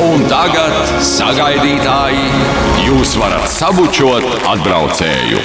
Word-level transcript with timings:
Un 0.00 0.22
tagad, 0.30 0.72
sagaidītāji, 1.04 2.28
jūs 2.86 3.18
varat 3.20 3.44
sabučot 3.52 4.24
atbraucēju. 4.48 5.42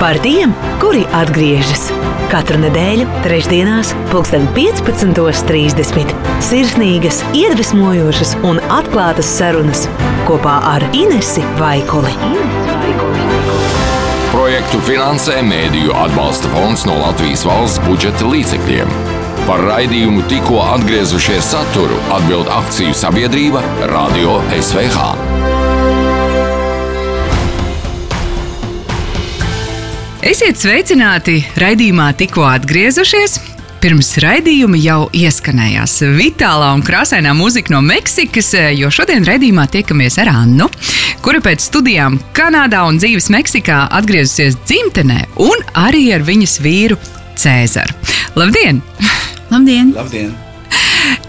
Par 0.00 0.18
tiem, 0.24 0.54
kuri 0.82 1.04
atgriežas 1.14 1.90
katru 2.30 2.60
nedēļu, 2.62 3.06
trešdienās, 3.24 3.92
pulksten 4.10 4.46
15.30. 4.56 6.12
Sirsnīgas, 6.46 7.20
iedvesmojošas 7.34 8.36
un 8.46 8.58
atklātas 8.70 9.30
sarunas 9.38 9.86
kopā 10.28 10.60
ar 10.72 10.86
Inesu 10.94 11.42
Vaikuli. 11.58 12.14
Projektu 14.30 14.82
finansē 14.86 15.40
Mēdīju 15.46 15.94
atbalsta 16.06 16.50
fonds 16.54 16.86
no 16.86 17.00
Latvijas 17.02 17.46
valsts 17.46 17.82
budžeta 17.86 18.30
līdzekļiem. 18.30 19.19
Par 19.46 19.62
raidījumu 19.64 20.24
tikko 20.28 20.60
atgriezušies 20.76 21.46
saturu 21.52 21.96
atbild 22.14 22.48
akciju 22.52 22.92
sabiedrība 22.96 23.62
Radio 23.90 24.38
SVH. 24.56 25.06
Esiet 30.30 30.60
sveicināti 30.60 31.38
raidījumā 31.58 32.10
tikko 32.20 32.44
atgriezušies. 32.50 33.38
Pirms 33.80 34.10
raidījuma 34.20 34.76
jau 34.76 34.98
ieskanējās 35.16 35.94
vitālā 36.18 36.74
un 36.76 36.84
krāsainā 36.84 37.32
mūzika 37.32 37.72
no 37.72 37.80
Meksikas, 37.80 38.52
jo 38.76 38.90
šodien 38.92 39.24
raidījumā 39.24 39.64
tiekamies 39.72 40.18
ar 40.20 40.28
Annu, 40.34 40.68
kura 41.24 41.40
pēc 41.40 41.64
studijām 41.70 42.20
Kanādā 42.36 42.84
un 42.90 43.00
dzīves 43.00 43.30
Meksikā 43.32 43.86
atgriezusies 44.02 44.60
dzimtenē, 44.68 45.24
un 45.48 45.64
arī 45.80 46.10
ar 46.12 46.28
viņas 46.28 46.60
vīru 46.60 47.00
Cēzaru. 47.40 47.96
Labdien! 48.36 48.84
Labdien! 49.50 49.92
Labdien! 49.96 50.30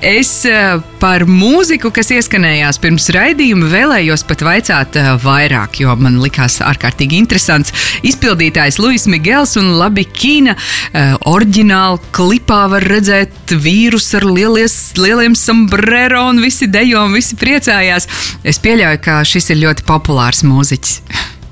Es 0.01 0.29
eh, 0.49 0.79
par 1.01 1.23
mūziku, 1.29 1.91
kas 1.93 2.09
ieskanējās 2.13 2.79
pirms 2.81 3.07
raidījuma, 3.13 3.69
vēlējos 3.69 4.23
pat 4.29 4.43
vaicāt 4.45 4.97
eh, 4.97 5.09
vairāk, 5.21 5.79
jo 5.83 5.93
man 5.97 6.19
likās 6.21 6.59
ārkārtīgi 6.65 7.19
interesants. 7.21 7.73
Izpildītājs 8.05 8.79
Luis 8.81 9.07
Migels 9.09 9.55
un 9.61 9.71
Labi 9.77 10.07
Kīna 10.09 10.55
eh, 10.57 11.13
oriģināli 11.29 12.01
klipā 12.17 12.63
var 12.73 12.85
redzēt 12.93 13.53
vīrus 13.53 14.09
ar 14.17 14.25
lielies, 14.25 14.77
lieliem 14.97 15.37
sombrero 15.37 16.27
un 16.31 16.41
visi 16.41 16.69
dejo 16.69 17.05
un 17.07 17.17
visi 17.17 17.37
priecājās. 17.41 18.09
Es 18.41 18.61
pieļauju, 18.61 19.03
ka 19.05 19.21
šis 19.25 19.53
ir 19.53 19.61
ļoti 19.67 19.85
populārs 19.89 20.41
mūziķis. 20.45 20.97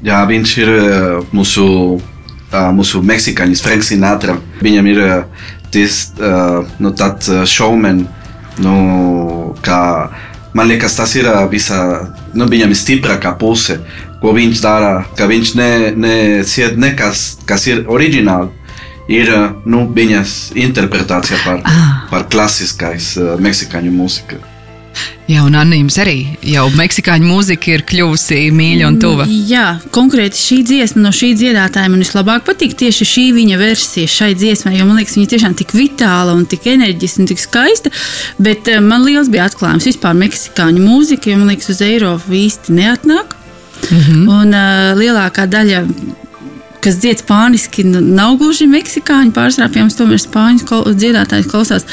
Jā, 0.05 0.23
viņš 0.25 0.57
ir 0.63 0.69
mūsu, 1.35 1.63
mūsu 2.49 3.01
meksikāņu 3.05 3.61
Frank 3.61 3.85
Sinatra. 3.85 4.37
Viņam 4.63 4.87
ir 4.89 5.01
tas 5.73 6.01
uh, 6.17 6.65
nu, 6.81 6.91
tāds 6.97 7.31
šovmen, 7.49 8.03
nu, 8.63 8.75
kā 9.65 9.81
man 10.53 10.69
liekas, 10.69 10.97
tas 10.97 11.15
ir 11.15 11.29
visa, 11.51 11.79
nu, 12.33 12.47
viņam 12.49 12.75
stiprākā 12.75 13.35
puse, 13.39 13.79
ko 14.19 14.33
viņš 14.35 14.61
dara, 14.63 14.93
ka 15.17 15.29
viņš 15.29 15.55
ne, 15.59 15.71
nesiet 15.95 16.79
nekas, 16.79 17.39
kas 17.49 17.67
ir 17.71 17.85
oriģināli. 17.87 18.55
Ir 19.09 19.31
nu, 19.65 19.87
viņas 19.89 20.51
interpretācija 20.53 21.39
par, 21.41 21.63
ah. 21.65 22.05
par 22.11 22.27
klasiskais 22.29 23.15
uh, 23.17 23.33
meksikāņu 23.41 23.93
mūziku. 23.95 24.37
Jā, 25.29 25.43
un 25.45 25.53
Anna 25.53 25.77
jums 25.77 25.93
arī 26.01 26.15
jau 26.49 26.63
meksikāņu 26.73 27.27
mūzika 27.29 27.69
ir 27.75 27.83
kļuvusi 27.85 28.47
mīļa 28.55 28.87
un 28.89 28.95
tuva. 29.01 29.27
Mm, 29.27 29.43
jā, 29.45 29.65
konkrēti 29.93 30.41
šī 30.41 30.57
dziesma 30.65 31.03
no 31.03 31.11
šī 31.13 31.35
dziedātāja 31.37 31.91
man 31.93 32.01
vislabāk 32.01 32.47
patīk 32.47 32.73
tieši 32.79 33.05
šī 33.05 33.25
viņa 33.35 33.59
versija 33.61 34.09
šai 34.09 34.31
dziesmai, 34.39 34.73
jo 34.79 34.87
man 34.89 34.97
liekas, 34.97 35.19
viņa 35.19 35.31
tiešām 35.35 35.57
tik 35.59 35.75
vitāla 35.77 36.33
un 36.33 36.47
tik 36.49 36.65
enerģiska 36.73 37.21
un 37.21 37.29
tik 37.29 37.43
skaista. 37.43 37.93
Bet 38.41 38.71
eh, 38.73 38.81
man 38.81 39.05
liels 39.05 39.29
bija 39.29 39.45
atklājums 39.51 39.85
vispār 39.91 40.17
meksikāņu 40.17 40.81
mūzika, 40.81 41.29
jo 41.29 41.37
man 41.43 41.53
liekas, 41.53 41.69
uz 41.75 41.83
Eiropu 41.85 42.33
īsti 42.39 42.79
neatnāk. 42.79 43.37
Mm 43.89 44.01
-hmm. 44.01 44.25
Un 44.33 44.53
uh, 44.53 44.97
lielākā 44.97 45.45
daļa 45.47 45.85
kas 46.83 46.99
dzied 47.01 47.21
spāniski, 47.21 47.83
nav 47.85 48.37
gluži 48.39 48.67
meksikāņu 48.69 49.33
pārsvarā, 49.35 49.69
piemēram, 49.73 49.91
tomēr 49.97 50.21
spāņu 50.23 50.93
dziedātājs 50.99 51.49
klausās. 51.51 51.85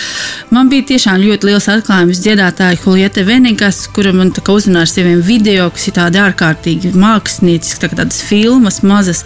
Man 0.54 0.70
bija 0.70 0.86
tiešām 0.92 1.20
ļoti 1.22 1.50
liels 1.50 1.68
atklājums 1.72 2.20
dziedātāja 2.24 2.78
Julieta 2.78 3.24
Venigas, 3.26 3.84
kura 3.94 4.12
man 4.16 4.30
uzrunāja 4.32 4.86
ar 4.86 4.92
saviem 4.92 5.22
video, 5.26 5.68
kas 5.74 5.88
ir 5.90 5.96
tādi 5.98 6.22
ārkārtīgi 6.22 6.94
mākslinieciski, 6.96 7.82
tā 7.82 7.92
tādas 7.94 8.22
filmas 8.26 8.82
mazas. 8.86 9.24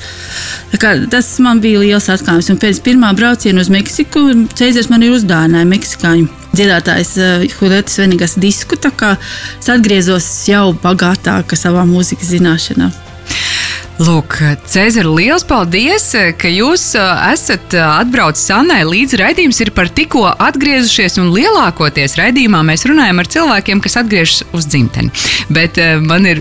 Tā 0.72 0.80
kā, 0.80 0.94
tas 1.12 1.30
man 1.44 1.62
bija 1.62 1.82
liels 1.84 2.08
atklājums. 2.12 2.50
Un 2.52 2.60
pēc 2.60 2.82
pirmā 2.86 3.12
brauciena 3.18 3.64
uz 3.64 3.72
Meksiku 3.72 4.26
Ceizers 4.56 4.90
man 4.92 5.04
ir 5.04 5.16
uzdāvinājis 5.18 5.72
meksikāņu 5.74 6.30
dziedātājs 6.56 7.14
uh, 7.20 7.44
Julieta 7.46 8.00
Venigas 8.00 8.34
disku, 8.40 8.78
es 8.80 9.70
atgriezos 9.70 10.32
jau 10.48 10.70
bagātāka 10.82 11.58
savā 11.58 11.86
mūzikas 11.88 12.34
zināšanā. 12.34 12.90
Lūk, 14.00 14.38
Cēzara, 14.64 15.10
liels 15.12 15.42
paldies, 15.44 16.06
ka 16.40 16.48
jūs 16.48 16.86
esat 16.96 17.74
atbraucis 17.76 18.46
Annai 18.56 18.78
līdzi. 18.88 19.18
Raidījums 19.20 19.60
ir 19.60 19.70
par 19.76 19.90
tikko 19.92 20.22
atgriezušies, 20.40 21.18
un 21.20 21.28
lielākoties 21.34 22.16
raidījumā 22.16 22.62
mēs 22.64 22.86
runājam 22.88 23.20
ar 23.20 23.28
cilvēkiem, 23.34 23.82
kas 23.84 23.98
atgriežas 24.00 24.46
uz 24.56 24.70
dzimteni. 24.72 25.12
Bet 25.52 25.76
man 26.06 26.30
ir 26.32 26.40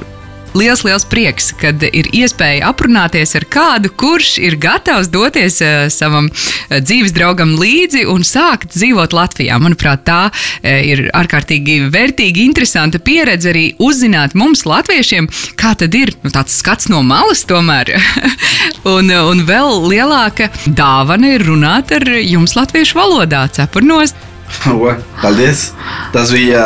liels, 0.54 0.84
liels 0.84 1.06
prieks, 1.10 1.52
kad 1.60 1.84
ir 1.84 2.10
iespēja 2.16 2.70
aprunāties 2.70 3.36
ar 3.38 3.46
kādu, 3.52 3.92
kurš 4.00 4.38
ir 4.42 4.58
gatavs 4.62 5.10
doties 5.12 5.60
uh, 5.64 5.88
savam 5.94 6.30
uh, 6.30 6.80
dzīves 6.82 7.14
draugam 7.16 7.56
līdzi 7.60 8.06
un 8.10 8.26
sākt 8.28 8.74
dzīvot 8.76 9.14
Latvijā. 9.16 9.60
Manuprāt, 9.62 10.06
tā 10.08 10.22
uh, 10.30 10.70
ir 10.70 11.08
ārkārtīgi 11.18 11.90
vērtīga, 11.94 12.44
interesanta 12.44 13.02
pieredze 13.02 13.52
arī 13.54 13.66
uzzināt 13.84 14.36
mums, 14.40 14.66
latviešiem, 14.70 15.30
kā 15.60 15.76
tad 15.80 15.96
ir 15.98 16.14
nu, 16.24 16.34
tāds 16.34 16.58
skats 16.62 16.90
no 16.92 17.04
malas 17.06 17.46
tomēr. 17.50 17.94
un, 18.96 19.12
un 19.12 19.46
vēl 19.48 19.86
lielāka 19.90 20.50
dāvana 20.66 21.36
ir 21.38 21.46
runāt 21.50 21.94
ar 21.96 22.08
jums 22.20 22.58
latviešu 22.58 23.00
valodā, 23.00 23.46
cepurnos. 23.54 24.16
Paldies! 25.22 25.70
Tas 26.14 26.32
bija 26.34 26.64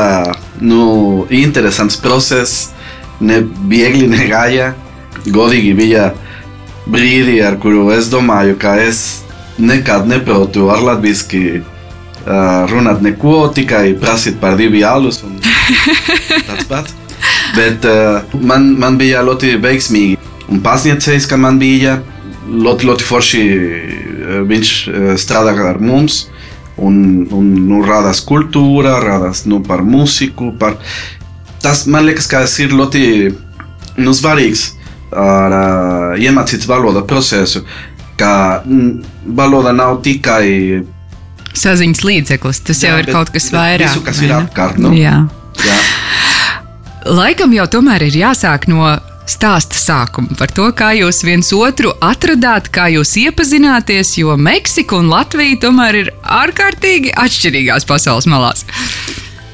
nu, 0.63 1.25
interesants 1.35 1.99
process 1.99 2.72
ne 3.23 3.41
viegli 3.71 4.07
negāja. 4.11 4.73
Godīgi 5.23 5.73
bija 5.77 6.09
brīdi, 6.89 7.37
ar 7.45 7.57
kuru 7.63 7.87
es 7.95 8.09
domāju, 8.11 8.57
ka 8.59 8.75
es 8.83 9.23
nekad 9.57 10.07
neprotu 10.09 10.67
ar 10.73 10.81
latviski 10.83 11.61
uh, 11.61 12.65
runāt 12.71 13.03
neko, 13.05 13.47
tikai 13.55 13.93
prasīt 14.01 14.39
par 14.41 14.57
divi 14.59 14.83
alus 14.83 15.21
un 15.23 15.37
tāds 15.39 16.67
pats. 16.69 16.97
Bet 17.55 17.85
uh, 17.87 18.35
man, 18.41 18.73
man 18.79 18.97
bija 18.99 19.23
ļoti 19.23 19.55
veiksmīgi. 19.63 20.19
Un 20.51 20.59
pasniedzējs, 20.65 21.29
ka 21.29 21.37
man 21.39 21.59
bija 21.61 22.01
ļoti, 22.49 22.89
ļoti 22.89 23.07
forši, 23.07 23.43
viņš 24.49 24.71
strādā 25.21 25.55
ar 25.69 25.79
mums. 25.81 26.27
Un, 26.83 27.27
un 27.29 27.49
nu, 27.69 27.83
radās 27.85 28.23
kultūra, 28.25 28.97
radās 29.03 29.43
nu, 29.45 29.59
par 29.63 29.83
mūziku, 29.85 30.49
par 30.59 30.79
tas 31.63 31.85
man 31.87 32.07
liekas, 32.07 32.27
ka 32.29 32.43
tas 32.43 32.55
ir 32.61 32.75
ļoti 32.75 33.03
nu, 34.03 34.13
svarīgs 34.15 34.71
ar 35.13 35.53
uh, 35.57 36.21
iemācīt 36.21 36.67
valodas 36.69 37.07
procesu. 37.09 37.63
Ka 38.17 38.61
mm, 38.65 39.31
valoda 39.37 39.73
nav 39.73 40.01
tikai 40.05 40.83
saziņas 41.57 42.03
līdzeklis, 42.05 42.61
tas 42.67 42.83
jā, 42.83 42.91
jau 42.91 42.99
ir 43.01 43.07
bet, 43.07 43.15
kaut 43.15 43.31
kas 43.33 43.49
vairāk. 43.53 43.87
Visu, 43.87 44.03
kas 44.05 44.21
ir 44.25 44.35
apkārt. 44.35 44.79
Nu? 44.81 44.93
Jā. 44.97 45.23
Jā. 45.63 45.79
Laikam 47.13 47.53
jau 47.53 47.65
tomēr 47.69 48.07
ir 48.07 48.15
jāsāk 48.17 48.67
no 48.71 48.87
stāsta 49.29 49.77
sākuma 49.79 50.35
par 50.39 50.51
to, 50.55 50.65
kā 50.75 50.91
jūs 50.97 51.21
viens 51.23 51.51
otru 51.55 51.93
atradāt, 52.03 52.69
kā 52.73 52.89
jūs 52.91 53.13
iepazināties, 53.21 54.17
jo 54.19 54.35
Meksika 54.35 54.97
un 54.99 55.11
Latvija 55.11 55.61
tomēr 55.63 55.99
ir 56.01 56.13
ārkārtīgi 56.23 57.13
atšķirīgās 57.23 57.87
pasaules 57.87 58.27
malās. 58.31 58.65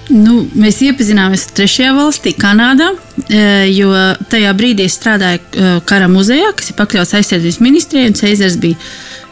Nu, 0.10 0.40
mēs 0.58 0.80
iepazināmies 0.82 1.46
trešajā 1.54 1.92
valstī, 1.94 2.34
Kanādā, 2.38 2.90
e, 3.30 3.42
jo 3.70 3.92
tajā 4.32 4.54
brīdī 4.58 4.88
es 4.90 4.96
strādāju 4.98 5.38
e, 5.38 5.68
kara 5.86 6.08
muzejā, 6.10 6.50
kas 6.58 6.72
ir 6.72 6.78
pakļauts 6.80 7.14
aizsardzības 7.20 7.60
ministrijai, 7.62 8.16
Ceizars 8.18 8.58
bija 8.62 8.80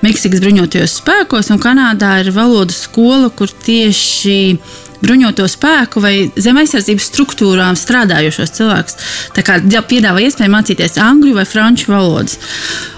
Meksikas 0.05 0.43
bruņotajos 0.43 0.99
spēkos, 0.99 1.49
un 1.49 1.61
Kanādā 1.61 2.19
ir 2.21 2.29
valodas 2.35 2.83
skola, 2.85 3.31
kur 3.33 3.49
tieši 3.49 4.37
bruņoto 5.03 5.45
spēku 5.51 6.01
vai 6.03 6.13
zem 6.39 6.57
aizsardzības 6.61 7.09
struktūrām 7.11 7.77
strādājošos 7.77 8.53
cilvēkus. 8.57 8.99
Tā 9.37 9.45
kā 9.45 9.59
piedāvā 9.87 10.23
iespēju 10.25 10.53
mācīties 10.53 10.99
angļu 11.01 11.35
vai 11.37 11.47
franču 11.47 11.91
valodas. 11.93 12.39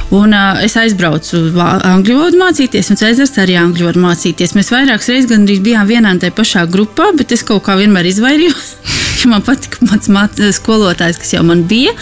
Un, 0.09 0.33
uh, 0.33 0.57
es 0.65 0.73
aizbraucu 0.79 1.37
angļu 1.53 2.15
valodu 2.17 2.39
mācīties, 2.39 2.87
un 2.89 2.97
Cēzars 2.97 3.35
arī 3.43 3.59
angļu 3.61 3.85
valodu 3.85 4.01
mācīties. 4.01 4.55
Mēs 4.57 4.71
vairākas 4.73 5.11
reizes 5.11 5.29
gandrīz 5.29 5.61
bijām 5.61 5.85
vienā 5.89 6.15
un 6.15 6.21
tajā 6.23 6.33
pašā 6.33 6.63
grupā, 6.71 7.11
bet 7.17 7.35
es 7.35 7.45
kaut 7.45 7.67
kā 7.67 7.75
vienmēr 7.77 8.09
izvairījos. 8.09 8.71
man 9.31 9.43
patika 9.45 9.85
mans 9.85 10.09
māt, 10.09 10.41
skolotājs, 10.55 11.19
kas 11.21 11.35
jau 11.35 11.43
man 11.45 11.61
bija. 11.69 11.93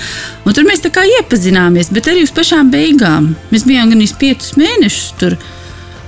Un 0.46 0.56
tur 0.56 0.68
mēs 0.70 0.86
tā 0.86 0.94
kā 0.94 1.04
iepazināmies, 1.18 1.92
bet 1.92 2.08
arī 2.08 2.24
uz 2.24 2.32
pašām 2.36 2.72
beigām. 2.72 3.34
Mēs 3.52 3.68
bijām 3.68 3.92
gan 3.92 4.08
piecus 4.22 4.56
mēnešus 4.60 5.12
tur. 5.20 5.38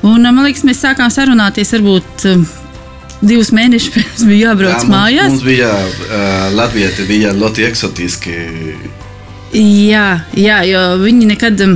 Un, 0.07 0.23
man 0.23 0.45
liekas, 0.45 0.63
mēs 0.63 0.79
sākām 0.85 1.11
sarunāties 1.11 1.75
varbūt 1.75 2.29
divus 3.21 3.51
mēnešus 3.55 3.93
pirms 3.93 4.23
bija 4.27 4.49
jābrauc 4.49 4.73
Jā, 4.73 4.79
jā, 4.79 4.87
mums, 4.87 4.95
mājās. 4.95 5.31
mums 5.33 5.45
bija 5.47 5.71
uh, 5.75 6.55
Latvija, 6.55 6.89
bija 7.07 7.33
ļoti 7.35 7.65
eksotiski. 7.67 8.35
Jā, 9.59 10.05
jā, 10.37 10.59
jo 10.69 10.83
viņi 11.01 11.31
nekad, 11.33 11.59
um, 11.65 11.73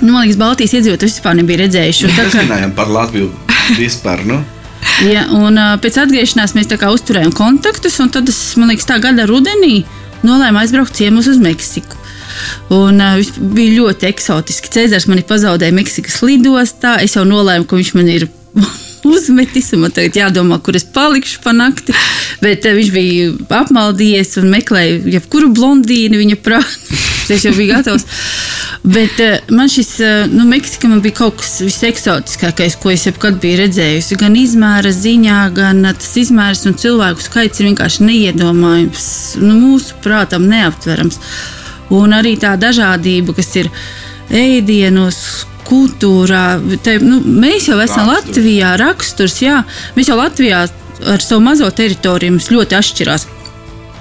nu, 0.00 0.12
man 0.14 0.22
liekas, 0.24 0.38
Baltijas 0.40 0.76
iedzīvotāji 0.78 1.10
vispār 1.10 1.36
nebija 1.40 1.64
redzējuši. 1.64 2.08
Mēs 2.12 2.32
kā- 2.32 2.44
runājam 2.46 2.72
par 2.78 2.92
Latviju 2.94 3.32
vispār. 3.78 4.24
Nu? 4.28 4.40
Ja, 4.98 5.24
un, 5.34 5.54
uh, 5.58 5.76
pēc 5.78 5.94
atgriešanās 6.02 6.56
mēs 6.56 6.70
uzturējām 6.72 7.30
kontaktus, 7.34 7.98
un 8.02 8.08
tad 8.10 8.26
es, 8.30 8.38
man 8.58 8.70
liekas, 8.72 8.86
tā 8.88 8.96
gada 9.02 9.26
rudenī 9.30 9.84
nolēmu 10.26 10.58
aizbraukt 10.58 10.94
ciemos 10.98 11.28
uz 11.30 11.38
Meksiku. 11.38 11.98
Un, 12.74 12.98
uh, 13.02 13.20
bija 13.54 13.76
ļoti 13.82 14.08
eksotiski. 14.10 14.70
Cēzars 14.74 15.06
man 15.10 15.20
ir 15.20 15.26
pazaudējis 15.28 15.76
Meksikas 15.76 16.18
lidostā. 16.26 16.96
Es 17.02 17.14
jau 17.18 17.22
nolēmu, 17.28 17.66
ka 17.66 17.78
viņš 17.78 17.92
man 17.98 18.10
ir 18.10 18.26
uzmetis, 19.06 19.72
un 19.74 19.84
man 19.84 19.94
tagad 19.94 20.16
jādomā, 20.18 20.58
kur 20.62 20.76
es 20.78 20.86
palikšu 20.94 21.42
pa 21.44 21.54
nakti. 21.56 21.94
Bet 22.42 22.66
uh, 22.66 22.76
viņš 22.78 22.90
bija 22.94 23.30
apmaldījies 23.60 24.38
un 24.42 24.50
meklēja 24.52 25.02
jebkuru 25.18 25.52
blondīnu 25.54 26.24
viņa 26.24 26.40
prātā. 26.42 26.96
Es 27.28 27.42
jau 27.44 27.50
biju 27.52 27.74
gatavs. 27.74 28.06
Bet 28.88 29.18
uh, 29.20 29.50
man 29.52 29.68
šis, 29.68 29.90
uh, 30.00 30.30
nu, 30.32 30.46
Meksika 30.48 30.88
man 30.88 31.02
bija 31.04 31.18
kaut 31.18 31.36
kas 31.42 31.58
viseksotiskākais, 31.60 32.78
ko 32.80 32.88
es 32.94 33.04
jebkad 33.04 33.36
biju 33.42 33.58
redzējusi. 33.60 34.16
Gan 34.16 34.38
izmēra 34.40 34.92
ziņā, 34.96 35.42
gan 35.52 35.82
uh, 35.84 35.92
tas 35.92 36.14
izmērs 36.22 36.64
un 36.70 36.78
cilvēku 36.80 37.26
skaits 37.26 37.60
ir 37.60 37.68
vienkārši 37.68 38.08
neiedomājams, 38.08 39.10
nu, 39.44 39.58
mūsu 39.60 39.98
prātam 40.04 40.48
neaptverams. 40.48 41.20
Un 41.98 42.16
arī 42.16 42.38
tā 42.40 42.54
dažādība, 42.60 43.36
kas 43.36 43.52
ir 43.60 43.68
ēdienos, 44.32 45.20
kultūrā. 45.68 46.44
Te, 46.84 46.98
nu, 47.02 47.20
mēs 47.22 47.68
jau 47.70 47.78
esam 47.84 48.08
Raksturs. 48.08 48.36
Latvijā, 48.38 48.74
raksturs, 48.80 49.40
jā. 49.44 49.62
Mēs 49.96 50.10
jau 50.10 50.18
Latvijā 50.18 50.66
ar 51.12 51.22
savu 51.24 51.44
mazo 51.44 51.68
teritoriju 51.70 52.38
ļoti 52.54 52.78
atšķirās. 52.78 53.28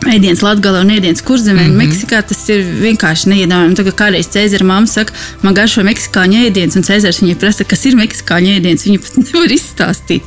Ēdienas 0.06 0.44
Latvijā 0.46 0.82
un 0.82 0.92
ēdienas 0.94 1.24
kurzemē. 1.26 1.64
Mm 1.66 1.72
-hmm. 1.72 1.82
Meksikā 1.82 2.22
tas 2.30 2.44
ir 2.54 2.62
vienkārši 2.84 3.32
neiedomājami. 3.32 3.76
Tagad 3.76 3.96
kādreiz 4.02 4.30
Cēzara 4.30 4.64
mamma 4.64 4.88
saka, 4.88 5.14
man 5.42 5.54
garšo 5.58 5.84
meksikāņu 5.84 6.44
ēdienas, 6.48 6.78
un 6.78 6.84
Cēzars 6.84 7.22
viņai 7.22 7.36
prasa, 7.36 7.64
kas 7.64 7.86
ir 7.86 7.96
meksikāņu 7.96 8.54
ēdienas. 8.58 8.86
Viņa 8.86 9.00
pat 9.00 9.18
nevar 9.24 9.52
izstāstīt. 9.52 10.24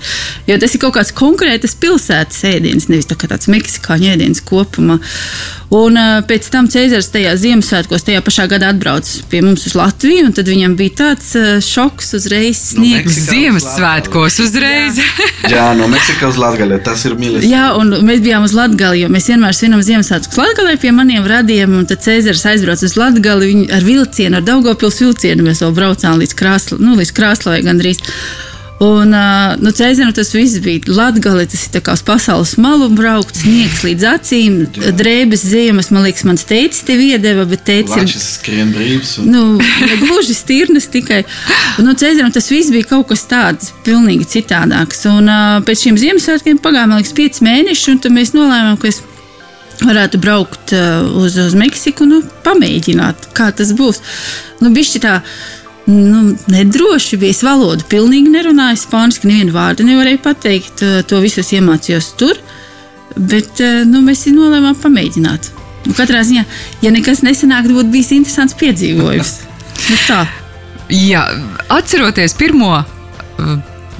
Jo 0.46 0.58
tas 0.58 0.74
ir 0.74 0.80
kaut 0.80 0.94
kāds 0.94 1.14
konkrēts 1.14 1.76
pilsētas 1.80 2.44
ēdienas, 2.44 2.88
nevis 2.88 3.06
tā 3.06 3.16
kā 3.16 3.30
tāds 3.30 3.48
meksikāņu 3.48 4.12
ēdienas 4.14 4.44
kopumā. 4.44 4.98
Un 5.70 5.94
uh, 5.94 6.18
pēc 6.26 6.48
tam 6.50 6.66
Cēzars 6.66 7.12
tajā 7.14 7.36
Ziemassvētkos, 7.38 8.02
tajā 8.02 8.20
pašā 8.26 8.48
gadā 8.50 8.72
atbraucis 8.74 9.22
pie 9.30 9.38
mums 9.44 9.66
uz 9.68 9.76
Latviju, 9.78 10.24
un 10.26 10.32
tad 10.34 10.48
viņam 10.50 10.74
bija 10.74 10.96
tāds 11.04 11.28
uh, 11.38 11.60
šoks 11.62 12.14
uzreiz 12.18 12.58
No 12.74 12.82
sniegs. 12.82 13.06
Meksikas. 13.06 13.28
Ziemassvētkos 13.30 14.40
uzreiz. 14.42 14.98
Jā, 15.46 15.68
no 15.78 15.86
Meksikas 15.92 16.34
uz 16.34 16.40
Latviju. 16.42 16.80
Tas 16.82 17.04
ir 17.06 17.14
mīlestības. 17.14 17.52
Jā, 17.52 17.68
un 17.78 17.94
mēs 18.02 18.22
bijām 18.24 18.48
uz 18.48 18.54
Latviju, 18.56 19.04
jo 19.04 19.12
mēs 19.14 19.30
vienmēr 19.30 19.54
svinam 19.60 19.82
Ziemassvētkus 19.84 20.38
Latvijā 20.40 20.78
pie 20.80 20.92
maniem 20.96 21.26
radiem. 21.28 21.74
un 21.76 21.88
Tad 21.88 22.00
Cēzars 22.04 22.46
aizbrauca 22.48 22.86
uz 22.88 22.96
Latviju 22.96 23.66
ar 23.76 23.84
vilcienu, 23.84 24.38
ar 24.38 24.46
Daugopils 24.46 25.00
vilcienu. 25.02 25.44
Mēs 25.44 25.60
vēl 25.64 25.74
braucām 25.76 26.20
līdz, 26.20 26.36
krāsla, 26.38 26.80
nu, 26.80 26.96
līdz 27.00 27.12
Krāslavai 27.16 27.60
gandrīz. 27.66 28.00
Un, 28.80 29.12
nu, 29.60 29.70
Cēzaram 29.76 30.14
tas 30.16 30.30
viss 30.32 30.62
bija 30.64 30.80
Latvijas, 30.88 31.50
tas 31.52 31.66
ir 31.68 31.82
kā 31.84 31.92
uz 31.98 32.00
pasaules 32.06 32.54
malu 32.56 32.86
braukt, 32.96 33.36
sniegs 33.36 33.82
līdz 33.84 34.06
acīm, 34.14 34.56
drēbes 34.96 35.44
ziemas, 35.50 35.90
man 35.92 36.06
liekas, 36.06 36.24
mans 36.24 36.46
teicis 36.48 36.86
tev 36.88 37.02
iedeva, 37.04 37.44
bet 37.50 37.66
teicis 37.68 38.00
ir 38.00 38.24
skrien 38.24 38.72
brīvs. 38.72 39.18
Un... 39.20 39.28
nu, 39.34 39.44
gluži 40.00 40.38
stirnas 40.38 40.88
tikai. 40.88 41.26
Un, 41.76 41.90
nu, 41.90 41.96
Cēzaram 42.00 42.32
tas 42.32 42.48
viss 42.48 42.72
bija 42.72 42.88
kaut 42.94 43.10
kas 43.12 43.28
tāds, 43.28 43.74
pilnīgi 43.84 44.24
citādāks. 44.38 45.04
Un 45.12 45.28
pēc 45.68 45.84
šiem 45.84 46.00
Ziemassvētkiem 46.00 46.64
pagāja, 46.64 46.88
man 46.88 47.02
liekas, 47.02 47.16
pieci 47.20 47.44
mēneši, 47.44 47.88
un 47.92 48.00
tad 48.00 48.16
mēs 48.16 48.32
nolēmām, 48.32 48.80
ka 48.80 48.88
es 48.88 49.04
varētu 49.84 50.20
braukt 50.22 50.74
uh, 50.76 51.06
uz, 51.22 51.38
uz 51.40 51.56
Meksiku, 51.58 52.06
nu, 52.08 52.20
pamēģināt, 52.44 53.30
kā 53.36 53.50
tas 53.56 53.72
būs. 53.76 54.02
Nu, 54.60 54.72
bišķi 54.74 55.02
tā. 55.04 55.20
Nu, 55.90 56.36
nedroši 56.52 57.18
bija. 57.18 57.34
Es 57.34 57.42
valodu 57.42 57.86
pilnīgi 57.90 58.30
nerunāju 58.30 58.78
spāniski, 58.78 59.30
nevienu 59.30 59.54
vārdu 59.56 59.86
nevarēju 59.88 60.22
pateikt. 60.24 60.84
uh, 60.86 61.00
To 61.08 61.22
visus 61.24 61.52
iemācījos 61.56 62.12
tur. 62.20 62.40
Bet 63.16 63.62
uh, 63.64 63.82
nu, 63.88 64.04
mēs 64.06 64.26
nolēmām 64.30 64.76
pamēģināt. 64.82 65.50
Nu, 65.88 65.96
katrā 65.96 66.20
ziņā, 66.26 66.44
ja 66.84 66.92
nekas 66.92 67.24
nesanāk, 67.26 67.70
būtu 67.72 67.90
bijis 67.94 68.12
interesants 68.18 68.58
piedzīvojums. 68.60 69.36
Nu, 69.80 69.96
tā. 70.04 70.18
Jā, 70.92 71.22
atceroties 71.72 72.34
pirmo 72.38 72.74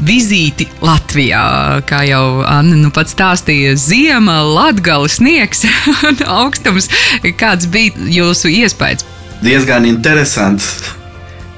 vizīti 0.00 0.69
Latvijā, 0.81 1.44
kā 1.88 2.02
jau 2.08 2.43
Anna 2.49 2.76
nu 2.76 2.91
pats 2.94 3.14
stāstīja, 3.17 3.76
ziema, 3.76 4.41
latgales 4.43 5.19
sniegs 5.20 5.67
un 6.08 6.20
augstums. 6.26 6.88
Kāds 7.37 7.69
bija 7.70 8.11
jūsu 8.20 8.52
iespējas? 8.62 9.06
diezgan 9.44 9.87
interesants. 9.88 10.70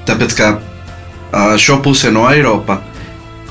Tāpēc, 0.07 0.35
ka 0.37 1.57
šo 1.59 1.79
pusi 1.83 2.11
no 2.13 2.25
Eiropas 2.31 2.83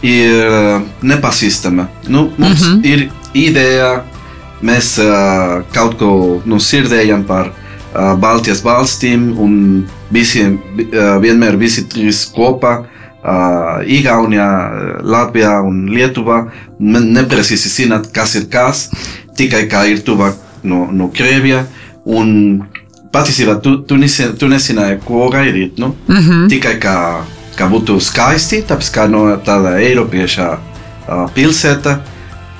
ir 0.02 0.82
nepazīstama. 1.02 1.86
Nu, 2.08 2.30
mums 2.36 2.66
mm 2.66 2.72
-hmm. 2.72 2.86
ir 2.86 3.10
ideja, 3.34 4.04
mēs 4.62 4.98
kaut 5.72 5.98
ko 5.98 6.40
nu, 6.44 6.60
sirdējam 6.60 7.24
par 7.24 7.52
Baltijas 8.18 8.64
valstīm, 8.64 9.34
un 9.38 9.84
visiem, 10.10 10.58
vienmēr 11.20 11.56
visi 11.56 11.84
trīs 11.84 12.26
kopā. 12.34 12.84
Uh, 13.22 13.84
Igaunijā, 13.86 14.46
Latvijā 15.06 15.60
un 15.62 15.84
Lietuvā 15.94 16.40
Ne- 16.82 17.04
neprecīzi 17.06 17.70
zināt, 17.70 18.08
kas 18.10 18.34
ir 18.34 18.48
kas, 18.50 18.88
tikai 19.38 19.68
kā 19.70 19.84
ir 19.86 20.00
tuvāk 20.02 20.34
no, 20.66 20.88
no 20.90 21.06
Krievijas. 21.14 21.68
Un 22.04 22.64
patiesībā 23.14 23.60
tu, 23.62 23.76
tu, 23.86 23.96
nesi, 24.00 24.26
tu 24.38 24.48
nezināji, 24.50 24.98
ko 25.06 25.28
gaidīt. 25.30 25.78
Nu? 25.78 25.94
Mm 26.08 26.16
-hmm. 26.16 26.48
Tikai 26.48 26.74
kā, 26.82 26.96
kā 27.56 27.68
būtu 27.70 28.00
skaisti, 28.00 28.64
tāpēc 28.66 28.90
kā 28.94 29.06
no 29.10 29.36
tāda 29.36 29.78
Eiropieša 29.78 30.48
uh, 30.52 31.30
pilsēta. 31.34 32.00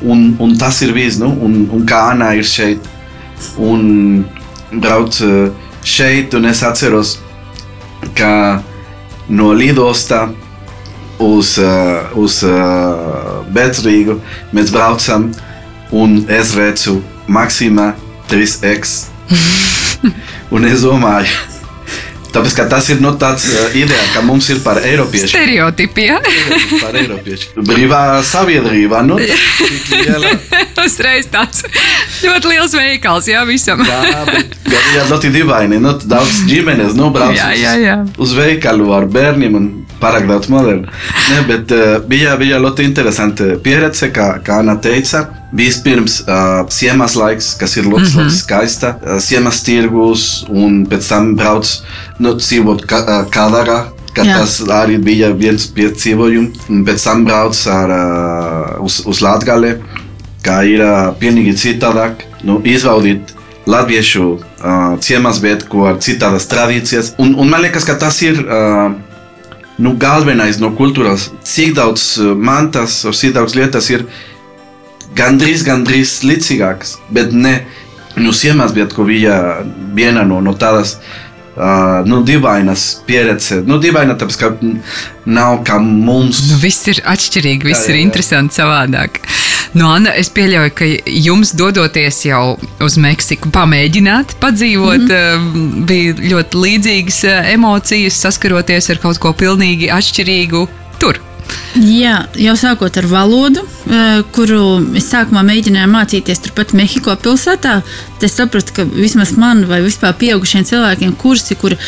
Un, 0.03 0.37
un 0.39 0.59
tas 0.59 0.83
ir 0.83 0.93
viss, 0.93 1.19
nu? 1.19 1.27
un, 1.41 1.69
un 1.73 1.87
kā 1.87 2.11
Anna 2.11 2.35
ir 2.35 2.45
šeit. 2.45 2.79
Un 3.59 4.25
brauc 4.73 5.23
šeit, 5.85 6.35
un 6.35 6.45
es 6.45 6.63
atceros, 6.63 7.19
ka 8.15 8.63
no 9.29 9.53
lidostā 9.53 10.29
uz, 11.19 11.59
uh, 11.59 12.17
uz 12.19 12.43
uh, 12.47 13.43
Betrīgu 13.53 14.19
mēs 14.53 14.73
braucam, 14.75 15.31
un 15.93 16.23
es 16.33 16.55
redzu 16.57 17.01
Maksimā 17.29 17.93
3X. 18.31 18.99
Un 20.53 20.67
es 20.69 20.83
domāju, 20.85 21.31
tāpēc, 22.35 22.57
tas 22.69 22.89
ir 22.93 22.99
no 23.01 23.15
tāds 23.21 23.47
uh, 23.49 23.77
ideja, 23.79 24.03
ka 24.13 24.21
mums 24.27 24.49
ir 24.53 24.59
par 24.65 24.83
Eiropiešu. 24.85 25.31
Stereotipi, 25.31 26.09
jā. 26.11 26.19
Par 26.83 26.99
Eiropiešu. 26.99 27.63
Brīvā 27.69 28.03
sabiedrība, 28.27 29.01
nu. 29.07 29.17
Uzreiz 30.85 31.31
tāds 31.33 31.63
ļoti 32.25 32.53
liels 32.53 32.75
veikals, 32.77 33.31
jā, 33.31 33.45
visam. 33.49 33.81
Jā, 33.87 34.25
bet 34.29 34.57
bija 34.67 35.07
ļoti 35.09 35.33
dīvaini. 35.39 35.81
Nu, 35.81 35.95
daudz 36.03 36.43
ģimenes 36.51 36.97
nu, 36.99 37.09
brauc 37.15 37.37
Jā, 37.39 37.53
jā, 37.57 37.77
jā. 37.81 37.97
uz 38.21 38.35
veikalu 38.37 38.91
ar 38.97 39.09
bērniem 39.13 39.57
un 39.61 39.71
daudz 40.29 40.51
modernu. 40.53 40.89
Ne, 41.31 41.39
bet 41.49 41.73
uh, 41.75 42.01
bija, 42.09 42.37
bija 42.41 42.59
ļoti 42.63 42.85
interesanti 42.89 43.53
pieredze, 43.63 44.11
kā, 44.15 44.35
kā 44.45 44.61
Anna 44.63 44.77
teica. 44.83 45.27
Vispirms 45.53 46.23
uh, 46.25 46.63
siemas 46.73 47.15
laiks, 47.19 47.53
kas 47.61 47.77
ir 47.77 47.85
ļoti, 47.85 48.07
mm 48.07 48.13
-hmm. 48.13 48.29
ļoti 48.29 48.37
skaista, 48.37 48.95
uh, 49.03 49.19
siemas 49.21 49.63
tirgus 49.63 50.47
un 50.49 50.87
pēc 50.87 51.09
tam 51.09 51.35
brauc 51.37 51.69
nu, 52.19 52.35
dzīvot 52.35 52.87
ka, 52.87 53.03
uh, 53.03 53.27
Kadarā. 53.31 53.83
Ka 54.13 54.25
Jā. 54.25 54.39
tas 54.39 54.61
arī 54.61 54.99
bija 55.01 55.31
viens 55.33 55.67
piedzīvojums. 55.67 56.69
Un 56.69 56.85
Pēc 56.85 57.05
tam 57.05 57.25
brauc 57.25 57.67
ar, 57.67 57.91
uh, 57.91 58.85
uz, 58.85 59.03
uz 59.07 59.21
Latviju, 59.21 59.79
kā 60.45 60.65
ir 60.69 60.83
uh, 60.85 61.15
pilnīgi 61.21 61.55
citādāk. 61.57 62.27
Nu, 62.45 62.61
izbaudīt 62.65 63.33
latviešu 63.67 64.25
uh, 64.33 64.99
ciemas 65.01 65.41
vietu, 65.43 65.69
ko 65.71 65.87
ar 65.87 66.01
citādas 66.03 66.49
tradīcijas. 66.51 67.15
Un, 67.23 67.35
un 67.39 67.51
man 67.51 67.63
liekas, 67.63 67.87
ka 67.87 67.95
tas 67.99 68.19
ir 68.23 68.41
uh, 68.43 68.93
nu, 69.79 69.95
galvenais 69.99 70.59
no 70.61 70.73
kultūras. 70.77 71.31
Cik 71.47 71.77
daudz 71.79 72.17
uh, 72.21 72.35
mantas, 72.37 73.03
cik 73.07 73.37
daudz 73.37 73.57
lietas 73.57 73.91
ir 73.93 74.07
gandrīz, 75.17 75.65
gandrīz 75.67 76.21
līdzīgākas, 76.27 76.97
bet 77.13 77.33
ne 77.33 77.61
nu, 78.17 78.33
ciemas 78.37 78.75
vietu, 78.77 78.99
ko 78.99 79.09
bija 79.09 79.37
viena 79.97 80.27
no, 80.29 80.41
no 80.45 80.57
tādas. 80.59 80.99
Uh, 81.53 82.01
nu, 82.09 82.23
dīvainas 82.25 83.03
pieredze. 83.05 83.59
Nu, 83.69 83.77
dīvaina, 83.77 84.15
tāpēc, 84.17 84.37
ka 84.41 84.49
nav 85.29 85.59
kā 85.69 85.77
mums. 85.85 86.39
Nu, 86.49 86.57
viss 86.63 86.89
ir 86.89 87.03
atšķirīgi, 87.05 87.69
viss 87.69 87.83
Jā, 87.83 87.91
jā, 87.91 87.93
ir 87.93 87.99
jā. 87.99 88.05
interesanti 88.07 88.57
savādāk. 88.57 89.21
Nu, 89.73 89.87
Anna, 89.89 90.13
es 90.21 90.29
pieļauju, 90.29 90.73
ka 90.77 90.87
jums 91.09 91.55
dodoties 91.57 92.19
jau 92.27 92.59
uz 92.85 92.99
Meksiku, 93.01 93.49
pamēģināt, 93.55 94.37
padzīvot, 94.43 95.07
mm 95.07 95.17
-hmm. 95.17 95.85
bija 95.89 96.17
ļoti 96.35 96.65
līdzīgas 96.67 97.25
eh, 97.25 97.53
emocijas, 97.55 98.21
saskaroties 98.21 98.91
ar 98.93 99.01
kaut 99.01 99.19
ko 99.23 99.33
pilnīgi 99.33 99.89
atšķirīgu 99.89 100.67
tur. 101.01 101.21
Jā, 101.73 102.27
jau 102.37 102.53
sākot 102.57 102.99
ar 103.01 103.09
valodu, 103.09 103.65
eh, 103.89 104.21
kuru 104.37 104.61
es 104.99 105.09
sākumā 105.09 105.41
mēģināju 105.49 105.89
mācīties 105.89 106.45
turpat 106.45 106.77
Mehiko 106.77 107.17
pilsētā. 107.17 107.81
Tad 107.81 108.29
es 108.29 108.37
sapratu, 108.37 108.77
ka 108.77 108.85
vismaz 108.85 109.33
man 109.41 109.65
vai 109.65 109.81
vispār 109.81 110.13
pieaugušiem 110.21 110.69
cilvēkiem 110.69 111.17
kursi, 111.17 111.57
kur 111.57 111.79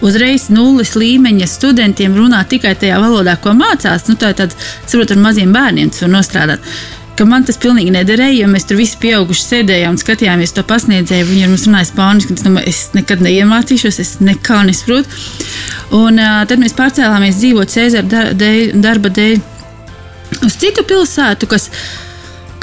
uzreiz 0.00 0.48
nulles 0.48 0.96
līmeņa 0.96 1.46
studentiem 1.46 2.16
runā 2.16 2.40
tikai 2.48 2.72
tajā 2.74 2.96
valodā, 3.04 3.36
ko 3.36 3.52
mācās, 3.52 4.08
nu, 4.08 4.16
tā 4.16 4.32
ir 4.32 4.40
tāda, 4.40 4.54
saprotu, 4.86 5.12
ar 5.12 5.26
maziem 5.28 5.52
bērniem 5.52 5.92
tas 5.92 6.06
var 6.06 6.14
nostrādāt. 6.16 6.60
Ka 7.14 7.24
man 7.30 7.44
tas 7.46 7.58
pilnīgi 7.62 7.92
nederēja, 7.94 8.40
jo 8.42 8.50
mēs 8.50 8.66
tur 8.66 8.78
visi 8.80 8.98
pieauguši 9.02 9.44
sēdējām 9.44 9.94
un 9.94 10.00
skatījāmies 10.00 10.54
to 10.56 10.64
pasniedzēju. 10.66 11.28
Viņi 11.28 11.44
ar 11.46 11.52
mums 11.52 11.66
runāja 11.68 11.90
spāniski, 11.92 12.34
un 12.34 12.40
es 12.40 12.46
domāju, 12.46 12.70
es 12.72 12.80
nekad 12.96 13.22
neiemācīšos, 13.22 14.00
es 14.02 14.14
nekā 14.24 14.64
nesaprotu. 14.66 15.20
Un 15.94 16.18
uh, 16.18 16.40
tad 16.50 16.62
mēs 16.62 16.74
pārcēlāmies 16.74 17.38
dzīvot 17.38 17.70
Cēzara 17.70 18.24
dēļ, 18.34 18.74
darba 18.82 19.12
dēļ 19.14 19.38
uz 20.42 20.58
citu 20.58 20.82
pilsētu, 20.88 21.46
kas 21.50 21.68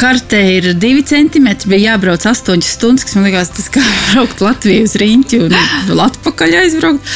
kartē 0.01 0.39
ir 0.57 0.69
divi 0.81 1.03
centimetri, 1.05 1.69
bija 1.71 1.93
jābrauc 1.93 2.23
astoņas 2.27 2.71
stundas, 2.75 3.05
kas 3.05 3.15
man 3.17 3.27
liekas, 3.27 3.51
tas 3.55 3.69
kā 3.71 3.83
braukt 4.11 4.41
Latviju 4.43 4.87
uz 4.87 4.95
riņķi 4.99 5.43
un 5.45 5.55
atpakaļ 6.07 6.57
aizbraukt. 6.63 7.13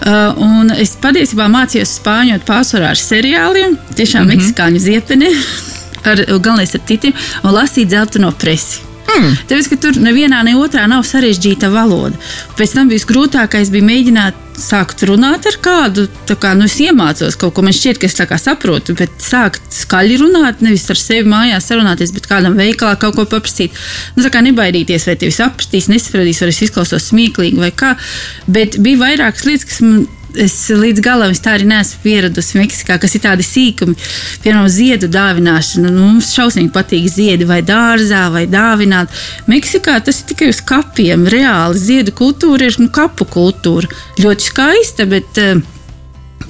Uh, 0.00 0.38
un 0.46 0.72
es 0.76 0.94
patiesībā 1.02 1.50
mācījos 1.52 1.98
spāņot 1.98 2.46
pārsvarā 2.48 2.94
ar 2.94 3.00
seriāliem, 3.00 3.76
tiešām 3.98 4.24
mm 4.24 4.30
-hmm. 4.30 4.38
meksikāņu 4.38 4.84
ziepeni, 4.86 5.34
ar, 6.06 6.24
galvenais 6.38 6.76
ar 6.76 6.86
titiem, 6.86 7.16
un 7.44 7.56
lasīt 7.56 7.90
dzelteno 7.90 8.32
presi. 8.40 8.86
Mm. 9.10 9.32
Tāpēc, 9.48 9.68
ka 9.72 9.78
tur 9.80 9.98
nevienā, 10.02 10.42
ne 10.46 10.54
otrā 10.60 10.84
nav 10.90 11.02
sarežģīta 11.08 11.70
valoda. 11.72 12.14
Pēc 12.58 12.76
tam 12.76 12.90
visgrūtākais 12.92 13.72
bija 13.72 13.86
mēģināt 13.86 14.38
sākt 14.60 15.02
runāt 15.08 15.46
ar 15.48 15.56
kādu. 15.64 16.04
Kā, 16.30 16.52
nu, 16.58 16.68
es 16.68 16.76
iemācos 16.84 17.38
kaut 17.40 17.56
ko, 17.56 17.64
man 17.66 17.74
šķiet, 17.74 17.98
ka 18.00 18.06
es 18.06 18.16
tā 18.18 18.38
saprotu, 18.38 18.94
bet 18.98 19.16
sākt 19.24 19.64
skaļi 19.74 20.20
runāt, 20.20 20.62
nevis 20.64 20.86
ar 20.92 21.00
sevi 21.00 21.26
mājās 21.30 21.70
sarunāties, 21.70 22.14
bet 22.16 22.28
kādam 22.30 22.58
veikalā 22.60 22.98
kaut 23.00 23.18
ko 23.18 23.26
paprasīt. 23.34 23.74
Nu, 24.16 24.24
tā 24.26 24.32
kā 24.34 24.44
nebaidīties, 24.46 25.08
vai 25.10 25.18
tevi 25.20 25.34
sapratīs, 25.34 25.90
nesapratīs, 25.90 26.44
vai 26.44 26.52
es 26.54 26.62
izklausos 26.68 27.10
smieklīgi 27.10 27.60
vai 27.60 27.72
kā. 27.74 27.96
Bet 28.46 28.78
bija 28.84 29.02
vairākas 29.06 29.48
lietas, 29.48 29.68
kas 29.72 29.82
man 29.86 30.06
es 30.38 30.54
līdz 30.70 31.02
galam 31.04 31.32
es 31.34 31.42
tā 31.42 31.56
arī 31.56 31.66
neesmu 31.70 32.02
pieradusi 32.04 32.60
Meksikā, 32.60 32.98
kas 33.02 33.16
ir 33.16 33.24
tādi 33.24 33.46
sīkumi, 33.46 33.96
piemēram, 34.44 34.68
ziedu 34.70 35.10
dāvināšana. 35.10 35.90
Nu, 35.90 36.06
mums 36.12 36.30
šausmīgi 36.36 36.72
patīk 36.74 37.08
ziedi 37.10 37.48
vai 37.48 37.60
dārzā 37.66 38.26
vai 38.34 38.46
dāvināt. 38.50 39.12
Meksikā 39.50 39.98
tas 40.04 40.22
ir 40.22 40.30
tikai 40.32 40.52
uz 40.52 40.62
kapiem. 40.66 41.26
Reāli 41.30 41.82
ziedu 41.82 42.14
kultūra 42.16 42.70
ir 42.70 42.80
nu, 42.82 42.90
kapu 42.94 43.26
kultūra. 43.30 43.90
Ļoti 44.20 44.50
skaista, 44.50 45.08
bet 45.10 45.40
uh, 45.42 45.60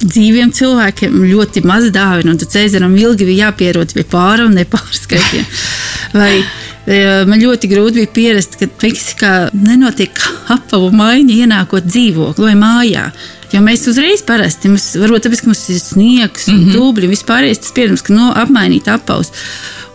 dzīviem 0.01 0.51
cilvēkiem 0.55 1.15
ļoti 1.29 1.63
maz 1.67 1.87
dāvina. 1.93 2.33
Un 2.33 2.41
tad 2.41 2.51
Cēzaram 2.53 2.95
ilgi 2.97 3.27
bija 3.27 3.47
jāpierod 3.49 3.93
pie 3.95 4.05
pāra 4.07 4.47
un 4.47 4.57
nepārskaitiem. 4.57 5.45
Vai 6.19 6.33
eh, 6.39 7.21
Man 7.29 7.41
ļoti 7.41 7.69
grūti 7.71 8.01
bija 8.01 8.13
pierast, 8.15 8.57
ka 8.59 8.69
Meksikā 8.81 9.35
nenotiek 9.55 10.17
apavu 10.51 10.91
maiņa, 10.95 11.37
ienākot 11.45 11.87
dzīvokli 11.87 12.49
vai 12.49 12.57
mājā. 12.59 13.05
Jo 13.51 13.59
mēs 13.63 13.83
uzreiz 13.91 14.23
parasti, 14.23 14.69
mums, 14.71 14.91
varbūt 14.99 15.25
tāpēc, 15.25 15.41
ka 15.43 15.51
mums 15.51 15.63
ir 15.73 15.79
sniegs, 15.81 16.47
mm 16.47 16.59
-hmm. 16.59 16.77
dubļi, 16.77 17.09
vispār 17.11 17.49
tas 17.51 17.73
pieredums, 17.75 18.03
ka 18.05 18.15
no, 18.15 18.31
apmainīt 18.31 18.87
apaus. 18.87 19.31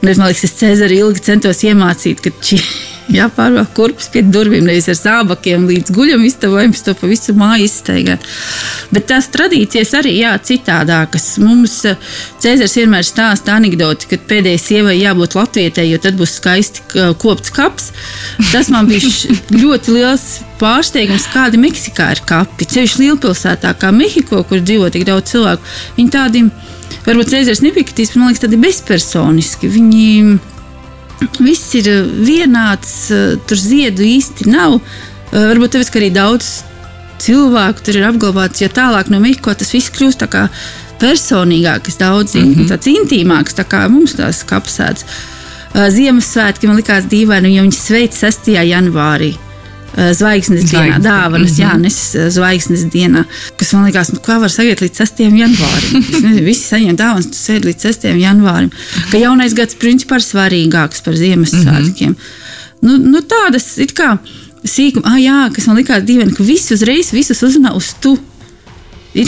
Un 0.02 0.10
es, 0.12 0.18
man 0.20 0.28
liekas, 0.28 0.44
es 0.44 0.58
Cēzari 0.60 1.00
ilgi 1.00 1.25
centos 1.25 1.64
iemācīt, 1.64 2.20
ka 2.20 2.30
šī 2.36 2.60
jāpārvāk 3.12 3.72
kurpes 3.76 4.08
pie 4.12 4.22
durvīm, 4.26 4.66
nevis 4.66 4.88
ar 4.90 4.98
zābakiem 4.98 5.66
līdz 5.68 5.92
guļam 5.94 6.25
istabām, 6.26 6.75
to 6.75 6.94
pa 6.98 7.10
visu 7.10 7.34
māju 7.38 7.66
izstaigāt. 7.68 8.25
Bet 8.94 9.08
tās 9.10 9.28
tradīcijas 9.34 9.94
arī 10.00 10.16
jā, 10.20 10.32
citādākas. 10.42 11.28
Mums 11.42 11.78
eh, 11.88 12.00
Cēzars 12.42 12.76
vienmēr 12.78 13.06
stāsta 13.06 13.56
anekdoti, 13.56 14.10
ka 14.10 14.20
pēdējai 14.30 14.62
sievai 14.62 14.96
jābūt 14.98 15.36
latvietei, 15.38 15.88
jo 15.90 16.00
tad 16.02 16.18
būs 16.18 16.36
skaisti 16.40 16.84
kopts 17.22 17.52
kaps. 17.54 17.92
Tas 18.52 18.70
man 18.72 18.88
bija 18.90 19.10
ļoti 19.54 19.96
liels 19.96 20.26
pārsteigums, 20.60 21.28
kādi 21.32 21.60
Meksikā 21.60 22.10
ir 22.14 22.22
kapi. 22.28 22.68
Ceļš 22.72 22.98
lielpilsētā 23.02 23.75
kā 23.80 23.92
Mehiko, 23.94 24.42
kur 24.48 24.62
dzīvo 24.62 24.90
tik 24.92 25.06
daudz 25.08 25.34
cilvēku, 25.34 25.75
viņi 25.98 26.12
tādi, 26.14 26.44
varbūt 27.06 27.32
Cēzars 27.34 27.62
nepiekristīs, 27.64 28.14
bet 28.14 28.20
man 28.22 28.32
liekas, 28.32 28.44
tādi 28.46 28.60
bezpersoniski. 28.60 29.70
Viņi 29.72 30.06
viss 31.38 31.75
ir 31.78 31.88
eh, 31.90 32.08
vienāds, 32.26 32.94
eh, 33.11 33.37
tur 33.49 33.61
ziedu 33.61 34.04
īsti 34.06 34.49
nav. 34.50 34.80
Eh, 35.32 35.38
varbūt 35.52 35.76
tāpēc, 35.76 35.92
ka 35.92 36.00
arī 36.00 36.11
daudz 36.14 36.50
cilvēku 37.23 37.85
tur 37.85 38.00
ir 38.00 38.08
apglabāts, 38.11 38.61
jo 38.61 38.68
tālāk 38.68 39.11
no 39.12 39.20
Mikko 39.23 39.54
tas 39.56 39.73
viss 39.73 39.92
kļūst 39.94 40.23
tā 40.25 40.28
kā 40.32 40.44
personīgāks, 41.00 41.99
daudz 42.00 42.37
mm 42.37 42.52
-hmm. 42.52 42.68
tāds 42.70 42.88
intīmāks, 42.92 43.56
tā 43.56 43.64
kā 43.64 43.88
mums 43.88 44.16
tās 44.16 44.44
kapsētas. 44.44 45.04
Ziemassvētki 45.76 46.68
man 46.68 46.76
likās 46.76 47.04
dīvaini, 47.04 47.56
jo 47.56 47.62
viņi 47.62 47.76
sveic 47.76 48.14
6. 48.16 48.49
janvārī. 48.64 49.35
Eh, 49.96 50.10
zvaigznes 50.12 50.66
dienā, 50.68 50.98
dāvanas, 51.00 51.54
mm 51.54 51.56
-hmm. 51.56 51.62
Jānis 51.62 51.98
eh, 52.14 52.30
zvaigznes 52.30 52.82
dienā, 52.92 53.22
kas 53.56 53.72
man 53.72 53.86
liekas, 53.88 54.10
nu, 54.12 54.20
kā 54.20 54.36
var 54.40 54.52
sagaidīt 54.52 54.82
līdz 54.84 54.98
6. 55.00 55.22
janvārim. 55.40 56.04
Visi 56.48 56.66
saņem 56.68 56.96
dāvanas, 56.96 57.30
tu 57.32 57.38
sēdi 57.38 57.70
līdz 57.70 57.86
6. 57.88 58.04
janvārim. 58.20 58.70
Ka 59.10 59.16
jaunais 59.18 59.54
gads 59.56 59.78
principā 59.80 60.20
ir 60.20 60.26
svarīgāks 60.26 61.00
par 61.04 61.16
Ziemassvētkiem. 61.16 62.10
Mm 62.10 62.16
-hmm. 62.16 62.82
nu, 62.82 62.96
nu, 62.98 63.20
tādas 63.24 63.78
it 63.78 63.96
kā 63.96 64.18
sīkumi, 64.64 65.04
ah, 65.04 65.16
jā, 65.16 65.54
kas 65.54 65.66
man 65.66 65.76
likās 65.76 66.04
dīvaini, 66.04 66.36
ka 66.36 66.44
visi 66.44 66.74
uzreiz 66.74 67.12
visus 67.12 67.42
uzrunā 67.42 67.72
uz 67.72 67.94
tu 68.00 68.18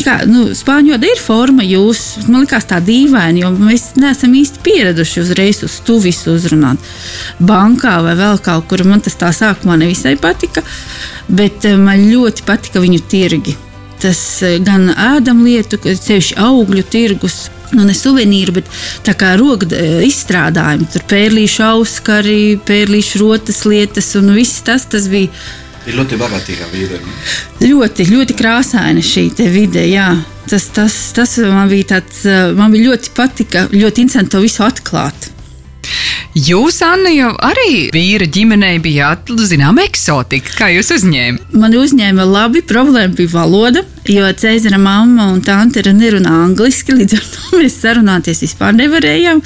kā, 0.05 0.19
nu, 0.29 0.51
spāņu 0.57 0.93
valoda 0.93 1.09
ir 1.09 1.21
forma, 1.23 1.65
jūs, 1.65 2.27
man 2.29 2.43
liekas, 2.43 2.67
tā 2.69 2.81
dīvaini, 2.85 3.43
jo 3.45 3.53
mēs 3.57 3.95
neesam 3.97 4.35
īsti 4.35 4.63
pieraduši 4.65 5.23
uzreiz 5.23 5.63
uz 5.65 5.79
to 5.87 5.99
visu 6.03 6.35
uzrunāt. 6.35 6.79
Bankā 7.39 7.99
vai 8.05 8.17
vēl 8.19 8.41
kaut 8.43 8.69
kur 8.69 8.85
man 8.85 9.01
tas 9.01 9.17
tā 9.17 9.31
sākumā 9.33 9.79
nevisai 9.79 10.17
patika, 10.21 10.63
bet 11.29 11.65
eh, 11.65 11.77
man 11.77 12.09
ļoti 12.11 12.45
patika 12.47 12.83
viņu 12.83 13.05
tirgi. 13.09 13.57
Tas 14.03 14.43
eh, 14.43 14.59
gan 14.65 14.91
ēdamlietu, 14.91 15.79
ceļš 15.79 16.35
augļu 16.37 16.85
tirgus, 16.91 17.49
nu, 17.73 17.85
ne 17.85 17.95
suvenīru, 17.95 18.59
bet 18.59 18.69
tā 19.07 19.15
kā 19.19 19.37
roka 19.39 19.69
eh, 19.73 20.03
izstrādājumi. 20.09 20.91
Tur 20.93 21.07
pērlīšu 21.11 21.65
auskari, 21.71 22.59
pērlīšu 22.67 23.23
rotas 23.23 23.65
lietas 23.69 24.15
un 24.19 24.35
viss 24.37 24.63
tas, 24.67 24.87
tas 24.91 25.09
bija 25.09 25.31
Ir 25.89 25.97
ļoti 25.97 26.19
bagātīga 26.21 26.67
vide. 26.69 26.99
Ļoti, 27.65 28.05
ļoti 28.11 28.37
krāsaina 28.37 29.01
šī 29.05 29.31
vide. 29.49 29.87
Jā. 29.89 30.11
Tas, 30.49 30.69
tas, 30.77 30.95
tas 31.17 31.35
man 31.45 31.69
bija 31.73 31.95
tāds, 31.95 32.23
man 32.57 32.73
bija 32.73 32.91
ļoti 32.91 33.13
patika, 33.17 33.67
ļoti 33.73 34.05
interesanti 34.05 34.37
to 34.37 34.45
visu 34.45 34.65
atklāt. 34.65 35.31
Jūs, 36.37 36.83
Anna, 36.85 37.11
jau 37.11 37.31
arī 37.43 37.89
vīra 37.95 38.29
ģimenei 38.29 38.77
bijāt, 38.85 39.31
zinām, 39.49 39.81
eksotika. 39.83 40.53
Kā 40.61 40.69
jūs 40.71 40.93
uzņēmāt? 40.99 41.57
Man 41.57 41.75
uzņēma 41.75 42.27
labi, 42.29 42.63
problēma 42.69 43.17
bija 43.17 43.33
valoda, 43.33 43.83
jo 44.13 44.29
Cēzara 44.43 44.79
mamma 44.81 45.29
un 45.33 45.43
tante 45.45 45.83
nerunā 45.89 46.33
angliski, 46.45 46.97
līdz 46.97 47.19
ar 47.19 47.27
to 47.35 47.61
mēs 47.63 47.79
sarunāties 47.83 48.43
vispār 48.45 48.77
nevarējām. 48.79 49.43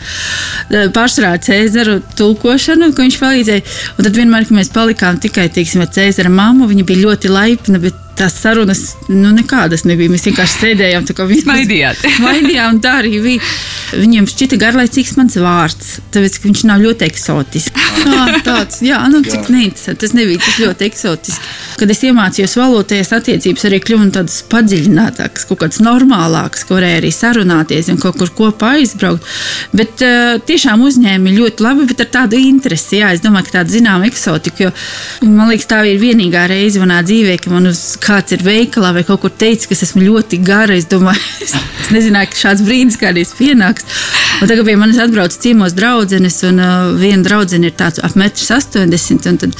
Pārsvarā 0.94 1.34
Cēzara 1.42 1.98
tulkošanu, 2.18 2.92
ko 2.96 3.06
viņš 3.06 3.18
palīdzēja. 3.22 3.66
Un 3.96 4.08
tad 4.08 4.16
vienmēr, 4.18 4.48
kad 4.48 4.58
mēs 4.60 4.72
palikām 4.74 5.20
tikai, 5.22 5.48
teiksim, 5.52 5.84
ar 5.84 5.92
Cēzara 5.94 6.32
mammu, 6.32 6.70
viņa 6.70 6.88
bija 6.88 7.06
ļoti 7.06 7.32
laipna, 7.32 7.82
bet 7.82 7.98
tās 8.18 8.34
sarunas 8.42 8.82
nu, 9.08 9.32
nekādas 9.34 9.86
nebija. 9.88 10.12
Mēs 10.12 10.26
vienkārši 10.28 10.58
sēdējām, 10.60 11.06
tā 11.08 11.16
kā 11.16 11.26
maidījāt. 11.48 12.04
maidījām, 12.26 12.80
tā 12.84 12.98
arī 13.02 13.16
bija. 13.24 13.52
Viņiem 13.96 14.28
šķita 14.30 14.58
garlaicīgs 14.60 15.16
mans 15.18 15.36
vārds, 15.40 15.96
tāpēc, 16.14 16.38
ka 16.38 16.48
viņš 16.48 16.64
nav 16.70 16.84
ļoti 16.84 17.08
eksotisks. 17.08 17.90
Tā, 18.02 18.40
tāds, 18.42 18.80
jā, 18.82 18.98
nu, 19.12 19.20
cik 19.22 19.50
neinteresanti. 19.52 20.00
Tas 20.02 20.14
nebija 20.16 20.40
tik 20.42 20.62
ļoti 20.64 20.88
eksotiski. 20.88 21.52
Kad 21.82 21.90
es 21.90 22.04
iemācījos 22.06 22.52
valodas 22.60 23.08
attiecības, 23.10 23.64
arī 23.66 23.80
kļuvu 23.82 24.04
tādas 24.14 24.36
padziļinātākas, 24.52 25.42
kaut 25.48 25.58
kādas 25.64 25.80
normālākas, 25.82 26.62
ka 26.62 26.76
varēja 26.76 27.00
arī 27.00 27.08
sarunāties 27.10 27.88
un 27.90 27.96
kaut 27.98 28.20
kur 28.20 28.30
kopā 28.36 28.76
aizbraukt. 28.76 29.26
Bet 29.74 30.04
uh, 30.06 30.36
tiešām 30.46 30.84
uzņēma 30.86 31.32
ļoti 31.34 31.66
labi, 31.66 31.88
bet 31.90 32.04
ar 32.04 32.10
tādu 32.14 32.38
interesi. 32.38 33.00
Jā, 33.00 33.08
es 33.16 33.24
domāju, 33.24 33.48
ka 33.48 33.56
tāda 33.56 33.74
zināma 33.74 34.06
eksotika, 34.06 34.68
jo 34.68 35.26
man 35.26 35.50
liekas, 35.50 35.66
tā 35.72 35.80
ir 35.90 35.98
vienīgā 35.98 36.44
reize 36.52 36.78
manā 36.78 37.00
dzīvē, 37.02 37.34
ka 37.42 37.50
man 37.50 37.66
uz 37.72 37.82
kāds 37.98 38.36
ir 38.36 38.46
veikalā 38.46 38.94
vai 39.00 39.02
kaut 39.08 39.24
kur 39.24 39.34
teicis, 39.42 39.66
ka 39.66 39.74
esmu 39.74 40.04
ļoti 40.06 40.38
gara. 40.46 40.78
Es 40.78 40.86
domāju, 40.86 41.18
es, 41.48 41.56
es 41.82 41.90
nezināju, 41.96 42.30
ka 42.30 42.42
šāds 42.44 42.62
brīdis 42.68 43.00
kādreiz 43.02 43.34
pienāks. 43.34 43.90
Un 44.38 44.46
tagad 44.46 44.70
pie 44.70 44.78
manis 44.78 45.02
atbrauc 45.02 45.34
ciemos 45.34 45.74
draudzenes, 45.74 46.38
un 46.46 46.62
uh, 46.62 46.94
viena 47.02 47.26
draudzene 47.26 47.72
ir 47.72 47.76
tāds 47.78 47.98
ap 47.98 48.14
1,80 48.14 49.26
m. 49.34 49.52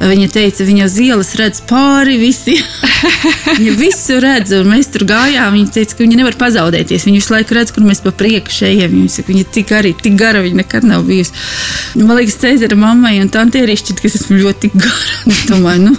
Viņa 0.00 0.32
teica, 0.32 0.64
viņa 0.64 0.88
uz 0.88 0.98
ielas 1.04 1.34
redz 1.36 1.49
pāri 1.68 2.14
visiem. 2.20 2.62
viņa 3.58 3.74
visu 3.78 4.18
redz, 4.22 4.54
un 4.54 4.70
mēs 4.70 4.90
tur 4.94 5.04
gājām. 5.08 5.56
Viņa 5.56 5.74
teica, 5.74 5.96
ka 5.96 6.04
viņa 6.04 6.20
nevar 6.20 6.38
pazaudēties. 6.38 7.08
Viņa 7.08 7.18
visu 7.18 7.34
laiku 7.34 7.58
redz, 7.58 7.74
kur 7.74 7.86
mēs 7.86 8.02
pa 8.04 8.12
priekšu 8.22 8.68
ejam. 8.70 8.94
Viņa 8.94 9.16
saka, 9.16 9.32
viņa 9.32 9.48
tik 9.56 9.74
arī, 9.74 9.94
tik 9.98 10.14
gara, 10.20 10.44
viņa 10.44 10.60
nekad 10.62 10.86
nav 10.86 11.02
bijusi. 11.08 11.34
Man 11.98 12.14
liekas, 12.20 12.38
Cēzara 12.44 12.78
mammai 12.78 13.18
un 13.24 13.32
tantē 13.32 13.64
arī 13.64 13.74
šķiet, 13.80 14.00
ka 14.00 14.10
es 14.10 14.20
esmu 14.20 14.38
ļoti 14.44 14.72
gara. 14.76 15.20
Domāju, 15.50 15.90
nu, 15.90 15.98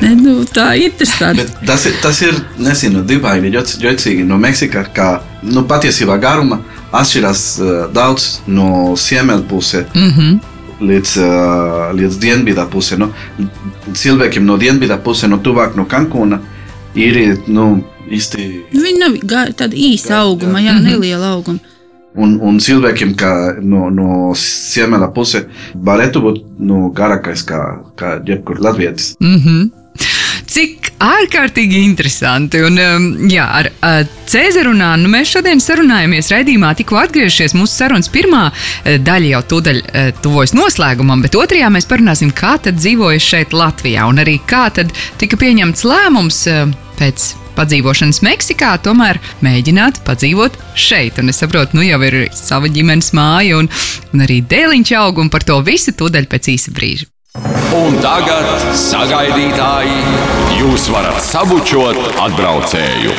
Ne, 0.00 0.12
nu, 0.14 0.34
tā 0.46 0.72
ir 0.78 0.92
interesanti. 0.92 1.42
Bet 1.42 1.66
tas 1.66 1.84
ir, 1.88 1.96
tas 2.02 2.20
ir 2.24 2.36
nezinu, 2.62 3.02
divaini, 3.06 3.50
jocīgi 3.52 4.24
no 4.24 4.38
Meksikas, 4.40 4.88
kā 4.94 5.08
nu, 5.42 5.64
patiesībā 5.68 6.16
garuma 6.22 6.60
atšķirās 6.94 7.42
uh, 7.58 7.74
daudz 7.92 8.28
no 8.46 8.94
ziemeļa 8.96 9.46
puses. 9.50 9.86
Mm 9.94 10.10
-hmm. 10.16 10.51
Līdz, 10.82 11.10
uh, 11.22 11.92
līdz 11.94 12.16
dienvidā 12.18 12.64
pusē. 12.70 12.96
Nu, 12.98 13.10
cilvēkiem 13.94 14.46
no 14.46 14.56
dienvidā 14.58 14.96
pusē, 14.98 15.28
no 15.30 15.38
tuvāk 15.38 15.76
no 15.78 15.84
Cancūna, 15.90 16.40
ir 16.98 17.38
nu, 17.46 17.84
īsti. 18.10 18.48
Viņi 18.72 18.98
nav 18.98 19.20
gā- 19.22 19.52
tāda 19.54 19.78
īsa 19.78 20.24
auguma, 20.24 20.58
jā, 20.60 20.74
neliela 20.82 21.36
auguma. 21.36 21.60
Un, 22.14 22.34
un 22.44 22.58
cilvēkiem 22.60 23.14
kā 23.16 23.32
no, 23.64 23.86
no 23.88 24.32
ziemeļa 24.36 25.12
puses 25.14 25.46
varētu 25.74 26.20
būt 26.20 26.42
nu, 26.60 26.90
garākais 26.92 27.44
kā, 27.48 27.60
kā 27.96 28.18
jebkur 28.28 28.60
latvietis. 28.60 29.14
Mm 29.20 29.38
-hmm. 29.38 29.70
Cik 30.52 30.90
ārkārtīgi 31.00 31.78
interesanti. 31.86 32.60
Un, 32.66 32.76
um, 32.76 33.04
jā, 33.30 33.46
ar 33.60 33.70
uh, 33.72 34.02
Cēzaru 34.28 34.74
Annu 34.84 35.08
mēs 35.08 35.30
šodien 35.32 35.62
sarunājamies 35.64 36.28
raidījumā, 36.28 36.74
tikko 36.76 36.98
atgriežies 37.00 37.54
mūsu 37.56 37.72
sarunas 37.72 38.10
pirmā 38.12 38.42
uh, 38.50 38.98
daļa 39.00 39.30
jau 39.30 39.42
tūdaļ 39.54 39.78
uh, 39.80 40.10
tuvojas 40.20 40.52
noslēgumam, 40.56 41.24
bet 41.24 41.38
otrajā 41.40 41.70
mēs 41.72 41.88
parunāsim, 41.88 42.34
kā 42.36 42.58
tad 42.60 42.76
dzīvojas 42.82 43.30
šeit 43.32 43.56
Latvijā 43.56 44.04
un 44.10 44.20
arī 44.20 44.36
kā 44.44 44.66
tad 44.76 44.92
tika 45.22 45.40
pieņemts 45.40 45.86
lēmums 45.88 46.42
uh, 46.52 46.66
pēc 47.00 47.30
padzīvošanas 47.56 48.20
Meksikā, 48.24 48.74
tomēr 48.84 49.20
mēģināt 49.44 50.02
padzīvot 50.04 50.60
šeit. 50.76 51.20
Un 51.22 51.32
es 51.32 51.40
saprotu, 51.40 51.78
nu 51.78 51.86
jau 51.86 52.00
ir 52.04 52.26
sava 52.36 52.68
ģimenes 52.72 53.12
māja 53.16 53.56
un, 53.60 53.72
un 54.12 54.28
arī 54.28 54.42
dēliņš 54.52 54.94
aug, 55.00 55.24
un 55.24 55.32
par 55.32 55.48
to 55.48 55.62
visu 55.64 55.96
tūdaļ 55.96 56.28
pēc 56.32 56.52
īsa 56.56 56.76
brīža. 56.76 57.08
Un 57.32 57.94
tagad, 58.04 58.44
sagaidītāji, 58.76 59.94
jūs 60.58 60.90
varat 60.92 61.16
sabučot 61.24 61.96
atbraucēju. 62.20 63.14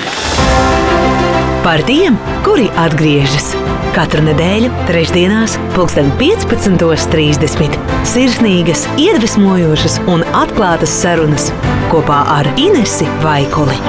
Par 1.64 1.82
tiem, 1.88 2.20
kuri 2.46 2.68
atgriežas 2.78 3.56
katru 3.96 4.22
nedēļu, 4.28 4.70
trešdienās, 4.86 5.56
pulksten 5.74 6.12
15.30. 6.20 7.80
Sirsnīgas, 8.10 8.86
iedvesmojošas 9.02 10.00
un 10.14 10.22
atklātas 10.38 10.94
sarunas 11.02 11.50
kopā 11.90 12.22
ar 12.36 12.52
Inesu 12.54 13.10
Vaikuli. 13.26 13.80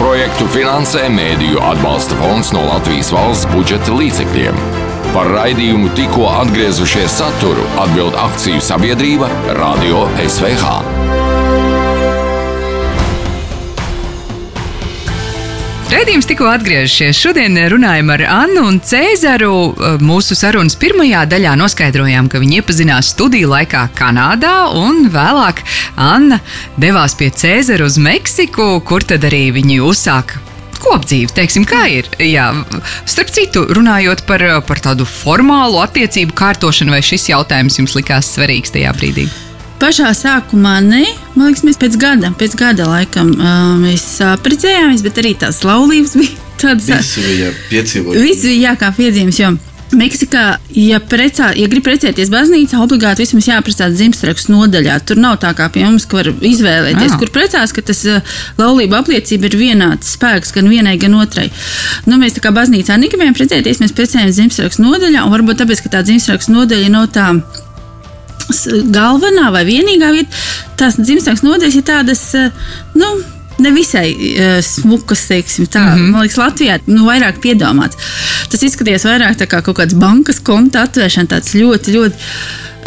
Projektu 0.00 0.48
finansē 0.56 1.06
Mēdīju 1.12 1.60
atbalsta 1.68 2.16
fonds 2.22 2.56
no 2.56 2.64
Latvijas 2.70 3.12
valsts 3.12 3.48
budžeta 3.52 3.96
līdzekļiem. 4.00 4.75
Par 5.16 5.30
raidījumu 5.32 5.94
tikko 5.96 6.26
atgriezušies 6.28 7.14
saturu 7.22 7.62
atbild 7.80 8.18
akciju 8.20 8.60
sabiedrība 8.60 9.30
Radio 9.56 10.02
SVH. 10.20 10.74
Raidījums 15.88 16.28
tikko 16.28 16.50
atgriežies. 16.52 17.16
Šodien 17.16 17.56
runājam 17.72 18.12
ar 18.12 18.26
Annu 18.28 18.66
un 18.68 18.76
Cēzaru. 18.84 19.54
Mūsu 20.04 20.36
sarunas 20.36 20.76
pirmajā 20.76 21.24
daļā 21.32 21.56
noskaidrojām, 21.62 22.28
ka 22.28 22.42
viņi 22.42 22.60
iepazinās 22.60 23.14
studiju 23.16 23.54
laikā 23.54 23.86
Kanādā, 23.96 24.66
un 24.76 25.06
vēlāk 25.14 25.64
Anna 25.96 26.42
devās 26.76 27.16
pie 27.16 27.32
Cēzara 27.32 27.88
uz 27.88 27.96
Meksiku, 27.96 28.74
kur 28.84 29.00
tad 29.00 29.24
arī 29.24 29.46
viņi 29.56 29.80
uzsāka 29.80 30.44
kopdzīvi, 30.86 31.32
teiksim, 31.36 31.66
kā 31.68 31.84
ir. 31.92 32.08
Jā, 32.22 32.50
starp 33.08 33.32
citu, 33.34 33.66
runājot 33.76 34.24
par, 34.28 34.44
par 34.68 34.82
tādu 34.82 35.06
formālu 35.08 35.82
attiecību 35.82 36.36
kārtošanu, 36.38 36.94
vai 36.94 37.02
šis 37.04 37.30
jautājums 37.32 37.80
jums 37.80 37.96
likās 37.98 38.30
svarīgs 38.36 38.74
tajā 38.74 38.94
brīdī? 38.96 39.26
Pašā 39.76 40.08
sākumā 40.16 40.78
nē, 40.80 41.02
man 41.34 41.50
liekas, 41.50 41.66
mēs 41.66 41.76
pēc 41.80 41.98
gada, 42.00 42.32
pēc 42.40 42.56
gada 42.56 42.86
laikam 42.88 43.34
mēs 43.82 44.06
apprecējāmies, 44.24 45.04
bet 45.04 45.20
arī 45.20 45.34
tās 45.42 45.60
laulības 45.68 46.16
bija 46.16 46.46
tādas. 46.62 46.88
Visi 47.12 47.24
bija 47.26 47.50
piedzīvoti. 47.68 48.22
Visi 48.24 48.54
bija 48.54 48.70
jā, 48.70 48.76
kā 48.80 48.88
piedzīvums, 48.96 49.40
jo 49.42 49.52
Meksikā, 49.94 50.56
ja, 50.74 50.98
precā, 50.98 51.52
ja 51.54 51.68
grib 51.70 51.84
precēties 51.86 52.30
baznīcā, 52.32 52.80
obligāti 52.82 53.22
vismaz 53.22 53.46
jāprecās 53.46 53.94
dzimstrakstu 53.94 54.50
nodaļā. 54.50 54.96
Tur 55.06 55.20
nav 55.22 55.36
tā 55.44 55.52
kā 55.54 55.68
pie 55.70 55.84
mums, 55.84 56.08
ka 56.10 56.18
var 56.18 56.30
izvēlēties, 56.34 57.12
Jā. 57.14 57.18
kur 57.20 57.30
precās, 57.34 57.74
ka 57.74 57.84
tas 57.86 58.02
uh, 58.10 58.34
laulība 58.58 58.98
apliecība 58.98 59.46
ir 59.46 59.58
vienāds 59.60 60.16
spēks 60.16 60.50
gan 60.56 60.66
vienai, 60.72 60.96
gan 60.98 61.14
otrai. 61.20 61.46
Nu, 62.10 62.18
mēs 62.18 62.34
tā 62.34 62.42
kā 62.42 62.50
baznīcā 62.56 62.98
negribējām 62.98 63.38
precēties, 63.38 63.78
mēs 63.84 63.94
precējāmies 63.94 64.40
dzimstrakstu 64.40 64.82
nodaļā, 64.82 65.22
un 65.22 65.36
varbūt 65.36 65.62
tāpēc, 65.62 65.84
ka 65.86 65.94
tā 65.94 66.02
dzimstrakstu 66.08 66.56
nodaļa 66.56 66.90
nav 66.90 67.06
tā 67.14 67.30
galvenā 68.94 69.50
vai 69.54 69.64
vienīgā 69.66 70.10
vieta, 70.14 70.42
tās 70.78 70.98
dzimšanas 70.98 71.42
nodaļas 71.46 71.78
ir 71.78 71.86
tādas, 71.86 72.22
eh, 72.34 72.50
nu, 72.94 73.14
nevisai 73.58 74.10
uh, 74.12 74.58
smukas, 74.64 75.26
teiksim, 75.30 75.66
tā. 75.66 75.80
Mm 75.80 75.96
-hmm. 75.96 76.10
Man 76.12 76.22
liekas, 76.26 76.38
Latvijā 76.38 76.78
nu, 76.86 77.06
vairāk 77.06 77.40
piedomāts. 77.40 77.96
Tas 78.50 78.62
izskatījās 78.62 79.04
vairāk 79.04 79.46
kā 79.46 79.62
kaut 79.62 79.78
kāds 79.78 79.94
bankas 79.94 80.40
konta 80.40 80.82
atvēršana, 80.82 81.26
tāds 81.26 81.54
ļoti, 81.54 81.92
ļoti 81.92 82.14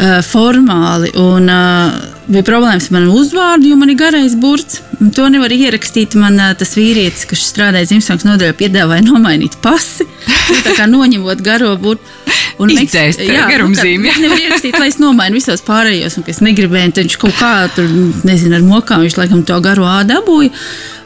uh, 0.00 0.20
formāli. 0.24 1.12
Un, 1.20 1.48
uh, 1.50 1.98
bija 2.30 2.46
problēmas 2.46 2.88
ar 2.88 2.96
manu 2.96 3.16
uzvārdu, 3.20 3.70
jo 3.70 3.78
man 3.80 3.92
ir 3.92 3.98
garais 4.00 4.36
burts. 4.38 4.80
To 5.16 5.28
nevar 5.32 5.52
ierakstīt. 5.54 6.16
Man 6.20 6.38
uh, 6.40 6.52
tas 6.58 6.74
vīrietis, 6.78 7.26
kas 7.30 7.44
strādāja 7.50 7.90
dzimšanas 7.90 8.26
nodaļā, 8.28 8.56
piedāvāja 8.58 9.06
nomainīt 9.06 9.58
pasi, 9.64 10.06
nu, 10.06 10.60
tā 10.64 10.76
kā 10.78 10.88
noņemot 10.90 11.44
garo 11.44 11.74
burtu. 11.80 12.18
Un 12.60 12.72
Izdzēst, 12.74 13.22
jā, 13.24 13.44
nu, 13.46 13.52
garumzīmi. 13.54 14.08
Viņš 14.08 14.22
nevar 14.24 14.42
ierakstīt, 14.44 14.78
lai 14.80 14.90
es 14.92 14.98
nomainu 15.00 15.40
visos 15.40 15.64
pārējos, 15.66 16.18
un 16.20 16.26
ka 16.26 16.34
es 16.34 16.42
negribēju. 16.44 16.96
Tad 16.96 17.06
viņš 17.06 17.20
kaut 17.22 17.36
kā 17.40 17.52
tur, 17.76 17.88
nezinu, 18.28 18.58
ar 18.58 18.66
mokām 18.66 19.06
viņš 19.06 19.20
laikam 19.20 19.44
to 19.48 19.60
garo 19.64 19.88
ādu 19.88 20.16
dabūja. 20.16 20.52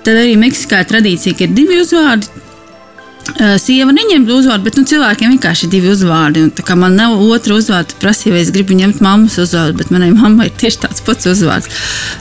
Tad 0.05 0.19
arī 0.21 0.35
Meksikā 0.37 0.83
tradīcija, 0.89 1.37
ka 1.39 1.47
ir 1.47 1.55
divi 1.57 1.79
uzvārdi. 1.81 2.43
Uh, 3.25 3.55
Sieva 3.57 3.93
neņem 3.95 4.27
uzvārdu, 4.29 4.67
bet 4.67 4.77
nu, 4.77 4.85
cilvēkiem 4.89 5.33
vienkārši 5.33 5.65
ir 5.65 5.71
divi 5.73 5.89
uzvārdi. 5.95 6.43
Un, 6.45 6.79
man 6.79 6.97
nav 6.99 7.17
otra 7.25 7.57
uzvārda, 7.57 7.97
prasīja, 8.03 8.35
vai 8.37 8.43
es 8.45 8.53
gribu 8.53 8.77
ņemt 8.77 9.01
mammas 9.05 9.39
uzvārdu, 9.41 9.79
bet 9.81 9.91
manai 9.95 10.11
mammai 10.13 10.51
ir 10.51 10.55
tieši 10.61 10.83
tāds 10.85 11.01
pats 11.07 11.31
uzvārds. 11.33 11.71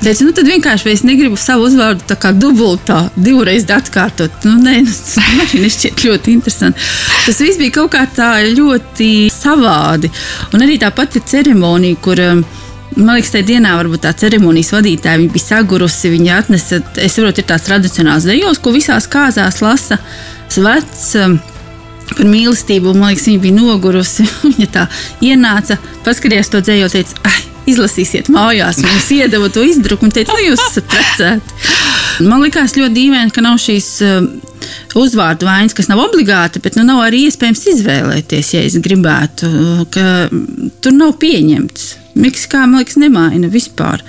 Teicu, 0.02 0.30
nu, 0.30 0.34
tad 0.38 0.48
vienkārši 0.48 0.94
es 0.94 1.04
negribu 1.04 1.38
savu 1.40 1.68
uzvārdu 1.68 2.18
dubultā, 2.40 3.02
divreiz 3.20 3.68
atkārtot. 3.68 4.48
Nu, 4.48 4.56
nē, 4.64 4.80
tas 4.88 5.18
man 5.20 5.46
arī 5.46 5.66
nešķiet 5.68 6.08
ļoti 6.08 6.38
interesanti. 6.38 6.90
Tas 7.28 7.44
viss 7.44 7.60
bija 7.60 7.78
kaut 7.82 7.94
kā 7.98 8.08
tā 8.08 8.32
ļoti 8.56 9.14
savādi. 9.34 10.12
Un 10.56 10.64
arī 10.64 10.80
tā 10.80 10.94
pati 10.96 11.20
ceremonija, 11.20 12.00
kur. 12.02 12.28
Um, 12.32 12.46
Man 12.96 13.16
liekas, 13.16 13.32
tajā 13.34 13.48
dienā 13.48 13.74
varbūt 13.80 14.04
tā 14.06 14.12
ceremonijas 14.18 14.74
vadītāja 14.76 15.24
bija 15.24 15.46
sagurusi. 15.48 16.12
Viņa 16.14 16.36
atnesa, 16.44 16.82
es 17.02 17.16
saprotu, 17.16 17.42
ir 17.42 17.50
tās 17.50 17.66
tradicionāls 17.66 18.28
dejos, 18.30 18.62
ko 18.62 18.74
visās 18.76 19.10
kāzās 19.10 19.62
lasa 19.66 19.98
svets. 20.52 21.10
um, 21.22 21.40
Par 22.04 22.28
mīlestību, 22.28 22.92
un, 22.92 23.00
man 23.00 23.14
liekas, 23.14 23.30
viņa 23.30 23.42
bija 23.42 23.56
nogurusi. 23.56 24.26
Viņa 24.44 24.70
tā 24.74 24.84
ienāca, 25.24 25.80
paskatījās 26.06 26.52
to 26.52 26.60
dzēju, 26.62 26.90
teica, 26.92 27.16
ah, 27.26 27.40
izlasīsiet 27.72 28.30
mājās. 28.34 28.82
Viņa 28.84 29.04
iedeva 29.24 29.50
to 29.54 29.64
izdruku 29.66 30.10
un 30.10 30.14
teica, 30.14 30.36
nu, 30.36 30.44
jūs 30.50 30.62
esat 30.68 30.90
precēti. 30.92 31.58
Man 32.28 32.44
liekas 32.44 32.76
ļoti 32.78 32.94
dīvaini, 33.00 33.34
ka 33.34 33.42
nav 33.42 33.58
šīs 33.64 33.88
um, 34.06 34.30
uzvārdu 35.00 35.48
vainas, 35.48 35.74
kas 35.74 35.90
nav 35.90 36.04
obligāti, 36.04 36.62
bet 36.64 36.78
nu, 36.78 36.86
nav 36.92 37.02
arī 37.08 37.24
iespējams 37.30 37.66
izvēlēties, 37.74 38.54
ja 38.58 38.68
es 38.68 38.78
gribētu, 38.84 39.50
ka 39.96 40.08
mm, 40.28 40.74
tur 40.84 41.00
nav 41.00 41.16
pieņemts. 41.24 42.03
Meksikā, 42.14 42.66
man 42.68 42.84
liekas, 42.84 43.00
nemaina 43.02 43.50
vispār 43.52 44.04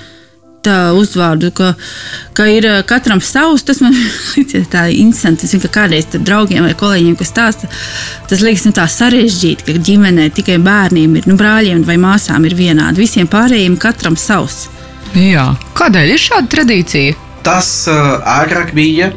tā 0.64 0.94
uzvārdu, 0.96 1.50
ka, 1.56 1.72
ka 2.36 2.46
ir 2.48 2.66
uh, 2.68 2.78
katram 2.88 3.20
savs. 3.24 3.64
Tas 3.68 3.82
man 3.84 3.94
liekas, 4.34 4.68
tā 4.72 4.86
interesanti. 4.92 5.46
Es 5.46 5.54
zinu, 5.54 5.64
ka 5.66 5.82
kādreiz 5.82 6.08
draugiem 6.14 6.66
vai 6.66 6.74
kolēģiem, 6.78 7.16
kas 7.20 7.32
stāsta, 7.32 7.70
tas 8.30 8.44
liekas 8.44 8.66
nu, 8.68 8.74
tā 8.76 8.86
sarežģīti, 8.90 9.66
ka 9.68 9.84
ģimenē 9.88 10.30
tikai 10.36 10.58
bērniem 10.64 11.20
ir, 11.20 11.28
nu, 11.30 11.36
brāļiem 11.40 11.84
vai 11.88 11.98
māsām 12.00 12.48
ir 12.48 12.56
vienādi. 12.58 13.04
Visiem 13.04 13.28
pārējiem 13.30 13.76
katram 13.80 14.18
savs. 14.20 14.66
Jā. 15.14 15.52
Kādēļ 15.78 16.14
ir 16.14 16.22
šāda 16.22 16.50
tradīcija? 16.56 17.20
Tas 17.44 17.68
uh, 17.92 18.16
agrāk 18.40 18.72
bija, 18.76 19.12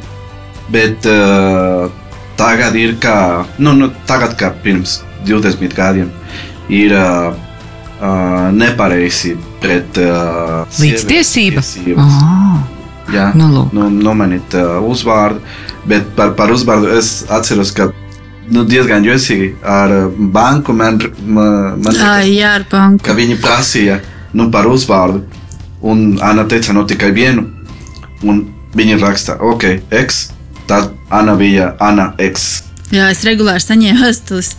bet 0.74 1.08
uh, 1.10 1.88
tagad 2.38 2.76
ir 2.78 2.98
kā, 3.02 3.48
nu, 3.64 3.74
nu, 3.80 3.90
tagad 4.10 4.36
kā 4.40 4.52
pirms 4.64 5.00
20 5.28 5.74
gadiem, 5.78 6.12
ir 6.68 6.94
uh, 6.94 7.32
uh, 8.02 8.50
nepareizi 8.54 9.36
pret 9.62 9.98
uh. 10.02 10.66
Ah, 12.02 12.66
Jā, 13.14 13.30
Nu, 13.40 13.48
nu, 13.72 13.88
nomainīt 14.04 14.56
uh, 14.60 14.82
uzvārdu, 14.84 15.40
bet 15.88 16.10
par, 16.18 16.34
par 16.36 16.52
uzvārdu 16.52 16.90
es 16.98 17.22
atceros, 17.32 17.72
ka 17.72 17.88
nu, 18.52 18.66
diezgan 18.68 19.06
jocīgi 19.08 19.54
ar 19.64 19.94
uh, 19.96 20.10
banku 20.34 20.76
man, 20.76 21.00
man, 21.24 21.80
man 21.80 21.96
liekas, 21.96 22.28
ir 22.34 22.46
ar 22.50 22.66
banku. 22.72 23.06
ka 23.08 23.16
viņi 23.16 23.40
prasīja 23.44 24.02
nu, 24.36 24.50
par 24.52 24.68
uzvārdu, 24.68 25.24
un 25.88 26.18
Anna 26.22 26.44
teica, 26.52 26.76
no 26.76 26.84
tikai 26.90 27.14
vienu, 27.16 27.48
un 28.28 28.44
viņi 28.76 29.00
raksta, 29.02 29.38
ok, 29.40 29.64
X, 30.04 30.28
tad 30.68 30.92
Anna 31.10 31.38
bija 31.40 31.76
Anna 31.80 32.12
X. 32.20 32.50
Jā, 32.92 33.10
es 33.12 33.24
regulāri 33.28 33.64
saņēmu 33.64 34.04
vēstules 34.04 34.54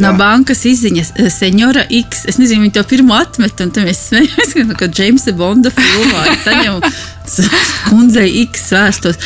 no 0.00 0.08
Jā. 0.08 0.16
bankas 0.16 0.62
izziņas, 0.64 1.10
eh, 1.20 1.28
senjora 1.30 1.82
X. 1.92 2.24
Es 2.30 2.38
nezinu, 2.40 2.64
viņa 2.64 2.76
to 2.78 2.84
pirmo 2.88 3.14
atmet, 3.18 3.60
un 3.60 3.70
tam 3.74 3.88
es 3.90 4.00
smējos, 4.08 4.54
ka 4.80 4.88
Džeimsa 4.88 5.34
Bonda 5.36 5.72
filmā 5.74 6.22
es 6.32 6.46
saņemu 6.46 6.92
s- 7.28 7.72
kundzei 7.90 8.30
X 8.46 8.70
vēstos. 8.72 9.18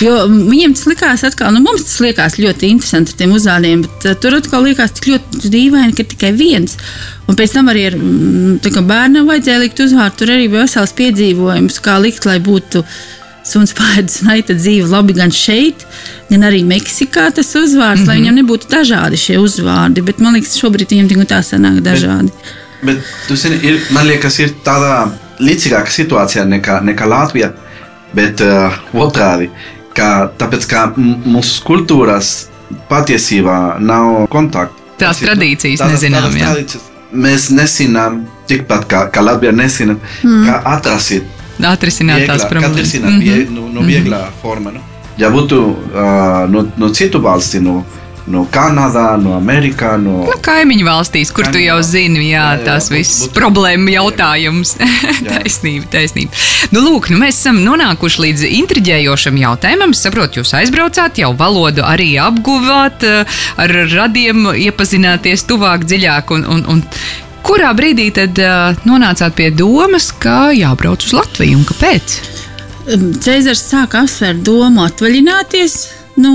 Jo 0.00 0.22
viņiem 0.30 0.72
tas 0.78 0.86
likās 0.88 1.24
atkal, 1.28 1.52
nu 1.52 1.60
mums 1.64 1.84
tas 1.84 2.00
likās 2.00 2.38
ļoti 2.40 2.70
interesanti 2.72 3.12
ar 3.12 3.20
tiem 3.20 3.34
uzvārdiem, 3.36 3.84
bet 3.84 4.08
uh, 4.08 4.16
tur 4.20 4.38
atkal 4.38 4.64
likās 4.64 4.96
tik 4.96 5.10
ļoti 5.12 5.52
dīvaini, 5.52 5.96
ka 5.98 6.06
tikai 6.14 6.32
viens. 6.36 6.78
Un 7.28 7.36
pēc 7.36 7.54
tam 7.56 7.68
arī 7.72 7.86
ar 7.90 7.94
mm, 8.00 8.84
bērnam 8.88 9.28
vajadzēja 9.28 9.60
likt 9.62 9.80
uzvārdu, 9.84 10.18
tur 10.22 10.32
arī 10.34 10.48
bija 10.52 10.64
vesels 10.64 10.92
piedzīvojums, 10.96 11.78
kā 11.84 11.98
likt, 12.00 12.24
lai 12.28 12.38
būtu 12.44 12.82
suns 13.44 13.74
pēdas 13.76 14.22
un 14.22 14.32
aita 14.34 14.56
dzīve 14.56 14.88
labi 14.90 15.16
gan 15.16 15.32
šeit, 15.34 15.84
gan 16.30 16.46
arī 16.48 16.62
Meksikā 16.66 17.28
tas 17.34 17.52
uzvārds, 17.54 18.00
mm 18.00 18.04
-hmm. 18.04 18.08
lai 18.08 18.18
viņam 18.20 18.38
nebūtu 18.40 18.70
dažādi 18.70 19.20
šie 19.20 19.38
uzvārdi. 19.38 20.02
Bet 20.02 20.20
man 20.24 20.34
liekas, 20.34 20.56
šobrīd 20.60 20.90
viņiem 20.90 21.08
tik 21.08 21.20
un 21.22 21.30
tā 21.30 21.42
sanāk 21.44 21.80
dažādi. 21.84 22.32
Bet, 22.84 23.04
tu 23.28 23.36
zini, 23.36 23.60
ir, 23.62 23.80
man 23.90 24.06
liekas, 24.06 24.38
ir 24.38 24.56
tāda 24.64 25.10
līdzīgāka 25.40 25.90
situācija 25.90 26.44
nekā, 26.44 26.80
nekā 26.84 27.06
Latvija, 27.08 27.52
bet 28.14 28.40
uh, 28.44 28.72
otrādi. 28.92 29.50
Kā, 29.94 30.30
tāpēc, 30.38 30.66
ka 30.66 30.88
mūsu 30.96 31.62
kultūras 31.64 32.48
patiesībā 32.90 33.78
nav 33.78 34.26
kontakta. 34.32 34.74
Tās 34.98 35.20
ir- 35.22 35.28
tradīcijas 35.28 35.80
tādas- 35.80 35.92
nezinām, 35.92 36.22
tādas 36.22 36.40
jā. 36.40 36.50
tradīcijas 36.50 36.90
Mēs 37.14 37.50
nezinām, 37.54 38.24
tikpat 38.48 38.88
kā, 38.90 39.00
kā 39.14 39.22
Latvija 39.22 39.52
nesina, 39.52 39.94
mm. 40.22 40.46
kā 40.48 40.54
atrast 40.66 41.12
Atrisināt 41.62 42.26
tās 42.26 42.42
Viegla, 42.42 42.50
problēmas. 42.50 42.92
Katrīna 42.94 43.10
Mhm. 43.10 43.20
vie, 43.20 43.46
no, 43.50 43.68
no 43.68 43.80
viegla 43.86 44.24
forma. 44.42 44.72
No? 44.72 44.80
Ja 45.18 45.28
būtu 45.30 45.60
uh, 45.62 46.48
no, 46.50 46.64
no 46.76 46.88
citu 46.90 47.20
valsti, 47.22 47.60
no, 47.62 47.84
no 48.26 48.46
Kanādā, 48.50 49.20
no 49.20 49.36
Amerikā, 49.36 49.92
no 50.00 50.24
Nu, 50.24 50.32
kaimiņu 50.42 50.84
valstīs, 50.88 51.30
kur 51.30 51.44
tu 51.44 51.52
Kaimiņu 51.52 51.66
jau 51.68 51.76
valstīs. 51.76 51.90
zini, 51.92 52.18
jā, 52.30 52.32
Jā, 52.32 52.58
jā, 52.58 52.64
tās 52.64 52.88
visas 52.90 53.28
problēma 53.36 53.92
jautājums. 53.94 54.74
taisnība, 55.28 55.86
taisnība. 55.92 56.32
Nu, 56.72 56.80
lūk, 56.80 57.10
nu, 57.12 57.18
mēs 57.20 57.38
esam 57.38 57.60
nonākuši 57.62 58.22
līdz 58.24 58.46
intriģējošam 58.62 59.36
jautājumam. 59.44 59.90
Es 59.94 60.00
saprotu, 60.02 60.40
jūs 60.40 60.54
aizbraucāt, 60.58 61.20
jau 61.22 61.34
valodu 61.36 61.84
arī 61.86 62.14
apguvāt, 62.18 63.04
ar 63.60 63.70
radiem 63.94 64.48
iepazināties 64.56 65.44
tuvāk, 65.46 65.84
dziļāk. 65.84 66.32
Un, 66.34 66.44
un, 66.48 66.64
un 66.66 66.82
kurā 67.44 67.72
brīdī 67.76 68.08
tad 68.14 68.38
uh, 68.42 68.86
nonācāt 68.88 69.36
pie 69.38 69.50
domas, 69.54 70.10
ka 70.12 70.48
jābrauc 70.56 71.04
uz 71.04 71.12
Latviju 71.16 71.60
un 71.60 71.66
kāpēc? 71.68 72.16
Cēzars 73.24 73.62
sāka 73.64 74.02
apsvērt 74.04 74.42
domu 74.44 74.84
atvaļināties 74.84 75.76
no 76.20 76.32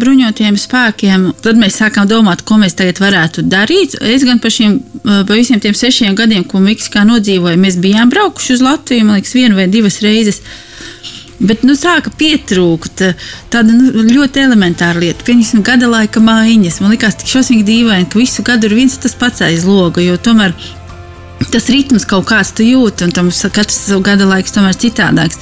bruņotajiem 0.00 0.56
spēkiem. 0.58 1.26
Tad 1.44 1.58
mēs 1.60 1.78
sākām 1.80 2.08
domāt, 2.10 2.42
ko 2.46 2.58
mēs 2.60 2.74
tagad 2.78 3.00
varētu 3.02 3.44
darīt. 3.46 3.96
Es 4.00 4.24
gan 4.26 4.40
par, 4.42 4.52
šiem, 4.54 4.78
ā, 5.04 5.20
par 5.28 5.38
visiem 5.38 5.60
tiem 5.62 5.76
sešiem 5.76 6.16
gadiem, 6.18 6.44
ko 6.48 6.62
Meksikā 6.62 7.04
nodzīvoju, 7.06 7.60
mēs 7.60 7.78
bijām 7.82 8.10
braukuši 8.10 8.56
uz 8.56 8.64
Latviju, 8.64 9.06
man 9.06 9.20
liekas, 9.20 9.36
vienu 9.36 9.58
vai 9.60 9.68
divas 9.70 10.00
reizes. 10.04 10.42
Bet 11.40 11.62
nu, 11.64 11.72
sāka 11.78 12.12
pietrūkt 12.20 13.00
ā, 13.06 13.14
tāda 13.52 13.72
nu, 13.72 14.04
ļoti 14.10 14.42
elementāra 14.42 15.00
lieta, 15.00 15.24
piemēram, 15.24 15.64
gada 15.64 15.88
laika 15.88 16.20
maiņas. 16.20 16.82
Man 16.84 16.92
liekas, 16.92 17.16
tik 17.20 17.32
šausmīgi 17.32 17.64
dīvaini, 17.64 18.08
ka 18.12 18.20
visu 18.20 18.44
gadu 18.44 18.68
ir 18.68 18.76
viens 18.76 18.98
tas 19.00 19.16
pats 19.16 19.40
aiz 19.46 19.64
loga, 19.68 20.04
jo 20.04 20.18
tomēr 20.20 20.52
tas 21.48 21.70
ritms 21.72 22.04
kaut 22.08 22.28
kāds 22.28 22.52
tu 22.56 22.66
jūti, 22.66 23.06
un 23.06 23.14
tam 23.16 23.30
katrs 23.30 23.88
gada 24.04 24.28
laiks 24.28 24.54
tomēr 24.54 24.76
citādāks. 24.76 25.40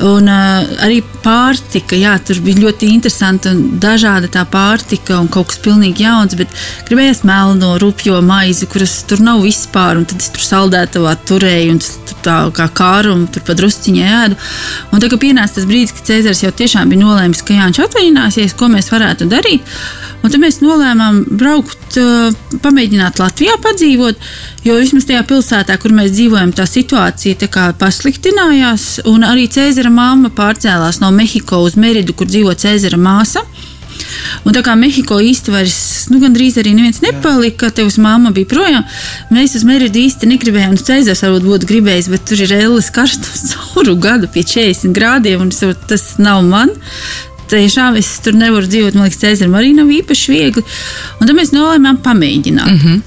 Un 0.00 0.30
uh, 0.32 0.64
arī 0.80 1.02
pārtika, 1.20 1.92
jā, 1.98 2.14
tur 2.24 2.38
bija 2.40 2.62
ļoti 2.62 2.88
interesanti 2.88 3.50
un 3.50 3.58
dažāda 3.82 4.30
tā 4.32 4.46
pārtika 4.48 5.18
un 5.20 5.28
kaut 5.28 5.50
kas 5.50 5.60
pilnīgi 5.60 6.06
jauns, 6.06 6.36
bet 6.40 6.54
gribējās 6.88 7.20
melno, 7.28 7.74
rupjo 7.82 8.22
maizi, 8.24 8.68
kuras 8.70 9.02
tur 9.08 9.20
nav 9.20 9.42
vispār, 9.44 10.00
un 10.00 10.08
tad 10.08 10.24
es 10.24 10.32
tur 10.32 10.46
saldētavā 10.46 11.12
turēju 11.28 11.74
un 11.74 11.82
tur 11.84 12.22
tā 12.24 12.38
kā 12.56 12.70
kāru 12.80 13.12
un 13.18 13.26
tur 13.28 13.44
pa 13.44 13.56
drusciņai 13.58 14.08
ēdu. 14.22 14.40
Un 14.88 15.04
tagad 15.04 15.20
pienāca 15.20 15.58
tas 15.58 15.68
brīdis, 15.68 15.92
kad 15.98 16.14
Cēzars 16.14 16.46
jau 16.46 16.54
tiešām 16.62 16.88
bija 16.88 17.04
nolēmis, 17.04 17.44
ka 17.44 17.60
Jānis 17.60 17.84
atvaļināsies, 17.84 18.56
ko 18.56 18.72
mēs 18.72 18.88
varētu 18.94 19.28
darīt. 19.28 19.76
Un 20.20 20.28
tad 20.28 20.40
mēs 20.42 20.58
nolēmām 20.60 21.22
braukt, 21.40 21.96
pamēģināt 22.60 23.22
Latvijā 23.22 23.56
padzīvot, 23.64 24.20
jo 24.66 24.76
vismaz 24.76 25.08
tajā 25.08 25.22
pilsētā, 25.30 25.78
kur 25.80 25.94
mēs 25.96 26.12
dzīvojam, 26.12 26.52
tā 26.56 26.66
situācija 26.68 27.40
tā 27.40 27.70
pasliktinājās. 27.80 29.06
Un 29.08 29.24
arī 29.24 29.48
Cēzara 29.52 29.92
mamma 29.92 30.28
pārcēlās 30.36 31.00
no 31.00 31.08
Mehiko 31.16 31.62
uz 31.64 31.78
Meridu, 31.80 32.16
kur 32.16 32.28
dzīvo 32.28 32.52
Cēzara 32.52 33.00
māsa. 33.00 33.46
Un 34.44 34.54
tā 34.56 34.62
kā 34.64 34.74
Mehiko 34.78 35.18
vairs, 35.52 36.08
nu, 36.12 36.20
gandrīz 36.22 36.58
arī 36.60 36.72
neviens 36.76 37.00
nepalika, 37.04 37.70
tev 37.74 37.90
uz 37.90 37.98
mamma 38.00 38.32
bija 38.34 38.48
projām, 38.50 38.84
mēs 39.32 39.56
uz 39.58 39.64
Meridu 39.68 40.00
īsti 40.00 40.28
negribējām. 40.30 40.76
Nu, 40.76 40.84
Cēzars 40.84 41.24
varbūt 41.24 41.48
būtu 41.48 41.70
gribējis, 41.70 42.10
bet 42.12 42.24
tur 42.28 42.44
ir 42.44 42.54
ēlis 42.60 42.90
karstums 42.94 43.50
cauru 43.54 43.96
gadu 44.00 44.30
pie 44.32 44.44
40 44.44 44.96
grādiem, 44.96 45.44
un 45.44 45.76
tas 45.88 46.06
nav 46.20 46.44
man. 46.46 46.72
Tiešām 47.50 47.96
es 47.98 48.08
tur 48.24 48.36
nevaru 48.38 48.68
dzīvot, 48.70 48.96
man 48.96 49.08
liekas, 49.08 49.20
Cēzaram 49.22 49.56
arī 49.58 49.72
nav 49.76 49.90
īpaši 49.90 50.34
viegli. 50.34 50.64
Un 51.18 51.26
tad 51.26 51.36
mēs 51.36 51.54
nolēmām 51.54 52.00
pamēģināt. 52.04 52.70
Mm 52.70 52.78
-hmm. 52.82 53.06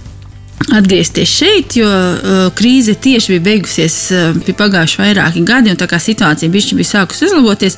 Atgriezties 0.78 1.30
šeit, 1.30 1.76
jo 1.76 1.88
uh, 1.88 2.46
krīze 2.56 2.96
tieši 2.96 3.34
bija 3.34 3.44
beigusies, 3.50 3.96
uh, 4.12 4.36
bija 4.46 4.56
pagājuši 4.60 5.02
vairāki 5.02 5.44
gadi, 5.46 5.72
un 5.74 5.78
tā 5.78 5.88
kā 5.88 6.00
situācija 6.00 6.52
bija 6.52 6.88
sākusi 6.88 7.26
uzlaboties. 7.26 7.78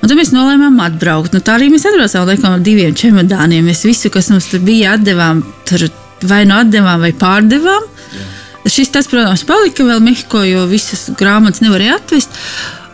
Un 0.00 0.08
tad 0.08 0.16
mēs 0.16 0.32
nolēmām 0.32 0.80
atbraukt. 0.80 1.32
Nu, 1.32 1.40
tā 1.44 1.58
arī 1.58 1.68
mēs 1.68 1.84
atbraucām 1.84 2.26
laikam, 2.26 2.52
ar 2.56 2.60
diviem 2.64 2.94
čemodāniem. 2.94 3.66
Mēs 3.66 3.84
visu, 3.84 4.10
kas 4.10 4.30
mums 4.30 4.46
tur 4.48 4.60
bija, 4.64 4.94
atdevām, 4.96 5.42
tur 5.68 5.90
vai 6.22 6.44
nu 6.48 6.56
atdevām, 6.56 7.00
vai 7.00 7.12
pārdevām. 7.12 7.88
Šis 8.70 8.92
tas, 8.92 9.08
protams, 9.08 9.44
palika 9.48 9.84
vēl 9.84 10.02
Mehiko, 10.04 10.42
jo 10.44 10.66
visas 10.70 11.08
grāmatas 11.18 11.62
nevarēja 11.64 11.96
atvest. 11.96 12.36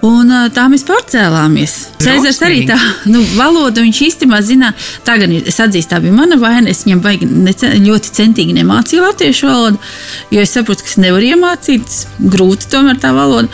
Un 0.06 0.30
tā 0.54 0.66
mēs 0.70 0.84
pārcēlāmies. 0.86 1.74
Cēzars 2.02 2.38
arī 2.44 2.62
tā, 2.68 2.76
nu, 3.08 3.22
valodu 3.34 3.82
viņš 3.84 4.00
īstenībā 4.06 4.40
zina. 4.44 4.72
Tā 5.06 5.16
gan 5.20 5.32
ir, 5.32 5.46
es 5.48 5.56
atzīstu, 5.62 5.90
tā 5.94 6.00
bija 6.04 6.14
mana 6.14 6.36
vaina. 6.40 6.70
Es 6.70 6.84
viņam 6.84 7.00
baigi 7.04 7.28
nece, 7.30 7.70
ļoti 7.82 8.12
centīgi 8.18 8.54
nemācīju 8.58 9.04
latviešu 9.06 9.48
valodu, 9.48 9.80
jo 10.34 10.42
es 10.44 10.52
saprotu, 10.54 10.84
ka 10.84 10.92
es 10.92 10.98
nevaru 11.00 11.30
iemācīt. 11.32 11.96
Grūti 12.34 12.68
tomēr 12.72 13.00
tā 13.02 13.14
valoda. 13.16 13.48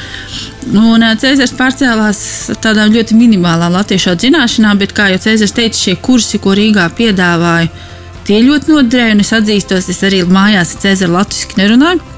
Un 0.78 1.04
Cēzars 1.22 1.54
pārcēlās 1.58 2.24
ar 2.54 2.58
tādām 2.66 2.92
ļoti 2.94 3.16
minimālām 3.18 3.74
latviešu 3.78 4.10
valodas 4.10 4.26
zināšanām, 4.26 4.82
bet, 4.82 4.96
kā 4.96 5.08
jau 5.12 5.22
Cēzars 5.24 5.54
teica, 5.56 5.78
šie 5.78 5.96
kursi, 6.02 6.42
ko 6.42 6.56
Rīgā 6.58 6.88
piedāvāja, 6.98 7.70
tie 8.26 8.42
ļoti 8.44 8.74
noderēja. 8.74 9.20
Es 9.22 9.32
atzīstos, 9.38 9.88
es 9.94 10.02
arī 10.06 10.24
mājās 10.26 10.74
ar 10.76 10.84
Cēzaru 10.88 11.16
latviešu 11.20 11.62
nerunāju. 11.62 12.10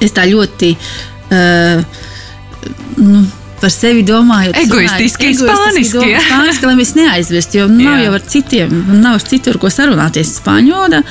Es 0.00 0.16
tā 0.16 0.24
ļoti. 0.30 0.72
Uh, 1.30 1.84
nu, 2.98 3.20
Par 3.60 3.72
sevi 3.72 4.00
domājot, 4.08 4.56
Egoistiski, 4.56 5.34
spāniski, 5.36 6.04
jā. 6.14 6.20
spāniski, 6.24 6.64
lai 6.64 6.76
mēs 6.78 6.94
neaizmirstu, 6.96 7.58
jo 7.60 7.66
nav 7.68 7.98
Jā. 7.98 8.06
jau 8.06 8.14
ar 8.16 8.22
citiem, 8.34 8.70
nav 9.02 9.18
ar 9.18 9.26
citur, 9.32 9.58
ko 9.60 9.68
sarunāties 9.72 10.36
spāņu 10.38 10.72
valodā. 10.72 11.02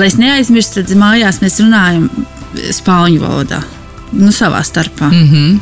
Lai 0.00 0.08
es 0.08 0.16
neaizmirstu, 0.20 0.86
tad 0.86 0.96
mājās 1.00 1.42
mēs 1.44 1.60
runājam 1.60 2.08
spāņu 2.80 3.20
valodā, 3.20 3.60
nu, 4.16 4.32
savā 4.32 4.64
starpā. 4.64 5.12
Mm. 5.12 5.60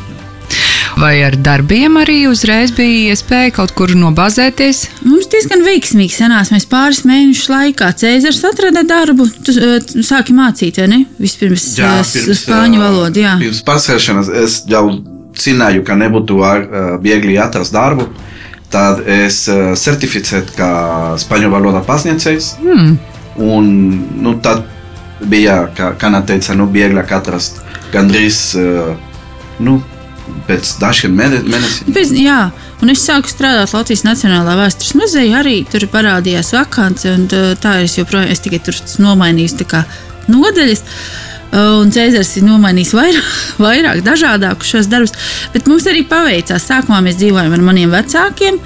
Vai 0.99 1.21
ar 1.23 1.37
darbiem 1.39 1.95
arī 2.01 2.25
uzreiz 2.27 2.73
bija 2.75 3.13
iespēja 3.13 3.53
kaut 3.55 3.75
kur 3.79 3.93
nobazēties? 3.95 4.81
Mums 5.07 5.29
diezgan 5.31 5.63
veiksmīgi 5.67 6.17
sanāca. 6.17 6.57
Mēs 6.57 6.67
pāris 6.71 7.05
mēnešu 7.07 7.53
laikā 7.53 7.93
Cēzars 8.01 8.41
atrada 8.49 8.83
darbu. 8.89 9.29
Tu 9.47 9.55
uh, 9.55 9.77
sāki 10.07 10.35
mācīt, 10.35 10.81
vai 10.83 10.89
ne? 10.91 11.01
Vispirms 11.23 11.69
Jā, 11.79 11.93
uh, 12.01 12.03
pirms, 12.03 12.43
spāņu 12.43 12.81
ā, 12.81 12.83
valodu. 12.83 13.23
Jā. 13.23 13.37
Pirms 13.39 13.63
pārsēšanas 13.69 14.33
es 14.43 14.59
jau 14.71 14.89
zināju, 15.43 15.85
ka 15.87 15.97
nebūtu 15.99 16.41
ā, 16.45 16.55
viegli 17.03 17.39
atrast 17.41 17.75
darbu. 17.75 18.09
Tad 18.73 19.05
es 19.09 19.45
ā, 19.49 19.75
certificēju 19.79 20.57
kā 20.57 20.71
spāņu 21.21 21.53
valoda 21.53 21.85
pasniedzējs. 21.87 22.57
Mm. 22.65 22.97
Un 23.49 23.71
nu, 24.23 24.35
tad 24.43 24.65
bija, 25.29 25.69
kā 25.77 25.93
Kana 25.99 26.23
teica, 26.27 26.57
nu, 26.59 26.67
vieglāk 26.73 27.13
atrast 27.17 27.63
gandrīz 27.93 28.41
ā, 28.59 28.97
nu, 29.65 29.79
pēc 30.49 30.75
dažiem 30.81 31.15
mēne- 31.17 31.43
mēnešiem. 31.45 31.93
Bez, 31.95 32.13
jā, 32.13 32.51
un 32.83 32.91
es 32.93 33.05
sāku 33.05 33.31
strādāt 33.31 33.73
Latvijas 33.75 34.05
Nacionālajā 34.05 34.59
vēstures 34.61 34.95
muzejā. 35.01 35.41
Arī 35.43 35.57
tur 35.71 35.87
parādījās 35.93 36.53
vakance, 36.57 37.09
un 37.15 37.27
tā 37.31 37.55
tā 37.61 37.79
es 37.85 37.97
joprojām 37.99 38.31
es 38.33 38.45
tikai 38.45 38.61
tur 38.65 38.77
nomainīju 38.99 39.85
nodaļas. 40.29 40.83
Un 41.49 41.93
Cēzars 41.95 42.35
ir 42.37 42.45
nomainījis 42.45 42.91
vairāk, 42.97 43.29
vairāk 43.67 44.03
dažādākus 44.07 44.75
šos 44.75 44.91
darbus. 44.93 45.15
Bet 45.55 45.71
mums 45.71 45.89
arī 45.89 46.05
paveicās. 46.09 46.69
Sākumā 46.69 47.01
mēs 47.05 47.17
dzīvojām 47.21 47.57
ar 47.57 47.65
maniem 47.65 47.95
vecākiem. 47.95 48.61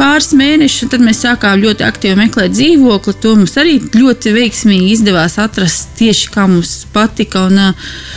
Pāris 0.00 0.30
mēnešus, 0.32 0.88
tad 0.94 1.02
mēs 1.04 1.18
sākām 1.20 1.58
ļoti 1.60 1.84
aktīvi 1.84 2.16
meklēt 2.22 2.54
dzīvokli. 2.54 3.12
To 3.20 3.34
mums 3.36 3.52
arī 3.60 3.74
ļoti 3.92 4.32
veiksmīgi 4.32 4.94
izdevās 4.94 5.36
atrast 5.42 5.90
tieši 5.98 6.30
kā 6.32 6.46
mums 6.48 6.86
patika. 6.94 7.42
Un, 7.50 7.74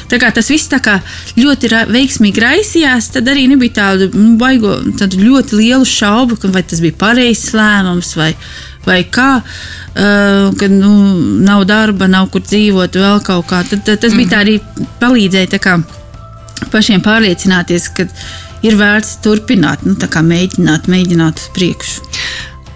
kā 0.08 0.30
tas 0.32 0.48
viss 0.54 0.72
kā 0.72 1.02
ļoti 1.36 1.72
ra 1.74 1.82
veiksmīgi 1.90 2.46
raisījās, 2.46 3.10
tad 3.18 3.28
arī 3.34 3.50
nebija 3.52 3.82
tādu 3.82 4.14
nu, 4.16 4.38
baigo, 4.40 4.78
tādu 5.02 5.26
ļoti 5.26 5.60
lielu 5.60 5.90
šaubu, 5.90 6.40
vai 6.54 6.64
tas 6.64 6.80
bija 6.86 6.96
pareizs 7.04 7.52
lēmums 7.58 8.14
vai, 8.16 8.32
vai 8.86 9.02
kā, 9.04 9.30
uh, 9.40 10.54
kad 10.60 10.72
nu, 10.72 10.94
nav 11.44 11.66
darba, 11.70 12.08
nav 12.08 12.30
kur 12.34 12.44
dzīvot, 12.46 13.00
vēl 13.00 13.22
kaut 13.26 13.48
kā. 13.50 13.64
Tad, 13.70 13.84
tad 13.86 14.00
tas 14.00 14.14
mm 14.14 14.20
-hmm. 14.20 14.30
bija 14.30 14.30
tā 14.30 14.42
arī 14.44 14.60
palīdzēja 15.00 15.54
tā 15.56 15.60
kā, 15.60 15.82
pašiem 16.72 17.02
pārliecināties, 17.02 17.90
ka 17.96 18.08
ir 18.62 18.76
vērts 18.76 19.18
turpināt, 19.24 19.86
nu, 19.86 19.96
mēģināt, 19.96 20.88
mēģināt 20.88 21.36
uz 21.36 21.50
priekšu. 21.56 22.02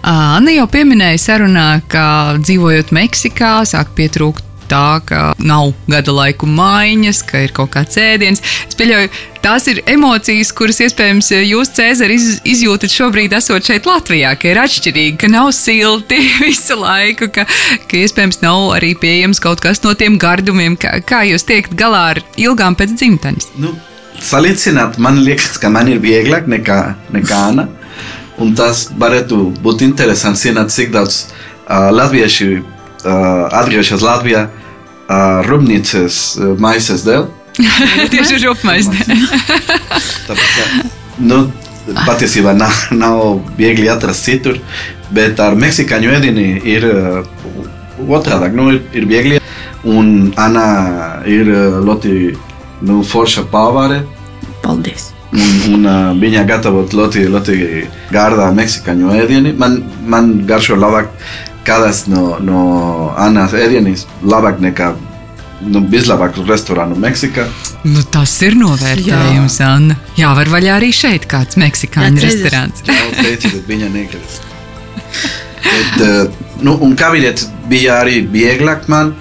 Anna 0.02 0.50
jau 0.50 0.66
pieminēja 0.66 1.18
sarunā, 1.18 1.80
ka 1.88 2.36
dzīvojot 2.38 2.92
Meksikā, 2.92 3.64
sāk 3.66 3.88
pietrūkt 3.96 4.47
tā, 4.68 5.00
ka 5.06 5.32
nav 5.38 5.72
gada 5.90 6.14
laiku 6.14 6.48
maiņas, 6.50 7.22
ka 7.28 7.42
ir 7.46 7.54
kaut 7.56 7.72
kāds 7.74 7.98
ēdiens. 8.00 8.42
Es 8.68 8.78
pieļauju, 8.78 9.10
tās 9.44 9.68
ir 9.72 9.80
emocijas, 9.88 10.52
kuras 10.56 10.80
iespējams 10.84 11.30
jūs, 11.36 11.72
Cēzara, 11.78 12.14
iz, 12.14 12.38
izjūtat 12.48 12.92
šobrīd, 12.92 13.34
esot 13.38 13.68
šeit 13.68 13.88
Latvijā, 13.88 14.34
ka 14.40 14.50
ir 14.52 14.62
atšķirīgi, 14.64 15.16
ka 15.20 15.32
nav 15.32 15.50
silti 15.56 16.20
visu 16.44 16.78
laiku, 16.80 17.30
ka, 17.34 17.46
ka 17.88 18.00
iespējams 18.00 18.42
nav 18.44 18.70
arī 18.78 18.94
pieejams 18.98 19.42
kaut 19.44 19.62
kas 19.64 19.82
no 19.86 19.94
tiem 19.98 20.20
gardumiem. 20.20 20.78
Kā, 20.80 20.98
kā 21.04 21.24
jūs 21.28 21.46
tiekat 21.48 21.76
galā 21.78 22.04
ar 22.14 22.22
ilgām 22.40 22.78
pēc 22.78 22.94
dzimtenes? 22.96 23.50
Nu, 23.60 23.74
salīdzināt, 24.20 25.00
man 25.02 25.22
liekas, 25.24 25.58
ka 25.60 25.72
man 25.72 25.90
ir 25.90 26.02
vieglāk 26.04 26.48
nekā, 26.50 26.80
nekā 27.14 27.44
Anna. 27.50 27.68
Un 28.38 28.52
tas 28.54 28.86
varētu 28.94 29.48
būt 29.64 29.82
interesanti 29.82 30.46
zināt, 30.46 30.70
cik 30.70 30.92
daudz 30.94 31.24
uh, 31.26 31.88
latvieši 31.90 32.50
uh, 32.60 32.74
atgriežas 33.04 34.02
Latvijā 34.02 34.46
uh, 34.48 35.40
rūpnīcas 35.46 36.20
uh, 36.38 36.54
maizes 36.60 37.04
dēļ. 37.06 37.26
Tieši 38.14 38.42
rūpmaizes 38.44 38.90
dēļ. 38.94 39.20
nu, 41.30 41.42
patiesībā 42.04 42.54
nav, 42.58 42.74
nav 42.94 43.22
viegli 43.58 43.88
atrast 43.90 44.28
citur, 44.28 44.60
bet 45.14 45.40
ar 45.42 45.58
meksikāņu 45.58 46.14
ēdienu 46.18 46.48
ir 46.68 46.88
otrādi. 48.06 48.54
Nu, 48.54 48.70
ir, 48.74 48.82
ir 48.94 49.08
viegli, 49.10 49.42
un 49.88 50.32
Anna 50.38 51.22
ir 51.26 51.50
ļoti 51.86 52.16
nu, 52.86 53.02
forša 53.06 53.46
pavāre. 53.52 54.02
Paldies! 54.62 55.12
Un, 55.28 55.56
un 55.74 55.82
uh, 55.84 55.96
viņa 56.16 56.42
gatavo 56.48 56.86
ļoti, 56.88 57.26
ļoti 57.28 57.56
gārdā 58.14 58.46
meksikāņu 58.56 59.10
ēdienu. 59.12 59.52
Man, 59.60 59.82
man 60.08 60.30
garšo 60.48 60.78
labāk 60.78 61.10
kādas 61.68 62.06
no, 62.08 62.38
no 62.40 62.62
Annas 63.18 63.54
ēdienas 63.56 64.06
labāk 64.24 64.62
nekā 64.64 64.92
nu, 65.68 65.82
vislabāko 65.90 66.44
restorānu 66.48 66.98
Meksikā. 67.00 67.46
Nu, 67.86 68.02
tas 68.12 68.32
ir 68.46 68.56
novērtējums, 68.58 69.58
Jā. 69.60 69.70
Anna. 69.76 69.98
Jā, 70.18 70.32
var 70.38 70.50
vaļā 70.52 70.76
arī 70.78 70.90
šeit 70.94 71.28
kāds 71.30 71.58
meksikāņu 71.60 72.22
restorāns. 72.24 72.84
Jā, 72.86 73.08
teicu, 73.18 73.52
bet 73.56 73.72
viņa 73.72 73.90
negrib. 73.94 74.36
Bet, 75.68 75.96
uh, 76.04 76.52
nu, 76.64 76.76
un 76.84 76.94
kā 76.98 77.10
vīrietis 77.14 77.48
bija 77.70 78.00
arī 78.04 78.22
vieglāk 78.32 78.88
man, 78.92 79.12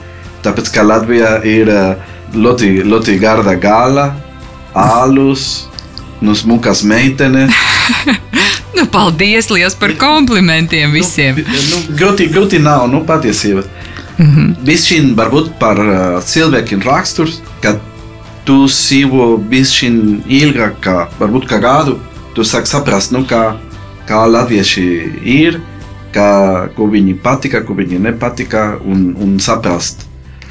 tāpēc 0.46 0.72
ka 0.74 0.86
Latvijā 0.86 1.38
ir 1.48 1.72
ļoti, 2.38 2.72
ļoti 2.88 3.18
garda 3.22 3.58
gala, 3.60 4.12
alus, 4.78 5.68
nu 6.22 6.38
smukas 6.38 6.86
meitenes. 6.88 7.54
Nu, 8.78 8.86
paldies 8.86 9.48
liels 9.50 9.74
par 9.76 9.96
komplimentiem 9.98 10.92
visiem. 10.94 11.40
Nu, 11.42 11.62
nu, 11.72 11.78
grūti, 11.98 12.28
grūti 12.30 12.60
nav, 12.62 12.86
nu, 12.92 13.02
patiesība. 13.06 13.63
Mm 14.18 14.28
-hmm. 14.34 14.52
Bišķiņ 14.66 15.08
varbūt 15.18 15.48
par 15.60 15.80
uh, 15.80 16.24
cilvēkiem 16.24 16.84
raksturs, 16.86 17.40
ka 17.62 17.76
tu 18.46 18.66
dzīvo 18.66 19.38
bišķiņ 19.50 19.98
ilgāk, 20.28 20.78
kā, 20.82 21.08
varbūt 21.20 21.50
kā 21.50 21.60
gadu, 21.62 21.98
tu 22.36 22.42
sāk 22.42 22.66
saprast, 22.66 23.12
nu, 23.12 23.26
kā, 23.26 23.58
kā 24.08 24.26
latvieši 24.30 24.86
ir, 25.24 25.60
kā, 26.13 26.70
ko 26.76 26.88
viņi 26.88 27.18
patika, 27.24 27.62
ko 27.62 27.74
viņi 27.74 28.00
nepatika, 28.00 28.78
un, 28.86 29.16
un 29.20 29.40
saprast 29.40 30.08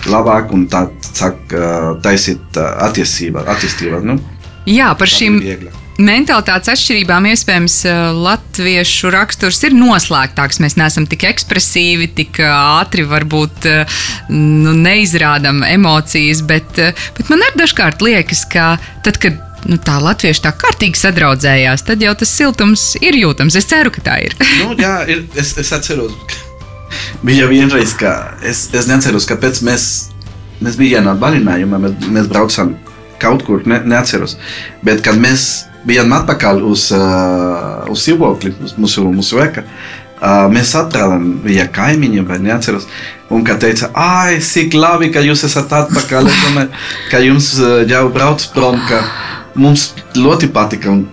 labāk, 0.07 0.53
un 0.53 0.67
tā 0.67 0.89
sāk 1.15 1.35
uh, 1.55 2.03
taisīt 2.03 2.43
uh, 2.57 2.87
attiecības. 2.91 4.03
Nu? 4.03 4.21
Jā, 4.67 4.95
par 4.99 5.07
šīm. 5.09 5.41
Vieglāk 5.41 5.86
mentalitātes 6.03 6.71
atšķirībām 6.73 7.29
iespējams 7.31 7.77
eh, 7.89 8.01
latviešu 8.17 9.11
raksturs 9.15 9.63
ir 9.69 9.77
noslēgtāks. 9.77 10.61
Mēs 10.63 10.77
neesam 10.81 11.07
tik 11.09 11.27
ekspresīvi, 11.31 12.11
tik 12.17 12.41
eh, 12.43 12.53
ātri 12.53 13.07
varbūt 13.09 13.69
eh, 13.71 13.99
nu, 14.33 14.75
neizrādām 14.77 15.63
emocijas, 15.69 16.43
bet, 16.47 16.81
bet 17.17 17.33
man 17.33 17.45
arī 17.47 17.63
dažkārt 17.65 18.05
liekas, 18.05 18.45
ka 18.53 18.75
tad, 19.07 19.21
kad 19.23 19.39
nu, 19.67 19.79
tā 19.83 19.99
latvieši 20.03 20.45
tā 20.45 20.53
kārtīgi 20.57 21.01
sadraudzējās, 21.01 21.87
tad 21.89 22.03
jau 22.05 22.15
tas 22.19 22.35
siltums 22.41 22.89
ir 23.01 23.19
jūtams. 23.19 23.57
Es 23.59 23.69
ceru, 23.71 23.93
ka 23.95 24.05
tā 24.11 24.19
ir. 24.29 24.37
nu, 24.63 24.75
jā, 24.81 24.99
ir, 25.13 25.25
es, 25.39 25.55
es 25.61 25.73
atceros, 25.75 26.17
ka 26.29 26.45
bija 27.27 27.49
vienreiz, 27.51 27.97
ka 27.99 28.37
es, 28.47 28.69
es 28.77 28.91
neatceros, 28.91 29.29
kāpēc 29.29 29.63
mēs, 29.67 29.87
mēs 30.61 30.77
bijām 30.81 31.07
vienā 31.07 31.17
balinājumā, 31.23 31.81
mēs, 31.87 32.11
mēs 32.13 32.29
braucām 32.31 32.77
kaut 33.23 33.47
kur, 33.47 33.65
ne, 33.69 33.81
neatceros. 33.89 34.37
Bet 34.85 35.03
kad 35.05 35.19
mēs 35.21 35.67
bijām 35.87 36.13
atpakaļ 36.17 36.63
uz, 36.67 36.89
uh, 36.97 37.87
uz 37.93 38.05
dzīvokli, 38.05 38.55
uz 38.65 38.77
mūsu, 38.81 39.07
mūsu 39.15 39.41
eka. 39.45 39.67
Uh, 40.17 40.47
mēs 40.49 40.73
atradām 40.79 41.37
viņa 41.45 41.69
kaimiņu, 41.77 42.25
vai 42.29 42.39
neatceros. 42.43 42.87
Un 43.33 43.45
kā 43.47 43.59
teica, 43.61 43.91
ah, 43.93 44.31
cik 44.41 44.75
labi, 44.77 45.11
ka 45.13 45.21
jūs 45.25 45.45
esat 45.49 45.73
atpakaļ. 45.83 46.31
Es 46.31 46.41
domāju, 46.47 46.71
ka 47.11 47.21
jums 47.25 47.51
uh, 47.61 47.83
jau 47.89 48.07
brauc 48.15 48.47
prom, 48.55 48.81
ka 48.89 49.03
mums 49.59 49.91
ļoti 50.17 50.51
patika. 50.55 50.95
Un, 50.95 51.05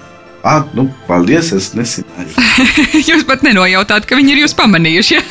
Ah, 0.43 0.65
nu, 0.75 0.89
paldies, 1.07 1.53
es 1.55 1.69
nezināju. 1.71 2.33
jūs 3.09 3.21
pat 3.29 3.45
nenojautāt, 3.47 4.03
ka 4.03 4.17
viņi 4.19 4.33
ir 4.33 4.41
jūs 4.41 4.55
pamanījuši. 4.59 5.21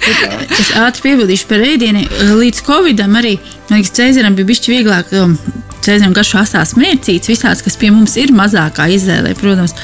es 0.58 0.72
ātri 0.74 1.04
piebildīšu 1.04 1.46
par 1.52 1.62
ēdienu. 1.62 2.02
Līdz 2.40 2.64
Covidam 2.66 3.14
arī, 3.20 3.36
man 3.68 3.78
liekas, 3.78 3.94
Cēzaram 3.94 4.34
bija 4.34 4.50
bišķi 4.50 4.74
vieglāk 4.74 5.14
um, 5.20 5.36
Cēzara 5.86 6.10
garšo 6.16 6.40
asās 6.40 6.72
mērcītes, 6.74 7.30
visāds, 7.30 7.62
kas 7.62 7.78
pie 7.78 7.92
mums 7.94 8.16
ir 8.18 8.32
mazākā 8.34 8.88
izvēlē, 8.96 9.36
protams. 9.38 9.76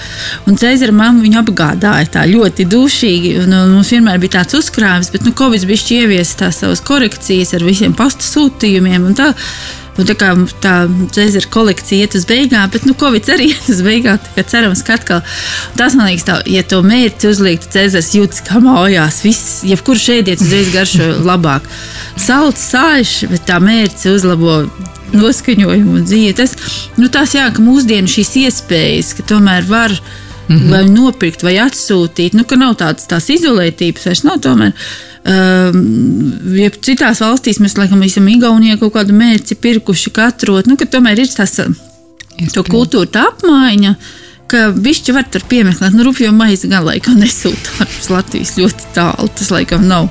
Un 0.51 0.59
Cēzara 0.59 0.95
mamma 0.95 1.23
viņu 1.23 1.39
apgādāja 1.45 2.09
tā 2.17 2.25
ļoti 2.27 2.67
dušīgi, 2.73 3.37
un, 3.45 3.55
un 3.55 3.77
mums 3.77 3.93
vienmēr 3.95 4.19
bija 4.23 4.41
tāds 4.41 4.59
uzkrājums, 4.59 5.13
bet 5.15 5.23
nu, 5.29 5.35
Covid 5.39 5.69
bija 5.69 6.01
ieviesa 6.01 6.41
tās 6.43 6.59
savas 6.65 6.83
korekcijas 6.83 7.55
ar 7.55 7.67
visiem 7.69 7.95
pasta 7.95 8.27
sūtījumiem 8.27 9.07
un 9.13 9.15
tā. 9.23 9.31
Un 10.01 10.09
tā 10.09 10.15
kā 10.17 10.31
tā 10.65 10.75
džēzera 10.89 11.51
kolekcija 11.53 12.07
iet 12.07 12.15
uz 12.17 12.25
beigām, 12.29 12.71
bet 12.73 12.87
nu, 12.89 12.95
Covid 12.99 13.29
arī 13.35 13.49
iet 13.53 13.69
uz 13.73 13.83
beigām. 13.85 14.21
Cerams, 14.41 14.85
ka 14.87 14.97
atkal 14.97 15.21
tas 15.77 15.97
man 15.99 16.09
liekas, 16.09 16.25
tā, 16.29 16.39
ja 16.49 16.65
to 16.65 16.81
mērķi 16.87 17.29
uzlikt, 17.29 17.69
džēzers 17.75 18.15
jūtas 18.17 18.45
kā 18.47 18.63
mājās. 18.65 19.21
Viss, 19.27 19.61
jebkurš 19.69 20.09
ēdiens 20.17 20.47
uzreiz 20.47 20.73
garšo 20.73 21.11
labāk. 21.31 21.69
Salds, 22.17 22.65
sāļš, 22.73 23.15
bet 23.33 23.47
tā 23.51 23.61
mērķi 23.63 24.17
uzlabo 24.17 24.63
noskaņojumu 25.13 25.99
un 26.01 26.09
dzīvi. 26.09 26.35
Tas, 26.41 26.57
nu, 26.97 27.13
tās 27.13 27.37
jā, 27.37 27.47
ka 27.53 27.61
mūsdienu 27.65 28.09
šīs 28.09 28.35
iespējas, 28.47 29.13
ka 29.19 29.29
tomēr 29.35 29.69
var 29.69 29.93
mm 29.93 30.57
-hmm. 30.57 30.71
vai 30.71 30.85
nopirkt 30.89 31.43
vai 31.43 31.59
atsūtīt, 31.61 32.33
nu, 32.33 32.45
ka 32.45 32.57
nav 32.57 32.79
tādas 32.81 33.09
tās 33.09 33.29
izolētības 33.29 34.07
vairs 34.09 34.25
nav 34.25 34.41
tomēr. 34.41 34.73
Um, 34.73 35.12
ja 35.25 36.71
citās 36.83 37.21
valstīs 37.23 37.61
mēs 37.63 37.77
laikam 37.79 38.03
esam 38.03 38.27
Igaunijā 38.29 38.79
kaut 38.81 38.97
kādu 38.97 39.15
mērķi 39.15 39.59
pirkuši 39.63 40.11
katrot, 40.15 40.67
nu, 40.67 40.77
ka 40.77 40.89
tomēr 40.91 41.23
ir 41.23 41.31
tas 41.31 41.61
to 42.55 42.65
kultūra 42.67 43.29
apmaiņa. 43.31 43.95
Ka 44.53 44.67
višķi 44.75 45.15
var 45.17 45.29
tur 45.33 45.45
piemeklēt, 45.49 45.95
nu, 45.97 46.05
rupju 46.05 46.33
maizi 46.37 46.69
gan 46.69 46.85
laikam 46.85 47.17
nesūta 47.23 47.85
ārpus 47.85 48.11
Latvijas 48.13 48.57
ļoti 48.59 48.91
tālu. 48.97 49.31
Tas 49.39 49.53
laikam 49.55 49.87
nav 49.89 50.11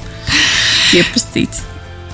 pieprasīts. 0.90 1.68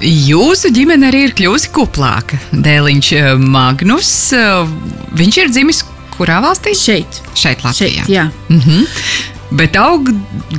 Jūsu 0.04 0.70
ģimene 0.76 1.08
arī 1.08 1.24
ir 1.28 1.38
kļuvusi 1.38 1.72
kuplāka. 1.74 2.38
Dēliņš 2.52 3.14
eh, 3.18 3.30
Magnus, 3.40 4.12
eh, 4.36 4.68
viņš 5.18 5.40
ir 5.42 5.54
dzimis 5.54 5.82
kurā 6.18 6.42
valstī? 6.44 6.76
Šeit. 6.78 7.22
Šeit, 7.38 7.64
Latvijā. 7.66 8.04
Šeit, 8.04 8.12
jā. 8.12 8.28
Mm 8.50 8.62
-hmm. 8.62 8.86
Bet 9.48 9.78
aug 9.80 10.10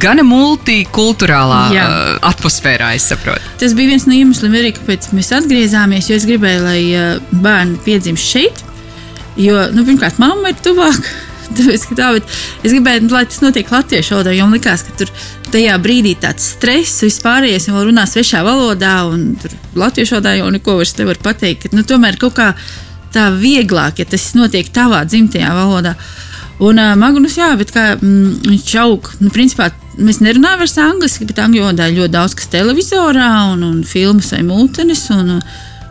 gana 0.01 0.25
multikulturālā 0.25 1.61
jā. 1.75 1.85
Eh, 1.85 2.13
atmosfērā, 2.31 2.95
es 2.97 3.11
saprotu. 3.11 3.57
Tas 3.61 3.75
bija 3.77 3.93
viens 3.93 4.07
no 4.09 4.17
iemesliem, 4.17 4.57
arī, 4.57 4.73
kāpēc 4.79 5.11
mēs 5.17 5.33
atgriezāmies. 5.37 6.09
Es 6.15 6.25
gribēju, 6.29 6.65
lai 6.65 6.81
bērni 7.45 7.81
piedzimst 7.85 8.33
šeit. 8.33 8.63
Jo, 9.39 9.69
nu, 9.75 9.85
pirmkārt, 9.87 10.19
mamma 10.23 10.55
ir 10.55 10.63
tuvāk. 10.65 11.11
Tāpēc, 11.59 11.85
tā, 11.97 12.11
es 12.65 12.73
gribēju, 12.75 13.09
lai 13.13 13.25
tas 13.29 13.41
notiek 13.45 13.71
latviešu 13.73 14.17
valodā, 14.17 14.35
jo 14.37 14.49
man 14.49 14.59
likās, 14.59 14.85
ka 14.85 14.97
tur 15.01 15.13
tajā 15.53 15.77
brīdī 15.81 16.13
tāds 16.21 16.45
stress, 16.55 17.01
vispārējais, 17.07 17.71
jau 17.71 17.85
runā 17.87 18.05
svešā 18.09 18.43
valodā, 18.45 18.99
un 19.09 19.31
tur 19.41 19.55
latviešu 19.79 20.19
valodā 20.19 20.35
jau 20.37 20.51
neko 20.53 20.77
vairs 20.81 20.93
nevar 20.99 21.21
pateikt. 21.25 21.73
Nu, 21.77 21.85
tomēr 21.89 22.21
kaut 22.21 22.37
kā 22.37 22.51
tā 23.15 23.29
vieglāk, 23.33 24.03
ja 24.03 24.09
tas 24.09 24.31
notiek 24.37 24.69
tavā 24.75 25.05
dzimtajā 25.09 25.55
valodā. 25.57 25.95
Un 26.59 26.79
uh, 26.83 26.95
Magnus, 26.99 27.37
jā, 27.39 27.53
bet 27.59 27.71
kā 27.75 27.93
mm, 27.95 28.43
viņš 28.49 28.75
aug, 28.83 29.13
nu, 29.23 29.31
principā 29.35 29.71
mēs 29.99 30.19
nerunājam 30.23 30.63
vairs 30.65 30.77
angliski, 30.83 31.27
bet 31.29 31.39
angļu 31.43 31.65
valodā 31.65 31.87
ļoti 31.95 32.15
daudz 32.15 32.35
kas 32.39 32.51
televizorā 32.51 33.31
un, 33.53 33.63
un 33.67 33.81
filmas 33.87 34.33
vai 34.35 34.43
mūtenes. 34.47 35.05
Un, 35.15 35.39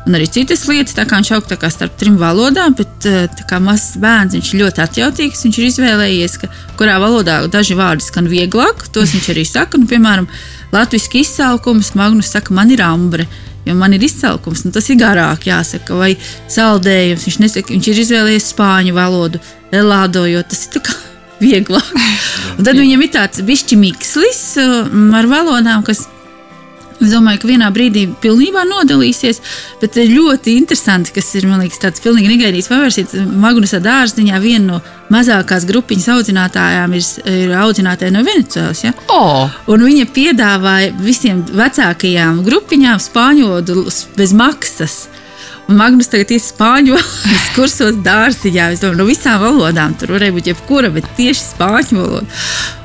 un 0.08 0.16
arī 0.16 0.28
citas 0.32 0.66
lietas. 0.70 0.96
Tā 0.96 1.04
kā 1.08 1.20
viņš 1.20 1.32
aug 1.36 1.50
kā 1.60 1.72
starp 1.72 1.98
trim 2.00 2.16
valodām, 2.20 2.76
bet 2.80 3.08
kā 3.50 3.60
mazs 3.64 3.98
bērns 4.02 4.38
viņš 4.38 4.52
ir 4.54 4.62
ļoti 4.64 4.84
atjautīgs. 4.86 5.44
Viņš 5.48 5.60
ir 5.60 5.68
izvēlējies, 5.70 6.38
ka, 6.44 6.52
kurā 6.80 6.96
valodā 7.04 7.42
daži 7.52 7.76
vārdi 7.80 8.08
skan 8.08 8.30
vieglāk, 8.32 8.88
tos 8.96 9.16
viņš 9.16 9.32
arī 9.34 9.44
saka. 9.48 9.80
Nu, 9.80 9.88
piemēram, 9.90 10.30
latviešu 10.76 11.22
izsaukums 11.24 11.94
Magnus 12.00 12.32
saka, 12.36 12.56
man 12.56 12.72
ir 12.76 12.84
ambre. 12.84 13.28
Jo 13.68 13.76
man 13.76 13.96
ir 13.98 14.06
izsaukums, 14.08 14.64
un 14.66 14.76
tas 14.76 14.88
ir 14.90 15.00
garāk, 15.02 15.48
jāsaka, 15.50 15.98
vai 16.00 16.14
saldējums. 16.52 17.28
Viņš, 17.28 17.40
nesaka, 17.44 17.76
viņš 17.76 17.92
ir 17.92 18.04
izvēlējies 18.06 18.52
spāņu 18.54 18.96
valodu, 18.96 19.42
elādo, 19.76 20.24
jo 20.30 20.44
tas 20.48 20.68
ir 20.70 20.84
kā 20.88 20.96
vieglāk. 21.44 21.92
Un 22.58 22.66
tad 22.66 22.80
viņam 22.80 23.04
ir 23.06 23.12
tāds 23.14 23.44
bišķi 23.46 23.78
mikslis 23.78 24.44
uh, 24.64 24.88
ar 25.18 25.28
valodām, 25.30 25.84
kas 25.86 26.08
Es 26.98 27.12
domāju, 27.14 27.44
ka 27.44 27.50
vienā 27.52 27.68
brīdī 27.74 28.08
pilnībā 28.24 28.64
nodalīsies, 28.66 29.42
bet 29.82 29.98
ir 30.02 30.14
ļoti 30.16 30.56
interesanti, 30.58 31.14
kas 31.14 31.30
ir 31.38 31.46
liekas, 31.50 31.82
tāds 31.84 32.02
pilnīgi 32.02 32.32
negaidīts 32.32 32.70
pavērsiens. 32.72 33.14
Magnusā 33.38 33.80
dārziņā 33.86 34.40
viena 34.42 34.66
no 34.72 34.80
mazākās 35.14 35.68
grupiņas 35.70 36.10
audzinātājām 36.16 36.96
ir, 36.98 37.06
ir 37.30 37.54
audzinātāja 37.62 38.16
no 38.16 38.24
Venecijas. 38.26 38.82
Ja? 38.88 38.96
Oh. 39.14 39.54
Un 39.70 39.86
viņa 39.86 40.10
piedāvāja 40.16 40.96
visiem 41.04 41.46
vecākajām 41.46 42.42
grupiņām 42.48 43.04
spāņu 43.04 43.48
valodu 43.48 43.86
bez 44.18 44.34
maksas. 44.34 45.06
Magnus 45.68 46.08
tagad 46.08 46.32
ir 46.32 46.40
spāņu 46.40 46.94
valodas 46.96 47.48
kursos 47.52 47.98
dārziņā. 48.00 48.70
Es 48.72 48.80
domāju, 48.80 49.02
no 49.02 49.08
visām 49.10 49.42
valodām 49.42 49.98
tur 50.00 50.14
varēja 50.16 50.36
būt 50.38 50.48
jebkura, 50.54 50.92
bet 50.96 51.10
tieši 51.18 51.44
spāņu 51.50 51.98
valoda. 52.00 52.38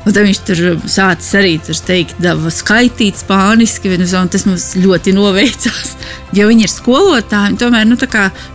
Un 0.02 0.10
tad 0.16 0.26
viņš 0.26 0.40
tur 0.48 0.62
sācis 0.90 1.36
arī 1.38 1.52
tur 1.62 1.78
teikt, 1.86 2.26
skaitīt 2.56 3.20
spāniski, 3.22 3.92
un 3.94 4.32
tas 4.32 4.46
mums 4.48 4.72
ļoti 4.82 5.14
noveicās. 5.18 5.96
Jo 6.32 6.46
viņi 6.48 6.64
ir 6.64 6.70
skolotāji, 6.72 7.58
tomēr 7.60 7.84
nu, 7.84 7.96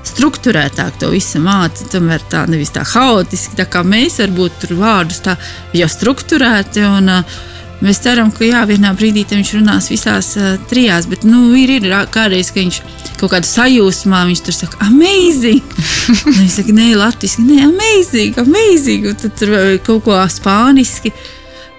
struktūrētāk 0.10 0.96
to 0.98 1.12
visu 1.12 1.38
māca. 1.38 1.86
Tomēr 1.94 2.24
tā 2.26 2.48
nevis 2.50 2.74
tā 2.74 2.82
haotiski, 2.82 3.54
tā 3.60 3.68
kā 3.70 3.84
mēs 3.86 4.18
varbūt 4.24 4.56
tur 4.64 4.80
vārdus 4.80 5.22
tā 5.28 5.36
jau 5.78 5.86
struktūrēti. 5.94 6.82
Un, 6.90 7.12
uh, 7.20 7.38
Mēs 7.78 8.00
ceram, 8.02 8.32
ka 8.34 8.42
jā, 8.48 8.64
vienā 8.66 8.90
brīdī 8.98 9.22
viņš 9.30 9.52
runās 9.60 9.92
visās 9.92 10.32
uh, 10.40 10.56
trijās, 10.70 11.06
bet 11.10 11.26
nu, 11.28 11.52
ir, 11.60 11.76
ir 11.78 11.92
kādreiz, 12.14 12.50
ka 12.50 12.64
viņš 12.64 12.80
kaut 13.20 13.34
kādā 13.36 13.46
sajūsmā 13.46 14.24
viņš 14.32 14.42
tur 14.48 14.58
saka, 14.58 14.80
amazing. 14.88 15.76
viņš 16.40 16.56
saka, 16.56 16.74
nē, 16.74 16.92
latviešu, 16.98 17.46
nē, 17.46 17.60
amazing, 17.68 18.40
amazing. 18.42 19.12
Un 19.12 19.20
tad 19.22 19.38
tur 19.38 19.54
kaut 19.86 20.08
ko 20.08 20.18
spāniski. 20.34 21.14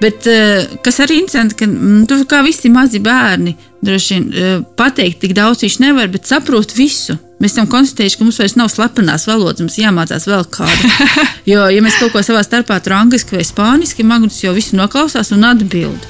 Bet 0.02 0.28
uh, 0.30 0.78
kas 0.84 1.00
arī 1.02 1.22
interesanti, 1.22 1.56
ka 1.58 1.66
mm, 1.66 2.04
tu 2.11 2.20
kā 2.30 2.42
visi 2.46 2.70
mazi 2.70 3.00
bērni, 3.02 3.56
droši 3.82 4.14
vien 4.14 4.28
uh, 4.28 4.61
pateikt 4.78 5.22
tik 5.24 5.34
daudz 5.38 5.64
viņš 5.64 5.78
nevar, 5.82 6.11
bet 6.12 6.30
saprot 6.30 6.74
visu. 6.76 7.18
Mēs 7.42 7.54
esam 7.54 7.68
konstatējuši, 7.70 8.18
ka 8.18 8.26
mums 8.26 8.38
vairs 8.40 8.56
nav 8.58 8.70
slepenās 8.72 9.26
valodas, 9.30 9.62
mums 9.62 9.78
jāmācās 9.78 10.26
vēl 10.30 10.46
kāda. 10.54 10.92
Jo, 11.48 11.64
ja 11.72 11.80
mēs 11.80 11.96
kaut 11.96 12.12
ko 12.12 12.20
savā 12.20 12.42
starpā 12.44 12.76
tur 12.84 12.92
angļuiski 12.98 13.38
vai 13.38 13.44
spāniski, 13.46 14.04
Magnus 14.04 14.42
jau 14.42 14.52
visu 14.52 14.76
noklausās 14.76 15.30
un 15.32 15.46
atbild. 15.48 16.04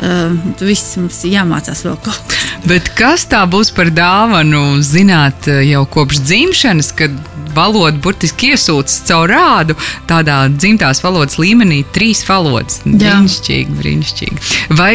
Uh, 0.00 0.32
viss 0.64 0.96
mums 0.96 1.18
jāmācās 1.28 1.84
vēl 1.84 1.98
kaut 2.00 2.22
kas. 2.30 2.46
Bet 2.68 2.88
kas 2.96 3.26
tā 3.28 3.42
būs 3.48 3.72
par 3.76 3.90
dāvanu 3.92 4.80
zināt 4.84 5.48
eh, 5.48 5.62
jau 5.70 5.82
kopš 5.88 6.22
dzimšanas, 6.24 6.90
kad 6.96 7.14
valoda 7.54 7.98
burtiski 8.02 8.52
iesūcas 8.54 9.00
caur 9.08 9.30
rādu, 9.32 9.76
tādā 10.08 10.42
dzimtās 10.52 11.02
valodas 11.04 11.38
līmenī, 11.40 11.82
trīs 11.94 12.22
valodas. 12.28 12.80
Brīnišķīgi, 12.84 13.76
brīnišķīgi. 13.80 14.40
Vai 14.78 14.94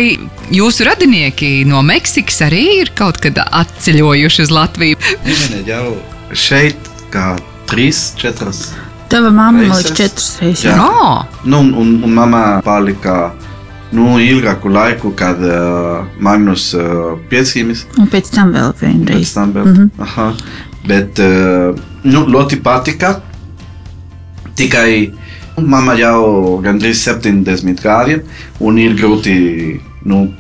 jūsu 0.56 0.88
radinieki 0.88 1.52
no 1.70 1.84
Meksikas 1.86 2.42
arī 2.48 2.64
ir 2.84 2.94
kaut 2.98 3.20
kad 3.24 3.42
atceļojuši 3.46 4.46
uz 4.46 4.54
Latviju? 4.56 5.02
Nē, 5.26 5.62
jau 5.68 5.96
šeit 6.34 6.92
kā 7.14 7.34
trīs, 7.70 8.12
četras. 8.20 8.70
Tava 9.10 9.30
mamma 9.30 9.60
man 9.60 9.68
liekas 9.68 9.92
četras 9.94 10.30
reizes. 10.42 10.66
Jā, 10.66 10.78
oh. 10.82 11.26
nu, 11.46 11.62
un, 11.62 11.98
un 12.04 12.16
mamma 12.16 12.46
palika 12.66 13.34
nu, 13.92 14.20
ilgāku 14.20 14.70
laiku, 14.70 15.12
kad 15.18 15.42
uh, 15.42 16.06
Magnus 16.20 16.74
uh, 16.74 17.16
piedzīvis. 17.30 17.86
Un 18.00 18.10
pēc 18.12 18.32
tam 18.36 18.54
vēl 18.56 18.74
vienreiz. 18.82 19.22
Pēc 19.22 19.34
tam 19.34 19.54
vēl. 19.54 19.66
Mm 19.66 19.76
-hmm. 19.76 19.90
Aha. 20.00 20.34
Bet 20.88 21.20
uh, 21.20 21.76
nu, 22.04 22.26
ļoti 22.28 22.62
patika. 22.62 23.20
Tikai 24.56 25.12
mamma 25.62 25.94
jau 26.00 26.60
gandrīz 26.64 27.04
70 27.08 27.82
gadiem, 27.84 28.22
un 28.60 28.78
ir 28.78 28.96
grūti 28.96 29.36
nu, 30.04 30.34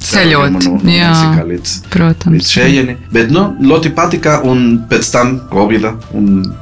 ceļot 0.00 0.50
no, 0.56 0.78
no 0.82 0.90
jā, 0.90 1.10
Meksikā 1.10 1.44
līdz, 1.46 1.74
protams. 1.90 2.34
līdz 2.34 2.52
šejieni. 2.54 2.96
Bet 3.12 3.30
nu, 3.30 3.56
ļoti 3.60 3.92
patika, 3.94 4.40
un 4.44 4.84
pēc 4.90 5.12
tam 5.12 5.40
Covid 5.52 5.90
un 6.16 6.52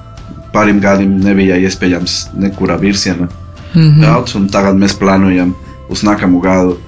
pārim 0.53 0.81
gadiem 0.81 1.19
nebija 1.23 1.57
iespējams 1.57 2.19
nekurā 2.39 2.79
virzienā 2.81 3.29
mm 3.29 3.83
-hmm. 3.83 4.01
braukt, 4.01 4.35
un 4.35 4.49
tagad 4.49 4.77
mēs 4.77 4.97
plānojam 4.99 5.55
uz 5.89 6.05
nākamo 6.07 6.41
gadu. 6.45 6.79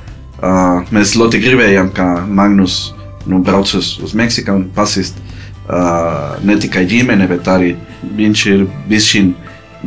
Uh, 0.40 0.86
mēs 0.94 1.16
ļoti 1.20 1.40
gribējām, 1.42 1.90
ka 1.92 2.06
Magnus 2.24 2.94
nu, 3.28 3.42
brauc 3.44 3.68
uz, 3.76 3.98
uz 4.00 4.14
Meksiku 4.16 4.54
un 4.56 4.68
pasist 4.74 5.18
uh, 5.20 6.38
ne 6.44 6.56
tikai 6.60 6.86
ģimene, 6.88 7.26
bet 7.28 7.48
arī 7.50 7.74
viņš 8.16 8.46
ir 8.54 8.64
bišķiņ 8.88 9.34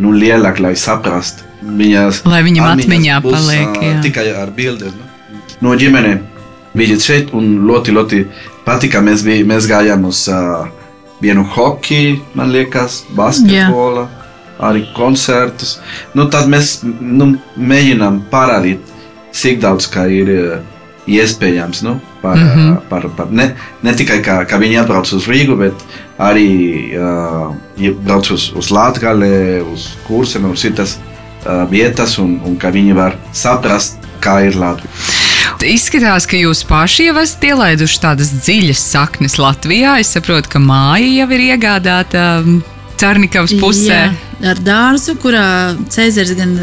nu, 0.03 0.13
lielāk, 0.13 0.61
lai 0.63 0.75
saprastu. 0.77 1.49
Viņas 1.63 2.25
lai 2.27 2.43
viņam 2.43 2.69
atmiņā 2.73 3.17
būs, 3.23 3.33
paliek. 3.39 3.81
Jā. 3.81 3.95
Uh, 3.95 4.03
tikai 4.03 4.27
ar 4.35 4.53
bildēm. 4.53 4.93
Nu? 4.99 5.41
No 5.63 5.75
ģimene 5.79 6.17
bija 6.75 6.97
šeit 6.99 7.33
un 7.33 7.63
ļoti, 7.67 7.93
ļoti 7.95 8.23
patika. 8.65 9.01
Mēs, 9.05 9.23
bija, 9.25 9.45
mēs 9.47 9.69
gājām 9.69 10.05
uz 10.09 10.25
uh, 10.31 10.67
vienu 11.23 11.45
hokeju, 11.55 12.19
man 12.37 12.51
liekas, 12.51 13.03
basketbolu, 13.15 14.07
arī 14.63 14.83
koncertus. 14.95 15.77
Nu, 16.17 16.27
tad 16.31 16.51
mēs 16.51 16.81
nu, 16.83 17.33
mēģinām 17.55 18.25
parādīt, 18.31 18.92
cik 19.33 19.61
daudz 19.63 19.89
kā 19.91 20.05
ir 20.11 20.31
uh, 20.33 20.57
iespējams. 21.09 21.83
Nu, 21.83 21.97
par, 22.21 22.37
mm 22.37 22.49
-hmm. 22.49 22.77
par, 22.89 23.09
par, 23.17 23.31
ne, 23.31 23.53
ne 23.81 23.93
tikai 23.93 24.21
kā, 24.23 24.43
kā 24.47 24.59
viņi 24.59 24.79
atbrauc 24.81 25.13
uz 25.13 25.27
Rīgu, 25.27 25.57
bet 25.57 25.73
arī 26.19 26.49
uh, 26.97 27.55
brauc 28.05 28.31
uz, 28.31 28.51
uz 28.55 28.71
Latviju, 28.71 29.65
uz 29.73 29.89
kursiem, 30.07 30.51
uz 30.51 30.61
citas 30.61 30.97
uh, 30.97 31.69
vietas, 31.69 32.17
un, 32.17 32.39
un 32.45 32.57
ka 32.57 32.71
viņi 32.71 32.95
var 32.95 33.17
saprast, 33.31 33.97
kā 34.21 34.39
ir 34.47 34.55
Latvija. 34.55 34.91
Izskatās, 35.63 36.25
ka 36.27 36.35
jūs 36.35 36.63
paši 36.67 37.05
jau 37.07 37.17
esat 37.21 37.43
ielaiduši 37.43 37.99
tādas 38.03 38.31
dziļas 38.35 38.81
saknes 38.91 39.37
Latvijā. 39.39 39.99
Es 39.99 40.11
saprotu, 40.11 40.49
ka 40.49 40.59
māja 40.59 41.07
jau 41.07 41.27
ir 41.31 41.39
iegādāta 41.39 42.43
Cārnikavas 42.99 43.53
pusē. 43.61 43.99
Jā, 44.41 44.51
ar 44.51 44.59
dārzu, 44.59 45.15
kurā 45.23 45.45
Cēzars 45.93 46.35
gan 46.35 46.57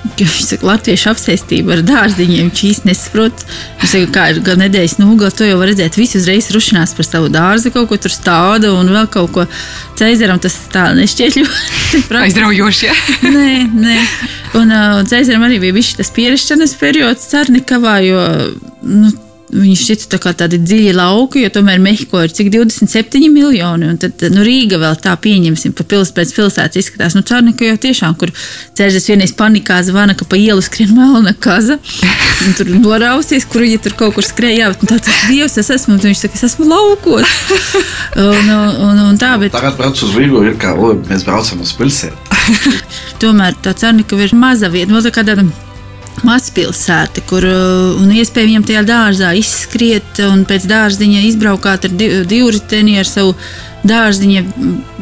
Viņš 0.00 0.36
saka, 0.46 0.64
latviešu 0.64 1.10
apsēstība 1.12 1.74
ar 1.76 1.82
dārziņiem. 1.84 2.48
Viņš 2.48 2.62
īsti 2.70 2.88
nesaprot. 2.88 3.44
Viņš 3.80 3.92
saka, 3.92 4.08
kā 4.14 4.24
ir 4.32 4.40
gan 4.44 4.62
nedēļas 4.64 4.96
nogala, 5.00 5.32
to 5.32 5.48
jau 5.48 5.58
var 5.60 5.68
redzēt. 5.70 5.98
Visi 6.00 6.16
uzreiz 6.20 6.48
rušinās 6.54 6.94
par 6.96 7.08
savu 7.08 7.28
dārzu, 7.32 7.72
kaut 7.74 7.90
ko 7.90 7.98
tur 8.00 8.14
stāda 8.14 8.72
un 8.76 8.88
vēl 8.92 9.08
kaut 9.12 9.32
ko. 9.36 9.46
Cēzaram 10.00 10.40
tas 10.40 10.56
tā 10.72 10.88
nešķiet 10.96 11.40
ļoti 11.40 12.20
aizraujoši. 12.24 12.88
Ja? 12.88 12.96
nē, 13.36 13.56
nē. 13.76 13.98
Un 14.60 14.72
uh, 14.72 15.00
Cēzaram 15.08 15.44
arī 15.48 15.60
bija 15.68 15.84
tas 16.00 16.12
pieredzes 16.16 16.76
periods 16.80 17.28
Cernikavā, 17.28 17.98
jo. 18.04 18.24
Nu, 18.80 19.12
Viņi 19.50 19.76
šķiet 19.80 20.04
tā 20.12 20.18
kā 20.22 20.32
tādi 20.36 20.60
dziļi 20.62 20.92
lauki, 20.94 21.42
jo 21.44 21.50
tomēr 21.54 21.80
Mehiko 21.82 22.20
ir 22.22 22.30
cik 22.34 22.52
27 22.54 23.26
miljoni. 23.32 23.88
Un 23.90 23.98
tad 23.98 24.22
nu, 24.30 24.44
Rīga 24.46 24.78
vēl 24.78 24.98
tā 25.02 25.16
pieņemsim, 25.18 25.74
pa 25.74 25.86
pils, 25.90 26.12
pēc 26.14 26.34
pilsētas 26.36 26.78
izskatās. 26.78 27.16
Nu, 27.18 27.24
Čārnika 27.26 27.66
jau 27.66 27.78
tiešām, 27.82 28.14
kur 28.20 28.30
cēžas 28.78 29.08
vienreiz 29.10 29.34
panikā 29.36 29.80
zvana, 29.86 30.14
ka 30.18 30.28
pa 30.28 30.38
ielu 30.38 30.62
skrien 30.62 30.94
melna 30.94 31.34
kaza. 31.34 31.80
Un 32.46 32.54
tur 32.58 32.70
norausies, 32.72 33.46
kur 33.50 33.66
viņi 33.66 33.80
tur 33.86 33.96
kaut 33.98 34.16
kur 34.18 34.26
skrēja. 34.26 34.70
Jā, 34.70 34.70
tāds 34.84 35.10
dievs, 35.28 35.56
es 35.60 35.70
esmu, 35.72 35.96
un 35.96 36.04
viņš 36.04 36.24
saka, 36.24 36.38
es 36.38 36.46
esmu 36.50 36.68
laukos. 36.70 37.34
un, 38.20 38.52
un, 38.54 39.02
un 39.08 39.18
tā, 39.20 39.34
bet... 39.42 39.54
Tagad 39.56 39.78
brauc 39.80 40.04
uz 40.04 40.14
Rīgu 40.16 40.44
ir 40.46 40.60
kā, 40.60 40.76
o, 40.78 40.92
mēs 41.10 41.26
braucam 41.26 41.64
uz 41.64 41.74
pilsētu. 41.78 42.30
tomēr 43.22 43.58
tā 43.64 43.74
Čārnika 43.76 44.18
ir 44.20 44.36
maza 44.36 44.70
vieta, 44.72 44.92
no 44.92 45.02
tā 45.04 45.12
kā 45.14 45.24
tāda 45.26 45.46
mazpilsēta, 46.26 47.24
kur 47.28 47.44
uh, 47.46 48.12
iespējams 48.20 48.68
tajā 48.68 48.84
dārzā 48.88 49.32
izskriet 49.38 50.20
un 50.26 50.44
pēc 50.48 50.68
dārziņa 50.70 51.24
izbraukāt 51.30 51.88
ar 51.88 51.98
divriteni 51.98 52.98
ar 53.00 53.08
savu 53.08 53.34
dārziņa 53.86 54.42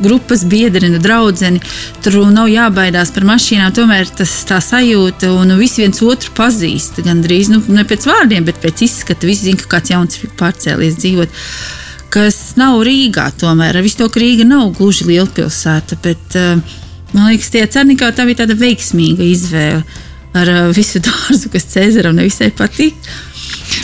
grupas 0.02 0.44
biedrinu, 0.48 1.00
draugu. 1.02 1.50
Tur 2.04 2.18
nav 2.32 2.48
jābaidās 2.50 3.10
par 3.14 3.26
mašīnām. 3.28 3.74
Tomēr 3.74 4.10
tas 4.20 4.32
tā 4.48 4.60
sajūta, 4.62 5.32
un 5.34 5.56
visi 5.58 5.82
viens 5.82 6.02
otru 6.04 6.32
pazīst. 6.36 7.02
Gan 7.06 7.22
drīz 7.24 7.50
nu, 7.52 7.62
ne 7.74 7.84
pēc 7.88 8.06
vārdiem, 8.08 8.46
bet 8.46 8.60
pēc 8.62 8.84
izskata. 8.86 9.28
Visi 9.28 9.50
zina, 9.50 9.60
ka 9.62 9.76
kāds 9.76 9.94
jauns 9.94 10.20
pārcēlies 10.38 10.98
dzīvot. 11.02 11.38
Kas 12.14 12.38
nav 12.56 12.80
Rīgā, 12.86 13.28
tomēr 13.40 13.76
ar 13.76 13.84
visu 13.84 14.00
to, 14.00 14.08
ka 14.12 14.22
Rīga 14.22 14.46
nav 14.48 14.70
gluži 14.78 15.10
liela 15.10 15.28
pilsēta. 15.28 15.98
Bet, 16.04 16.38
uh, 16.38 16.78
man 17.12 17.32
liekas, 17.32 17.50
tie 17.52 17.66
cernikā 17.68 18.12
tā 18.16 18.28
bija 18.28 18.44
tāda 18.44 18.56
veiksmīga 18.58 19.26
izvēle 19.26 20.06
ar 20.36 20.52
uh, 20.52 20.68
visu 20.74 21.00
dārzu, 21.04 21.50
kas 21.52 21.68
Cēzaram 21.72 22.18
nevisai 22.18 22.50
patīk. 22.56 22.96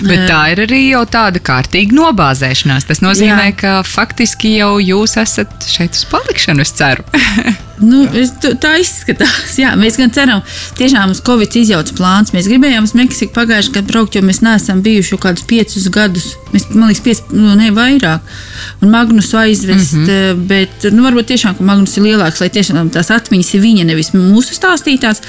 Bet 0.05 0.25
tā 0.29 0.41
ir 0.53 0.65
arī 0.65 0.81
jau 0.91 1.05
tāda 1.09 1.41
kārtīga 1.45 1.95
nobāzēšanās. 1.95 2.87
Tas 2.89 3.01
nozīmē, 3.05 3.51
Jā. 3.53 3.57
ka 3.61 3.75
faktiski 3.87 4.57
jau 4.59 4.77
jūs 4.83 5.17
esat 5.21 5.69
šeit 5.71 5.95
uz 5.97 6.05
palikšanu, 6.11 6.65
es 6.65 6.75
ceru. 6.75 7.05
Nu, 7.83 8.05
es, 8.15 8.31
tā 8.63 8.77
izskatās. 8.79 9.57
Jā, 9.63 9.73
mēs 9.79 9.99
gan 9.99 10.13
ceram, 10.15 10.43
tiešām 10.79 11.15
uz 11.15 11.21
Covid 11.27 11.57
izjauts 11.59 11.95
plāns. 11.97 12.33
Mēs 12.35 12.49
gribējām 12.51 12.87
uz 12.87 12.95
Meksiku 12.99 13.35
pagājušajā 13.35 13.75
gadā 13.79 13.91
braukt, 13.91 14.15
jo 14.15 14.23
mēs 14.27 14.43
neesam 14.45 14.83
bijuši 14.85 15.15
jau 15.15 15.21
kādus 15.25 15.47
piecus 15.51 15.89
gadus. 15.95 16.31
Mēs, 16.55 16.69
man 16.71 16.93
liekas, 16.93 17.03
piec, 17.05 17.23
nu, 17.35 17.57
ne 17.59 17.73
vairāk. 17.75 18.33
Un 18.85 18.95
Magnus 18.95 19.33
aizvest, 19.35 19.97
mm 19.99 20.07
-hmm. 20.07 20.47
bet 20.51 20.89
nu, 20.95 21.03
varbūt 21.07 21.33
tiešām, 21.33 21.59
ka 21.59 21.65
Magnus 21.67 21.97
ir 21.97 22.07
lielāks, 22.07 22.41
lai 22.41 22.51
tiešām 22.55 22.91
tās 22.95 23.11
atmiņas 23.11 23.55
ir 23.55 23.61
viņa, 23.61 23.85
nevis 23.91 24.13
mūsu 24.15 24.55
stāstītās. 24.55 25.23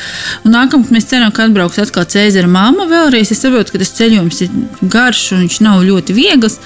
Un 0.45 0.53
nākamā 0.53 0.91
mēs 0.91 1.09
ceram, 1.09 1.31
ka 1.31 1.45
atbrauks 1.49 1.79
atkal 1.79 2.05
Cēzara 2.05 2.47
mamma 2.47 2.85
vēlreiz. 2.85 3.31
Es 3.31 3.41
saprotu, 3.41 3.71
ka 3.71 3.77
tas 3.77 3.95
ceļojums 3.97 4.41
ir 4.41 4.49
garš 4.81 5.31
un 5.31 5.39
viņš 5.45 5.61
nav 5.61 5.81
ļoti 5.83 6.13
viegls. 6.13 6.59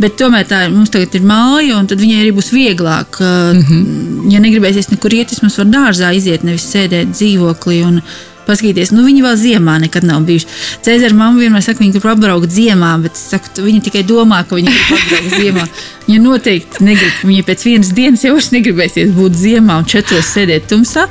Bet 0.00 0.16
tomēr 0.18 0.46
tā 0.48 0.64
mums 0.72 0.90
tagad 0.90 1.14
ir 1.14 1.24
māja, 1.26 1.76
un 1.78 1.86
tad 1.90 2.00
viņai 2.00 2.22
arī 2.22 2.32
būs 2.34 2.50
vieglāk. 2.54 3.20
Mm 3.20 3.62
-hmm. 3.62 4.32
Ja 4.32 4.40
negribēsies 4.40 4.90
nekur 4.90 5.14
iet, 5.14 5.34
mums 5.42 5.58
var 5.58 5.66
dārzā 5.66 6.14
iziet, 6.16 6.44
nevis 6.44 6.66
sēdēt 6.74 7.12
dzīvoklī. 7.12 7.82
Un, 7.86 8.02
Paskatīties, 8.46 8.90
nu 8.94 9.04
viņi 9.06 9.22
vēl 9.22 9.36
ziemā 9.38 9.76
nekad 9.84 10.06
nav 10.06 10.24
bijuši. 10.26 10.48
Cēzara 10.82 11.14
mamma 11.14 11.44
vienmēr 11.44 11.62
saka, 11.62 11.84
viņa 11.84 11.96
grib 11.96 12.08
apbraukt 12.10 12.50
ziemā, 12.50 12.92
bet 13.04 13.18
saku, 13.18 13.62
viņa 13.62 13.82
tikai 13.86 14.02
domā, 14.08 14.42
ka 14.48 14.58
viņa 14.58 14.72
grib 14.74 14.96
apbraukt 14.98 15.36
ziemā. 15.38 15.66
Viņa 16.02 16.18
noteikti 16.18 16.82
negrib, 16.82 17.20
viņa 17.22 17.42
pēc 17.46 17.60
vienas 17.62 17.92
dienas 17.94 18.24
jau 18.24 18.34
negribēsies 18.34 19.12
būt 19.14 19.36
ziemā 19.38 19.76
un 19.78 19.86
četros 19.86 20.32
sēdēt 20.34 20.66
tumsā. 20.66 21.04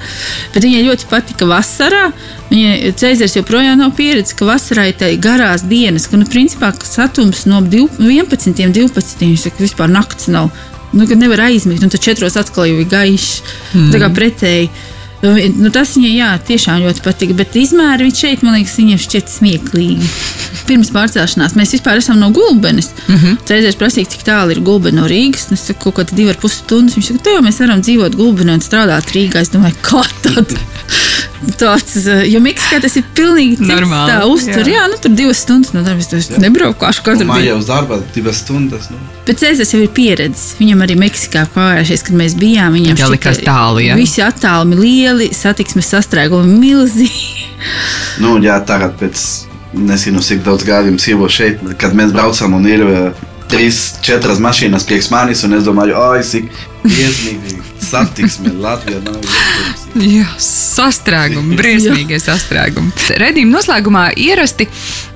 Bet 0.52 0.66
viņai 0.68 0.82
ļoti 0.84 1.08
patika 1.08 1.48
vasarā. 1.48 2.10
Viņa 2.50 2.92
Cēzars 3.00 3.38
joprojām 3.38 3.80
nav 3.80 3.94
pieredzējis, 3.96 4.36
ka 4.36 4.50
vasarā 4.50 4.90
ir 4.90 4.98
tādas 5.00 5.22
garās 5.24 5.64
dienas, 5.64 6.10
ka 6.12 6.20
nu, 6.20 6.28
principā 6.28 6.74
satums 6.84 7.46
no 7.48 7.64
11, 7.64 8.52
12, 8.60 9.24
viņš 9.24 9.48
saka, 9.48 9.64
vispār 9.64 9.96
nakts 9.96 10.28
nav. 10.28 10.52
Nu, 10.92 11.08
kad 11.08 11.18
nevar 11.18 11.46
aizmigt, 11.48 11.84
un 11.84 11.92
tad 11.92 12.04
četros 12.04 12.36
atkal 12.36 12.68
jau 12.68 12.82
ir 12.82 12.90
gaišs. 12.92 13.44
Mm. 13.72 13.92
Tā 13.94 14.02
kā 14.04 14.10
pretēji. 14.12 14.72
Nu, 15.22 15.36
nu, 15.62 15.70
tas 15.74 15.94
viņai 15.98 16.12
jā, 16.16 16.30
tiešām 16.48 16.82
ļoti 16.82 17.04
patika, 17.06 17.36
bet 17.38 17.56
izmēri 17.60 18.08
viņš 18.08 18.22
šeit, 18.24 18.46
man 18.46 18.58
liekas, 18.58 18.78
viņiem 18.80 19.02
šķiet 19.02 19.30
smieklīgi. 19.30 20.10
Pirms 20.66 20.90
pārcelšanās 20.96 21.54
mēs 21.58 21.76
vispār 21.76 22.02
esam 22.02 22.18
no 22.22 22.32
Gulbenes. 22.34 22.90
Mm 23.08 23.16
-hmm. 23.16 23.38
Cēzars 23.46 23.78
prasīja, 23.78 24.10
cik 24.16 24.26
tālu 24.26 24.56
ir 24.56 24.64
Gulbena 24.66 25.02
no 25.02 25.08
Rīgas. 25.08 25.52
Es 25.54 25.68
saku, 25.68 25.92
kaut 25.92 26.00
kāda 26.00 26.18
divi 26.18 26.34
ar 26.34 26.42
pus 26.42 26.58
stundas. 26.64 26.98
Viņš 26.98 27.12
saka, 27.12 27.24
te 27.24 27.38
jau 27.38 27.46
mēs 27.46 27.62
varam 27.62 27.82
dzīvot 27.82 28.18
Gulbenē 28.18 28.58
un 28.58 28.66
strādāt 28.66 29.14
Rīgā. 29.14 29.42
Es 29.42 29.54
domāju, 29.54 29.76
kā 29.82 30.04
tad? 30.24 30.58
Tāds, 31.58 31.96
jo 32.30 32.40
Meksikā 32.44 32.78
tas 32.84 32.94
ir 33.00 33.06
pilnīgi 33.18 33.66
Normāli, 33.66 34.14
tā 34.14 34.26
uztur. 34.30 34.62
Jā. 34.62 34.76
jā, 34.76 34.84
nu 34.92 35.00
tur 35.02 35.14
divas 35.18 35.42
stundas 35.42 35.74
no 35.74 35.82
darba. 35.86 36.06
Es 36.18 36.30
nebraukšu 36.38 37.06
katru 37.06 37.24
dienu. 37.24 37.32
Mājā 37.32 37.56
uz 37.58 37.70
darba 37.70 37.98
divas 38.14 38.44
stundas. 38.44 38.92
Nu. 38.94 39.00
Bet 39.26 39.42
Cēzars 39.42 39.74
jau 39.74 39.82
ir 39.82 39.90
pieredzējis. 39.96 40.60
Viņam 40.62 40.86
arī 40.86 40.98
Meksikā 41.02 41.48
pagājušajā, 41.56 42.06
kad 42.10 42.20
mēs 42.22 42.38
bijām, 42.38 42.78
viņam 42.78 43.00
šķita, 43.00 43.12
likās 43.16 43.42
tālu. 43.46 43.82
Jā. 43.88 43.98
Visi 43.98 44.22
attālumi 44.26 44.78
lieli, 44.78 45.32
satiksmes 45.34 45.90
sastrēgumi 45.96 46.60
milzīgi. 46.62 47.50
nu, 48.22 48.38
jā, 48.46 48.60
tagad 48.70 48.94
pēc 49.02 49.26
nezinu, 49.74 50.22
cik 50.22 50.46
daudz 50.46 50.68
gadu 50.68 50.92
jums 50.94 51.10
ir 51.10 51.28
šeit, 51.32 51.66
kad 51.82 51.98
mēs 51.98 52.14
braucam 52.14 52.54
un 52.60 52.70
ir 52.70 52.86
trīs, 53.52 53.82
četras 54.06 54.40
mašīnas 54.44 54.86
priekš 54.88 55.10
manis, 55.12 55.44
un 55.48 55.58
es 55.58 55.66
domāju, 55.68 55.98
oi, 55.98 56.22
cik 56.24 56.52
briesmīgi 56.86 57.60
satiksme 57.84 58.54
Latvijā 58.62 59.02
nav 59.04 59.18
iespējams. 59.20 59.86
Jā, 60.00 60.28
sastrēgumi, 60.42 61.56
briesmīgie 61.60 62.20
sastrēgumi. 62.22 62.94
Redījuma 63.20 63.58
noslēgumā 63.60 64.10
ierasti 64.20 64.70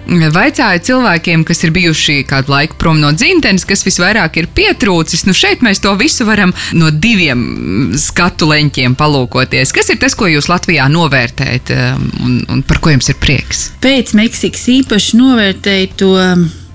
Vaicāju 0.05 0.83
cilvēkiem, 0.85 1.43
kas 1.47 1.63
ir 1.65 1.71
bijuši 1.73 2.19
kādu 2.29 2.51
laiku 2.53 2.77
prom 2.77 2.99
no 3.01 3.09
dzimtenes, 3.15 3.65
kas 3.65 3.81
visvairāk 3.87 4.37
ir 4.37 4.47
pietrūcis. 4.53 5.23
Nu, 5.25 5.33
šeit 5.33 5.63
mēs 5.65 5.81
to 5.81 5.95
visu 5.97 6.27
varam 6.27 6.53
no 6.77 6.91
diviem 6.91 7.95
skatu 7.97 8.51
leņķiem 8.51 8.93
palūkoties. 8.99 9.73
Kas 9.73 9.89
ir 9.89 9.97
tas, 10.01 10.13
ko 10.13 10.29
jūs 10.29 10.49
Latvijā 10.51 10.85
novērtējat 10.93 11.73
um, 11.73 12.05
un, 12.21 12.37
un 12.53 12.61
par 12.67 12.83
ko 12.83 12.93
jums 12.93 13.09
ir 13.09 13.17
prieks? 13.17 13.71
Pēc 13.81 14.13
Meksikas 14.19 14.67
īpaši 14.75 15.23
novērtēju 15.23 15.97
to 15.97 16.13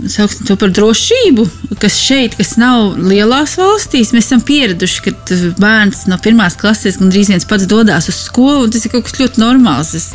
sauksim 0.08 0.46
to 0.48 0.56
par 0.56 0.70
drošību, 0.74 1.44
kas 1.80 1.98
šeit, 2.00 2.36
kas 2.38 2.54
nav 2.60 2.96
lielās 2.96 3.56
valstīs, 3.60 4.12
mēs 4.14 4.28
esam 4.28 4.42
pieraduši, 4.46 5.02
ka 5.04 5.38
bērns 5.60 6.06
no 6.10 6.18
pirmās 6.22 6.56
klases 6.60 6.98
gandrīz 7.00 7.30
viens 7.32 7.46
pats 7.48 7.68
dodas 7.70 7.89
uz 7.98 8.22
skolu, 8.26 8.64
un 8.66 8.72
tas 8.74 8.86
ir 8.86 8.94
kaut 8.94 9.08
kas 9.08 9.18
ļoti 9.18 9.42
normāls. 9.42 9.92
Es, 9.98 10.10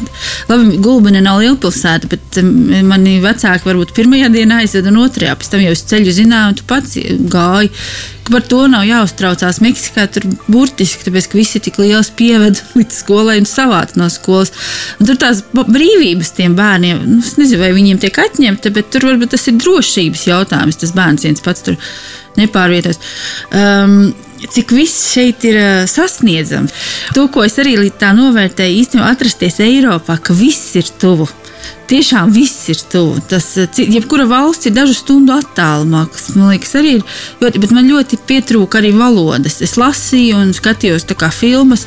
labi, 0.49 0.79
Gulbene 0.83 1.21
nav 1.25 1.41
liela 1.43 1.59
pilsēta, 1.61 2.09
bet 2.11 2.41
mani 2.87 3.19
vecāki 3.23 3.67
varbūt 3.67 3.95
pirmajā 3.97 4.31
dienā 4.33 4.63
aizveda 4.63 4.93
un 4.93 5.03
otrajā, 5.05 5.37
pēc 5.39 5.53
tam 5.53 5.63
jau 5.65 5.75
uz 5.75 5.85
ceļu 5.91 6.17
zināja, 6.19 6.51
un 6.51 6.59
tu 6.59 6.67
pats 6.69 6.99
gāji 7.31 7.73
Par 8.25 8.41
to 8.41 8.63
nav 8.69 8.85
jāuztraucās. 8.87 9.59
Meksikā 9.61 10.07
tur 10.09 10.25
burtiski, 10.49 11.05
tāpēc, 11.05 11.27
ka 11.29 11.37
visi 11.37 11.61
tik 11.61 11.77
liels 11.81 12.09
pieved 12.17 12.61
līdz 12.77 12.99
skolai 13.03 13.37
un 13.41 13.47
savāc 13.49 13.93
no 13.99 14.09
skolas. 14.13 14.53
Un 14.99 15.09
tur 15.09 15.19
tās 15.21 15.43
brīvības 15.53 16.33
tiem 16.37 16.57
bērniem, 16.57 17.03
nu, 17.05 17.21
es 17.21 17.35
nezinu, 17.39 17.61
vai 17.61 17.73
viņiem 17.77 18.01
tiek 18.01 18.17
atņemta, 18.25 18.73
bet 18.73 18.89
tur 18.93 19.11
varbūt 19.11 19.35
tas 19.35 19.45
ir 19.51 19.59
drošības 19.61 20.27
jautājums. 20.31 20.81
Tas 20.81 20.95
bērns 20.97 21.27
viens 21.27 21.45
pats 21.45 21.67
tur 21.67 21.77
nepārvietos. 22.39 23.01
Um, 23.53 23.99
cik 24.51 24.75
viss 24.75 25.11
šeit 25.13 25.45
ir 25.47 25.57
uh, 25.61 25.71
sasniedzams. 25.89 26.75
To, 27.15 27.27
ko 27.31 27.45
es 27.45 27.57
arī 27.61 27.77
tā 27.89 28.11
novērtēju, 28.17 28.81
īstenībā 28.83 29.09
atrasties 29.15 29.61
Eiropā, 29.63 30.19
ka 30.21 30.35
viss 30.37 30.75
ir 30.79 30.89
tuvu. 31.01 31.29
Tiešām 31.85 32.31
viss 32.33 32.69
ir 32.73 32.79
tuvu. 32.89 33.19
Tas, 33.29 33.45
eh, 33.61 33.69
jebkura 33.77 34.25
valsts 34.25 34.65
ir 34.65 34.73
dažu 34.73 34.95
stundu 34.97 35.35
attālumā, 35.35 36.07
kas 36.11 36.33
man 36.35 36.49
liekas 36.49 36.73
arī 36.79 36.95
ir 36.97 37.03
ļoti, 37.41 37.61
bet 37.61 37.73
man 37.77 37.89
ļoti 37.89 38.17
pietrūka 38.25 38.81
arī 38.81 38.91
valodas. 38.97 39.61
Es 39.61 39.75
lasīju 39.77 40.39
un 40.41 40.53
skatījos 40.53 41.05
filmas, 41.31 41.85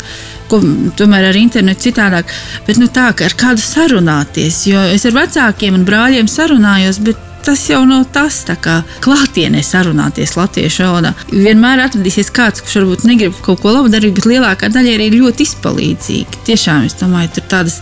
ko 0.49 0.61
tomēr 0.97 1.29
ar 1.29 1.37
internetu 1.37 1.91
citādāk, 1.91 2.31
bet 2.67 2.79
nu 2.79 2.87
tā, 2.87 3.11
ar 3.11 3.35
kādu 3.35 3.59
sarunāties, 3.59 4.67
jo 4.71 4.79
es 4.79 5.05
ar 5.05 5.13
vecākiem 5.13 5.75
un 5.75 5.85
brāļiem 5.85 6.29
sarunājos, 6.31 7.03
bet 7.03 7.28
tas 7.45 7.63
jau 7.71 7.81
nav 7.89 8.07
tas, 8.15 8.41
kā 8.63 8.79
klātienē 9.05 9.63
sarunāties 9.65 10.35
latviešu 10.39 10.85
valodā. 10.87 11.13
Vienmēr 11.33 11.85
atradīsies 11.85 12.33
kāds, 12.35 12.63
kurš 12.65 12.81
varbūt 12.81 13.07
negrib 13.09 13.39
kaut 13.45 13.63
ko 13.63 13.75
labu 13.75 13.93
darīt, 13.93 14.17
bet 14.19 14.29
lielākā 14.31 14.71
daļa 14.75 14.97
ir 15.07 15.19
ļoti 15.19 15.47
izpalīdzīga. 15.49 16.43
Tiešām 16.49 16.89
es 16.89 16.99
domāju, 17.01 17.37
tur 17.37 17.49
tādas, 17.53 17.79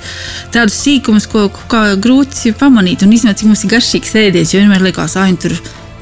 tādas 0.55 0.77
sīkumus, 0.83 1.29
ko 1.31 1.49
grūti 2.03 2.55
pamanīt 2.59 3.07
un 3.07 3.17
izmēt, 3.17 3.41
cik 3.41 3.51
mums 3.51 3.65
ir 3.67 3.75
garšīgs 3.77 4.15
ēdiens. 4.27 4.55
Jo 4.55 4.63
vienmēr 4.63 4.87
liekas, 4.89 5.17
ah, 5.21 5.33
tur 5.41 5.57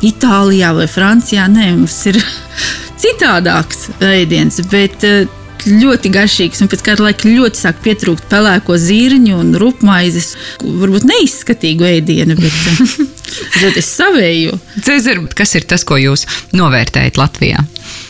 Itālijā 0.05 0.75
vai 0.77 0.89
Francijā, 0.91 1.47
nē, 1.49 1.71
mums 1.79 1.97
ir 2.11 2.19
citādāks 3.03 3.89
ēdiens. 4.05 4.61
Bet, 4.73 5.07
uh, 5.09 5.44
ļoti 5.69 6.11
garšīgs, 6.15 6.63
un 6.65 6.71
pēc 6.73 6.85
kāda 6.87 7.07
laika 7.09 7.29
ļoti 7.29 7.61
sāk 7.61 7.81
pietrūkt 7.85 8.27
pelēko 8.31 8.77
zīriņu 8.81 9.39
un 9.41 9.53
rupmaizes. 9.61 10.35
Varbūt 10.63 11.07
neizskatīgu 11.09 11.87
ēdienu, 11.89 12.37
bet, 12.39 12.95
bet 13.63 13.81
es 13.81 13.91
savēju. 13.97 14.59
Cezar, 14.85 15.23
kas 15.37 15.55
ir 15.59 15.69
tas, 15.71 15.87
ko 15.87 15.99
jūs 16.01 16.27
novērtējat 16.57 17.21
Latvijā? 17.21 17.65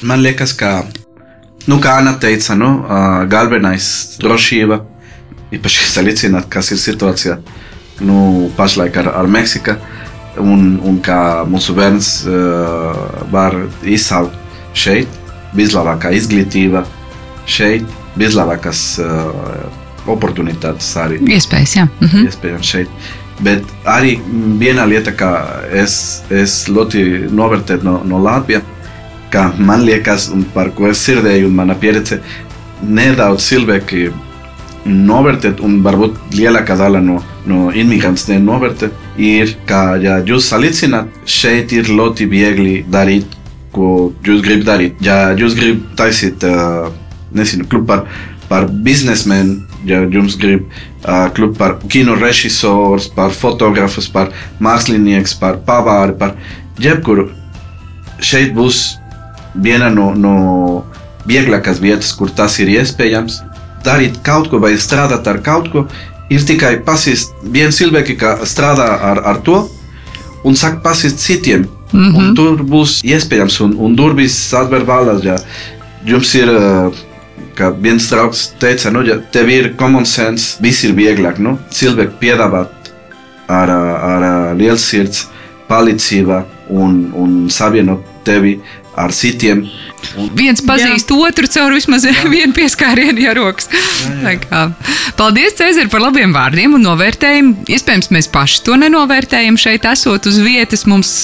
Man 0.05 0.24
liekas, 0.24 0.55
ka, 0.59 0.76
nu, 1.70 1.78
kā 1.82 1.98
Anna 2.00 2.16
teica, 2.20 2.57
nu, 2.59 2.70
galvenais 3.30 3.90
drošība, 4.22 4.80
īpaši 5.55 5.90
salīdzināt, 5.92 6.48
kas 6.52 6.72
ir 6.74 6.80
situācija 6.82 7.38
nu, 8.05 8.50
pašlaik 8.57 8.96
ar, 9.02 9.12
ar 9.22 9.30
Meksiku. 9.30 9.76
Un, 10.42 10.80
un 10.82 10.96
kā 10.98 11.44
mūsu 11.46 11.76
bērns 11.76 12.09
uh, 12.26 12.96
var 13.30 13.55
izsaukt 13.86 14.34
šeit, 14.74 15.20
vislabākā 15.55 16.11
izglītība, 16.18 16.82
šeit 17.47 17.88
vislabākās 18.20 18.84
uh, 19.03 19.66
oportunitātes 20.11 20.90
arī. 21.01 21.20
Iespējas, 21.36 21.76
jā. 21.78 21.88
Mhm. 22.01 22.28
Iespējams 22.30 22.72
šeit. 22.76 23.12
Bet 23.45 23.66
arī 23.90 24.14
viena 24.61 24.84
lieta, 24.86 25.11
kā 25.16 25.32
es, 25.74 26.22
es 26.30 26.68
ļoti 26.70 27.32
novērtēju 27.34 27.82
no, 27.86 27.97
no 28.07 28.20
Latvijas, 28.22 28.62
ka 29.34 29.49
man 29.59 29.82
liekas, 29.82 30.28
un 30.30 30.45
par 30.55 30.70
ko 30.76 30.86
es 30.92 31.03
sirdēju, 31.03 31.49
un 31.49 31.57
mana 31.59 31.74
pieredze, 31.74 32.20
nedaudz 32.84 33.49
cilvēki 33.49 34.07
novērtēt, 34.84 35.62
un 35.64 35.80
varbūt 35.82 36.36
lielākā 36.36 36.76
daļa 36.78 37.01
no, 37.03 37.18
no 37.51 37.70
imigrantiem 37.72 38.38
nenovērtē, 38.42 38.90
ir, 39.18 39.57
ka, 39.66 39.97
ja 40.03 40.20
jūs 40.26 40.51
salīdzināt, 40.53 41.24
šeit 41.26 41.72
ir 41.74 41.90
ļoti 41.90 42.28
viegli 42.30 42.76
darīt, 42.92 43.26
ko 43.74 44.12
jūs 44.22 44.45
gribat 44.45 44.68
darīt. 44.68 45.01
Ja 45.03 45.32
jūs 45.34 45.57
gribat 45.59 45.97
taisīt 45.99 46.45
uh, 46.47 46.92
nezinu, 47.35 47.66
klubu 47.68 47.87
par, 47.87 48.05
par 48.49 48.66
biznesmenu, 48.68 49.61
ja 49.85 50.01
jums 50.11 50.37
grib 50.41 50.64
uh, 50.68 51.28
klubu 51.35 51.59
par 51.59 51.76
kino 51.89 52.16
režisors, 52.18 53.09
par 53.14 53.35
fotografus, 53.37 54.09
par 54.09 54.32
mākslinieks, 54.64 55.37
par 55.41 55.61
pavāri, 55.66 56.16
par 56.18 56.37
jebkuru. 56.80 57.28
Šeit 58.24 58.55
būs 58.57 58.95
viena 59.55 59.91
no, 59.93 60.12
no 60.14 60.35
vieglākās 61.28 61.80
vietas, 61.82 62.14
kur 62.16 62.30
tas 62.30 62.59
ir 62.62 62.72
iespējams. 62.78 63.43
Darīt 63.85 64.20
kaut 64.24 64.49
ko 64.51 64.61
vai 64.62 64.74
strādāt 64.80 65.28
ar 65.28 65.43
kaut 65.45 65.70
ko, 65.72 65.87
ir 66.32 66.45
tikai 66.47 66.78
pasist 66.87 67.35
viens 67.43 67.76
cilvēks, 67.76 68.16
kas 68.20 68.53
strādā 68.55 68.89
ar, 69.12 69.20
ar 69.28 69.41
to, 69.45 69.64
un 70.45 70.57
sāk 70.57 70.80
pasīt 70.85 71.20
citiem. 71.20 71.68
Mm. 71.95 72.11
-hmm. 72.11 72.35
Tur 72.35 72.62
būs 72.66 73.05
iespējams, 73.07 73.61
un, 73.61 73.76
un 73.78 73.95
durvis 73.95 74.35
atver 74.55 74.82
vaļā. 74.89 75.18
Ja 75.22 75.37
jums 76.05 76.35
ir, 76.37 76.51
uh, 76.51 77.03
kā 77.59 77.70
viens 77.80 78.07
draugs 78.11 78.46
teica, 78.61 78.90
nu, 78.94 79.05
ja 79.07 79.18
tev 79.32 79.50
ir 79.52 79.72
common 79.80 80.07
sense, 80.09 80.59
viss 80.62 80.84
ir 80.86 80.94
vieglāk. 80.96 81.40
Nu? 81.42 81.57
Cilvēki 81.74 82.18
piedāvāt 82.20 82.90
ar, 83.48 83.70
ar, 83.70 84.24
ar 84.24 84.59
lielu 84.59 84.80
sirds 84.80 85.26
palīdzību 85.68 86.40
un, 86.74 86.98
un 87.18 87.36
savienot 87.52 88.05
tevi 88.26 88.59
ar 88.96 89.12
citiem. 89.14 89.64
Viens 90.36 90.62
pazīst 90.64 91.11
Jā. 91.11 91.18
otru 91.28 91.50
caur 91.50 91.74
vismaz 91.76 92.07
vienu 92.34 92.55
pieskārienu, 92.57 93.20
ja 93.24 93.34
rokas. 93.36 93.70
Tā 94.24 94.36
kā. 94.42 94.66
Paldies, 95.18 95.57
Cēzar, 95.59 95.88
par 95.92 96.05
labiem 96.05 96.34
vārdiem 96.34 96.76
un 96.78 96.86
novērtējumu. 96.88 97.68
Iespējams, 97.70 98.12
mēs 98.14 98.30
paši 98.32 98.62
to 98.66 98.78
nenovērtējam 98.80 99.59
šeit, 99.61 99.88
esot 99.90 100.30
uz 100.30 100.40
vietas. 100.42 100.86
Mums 100.90 101.14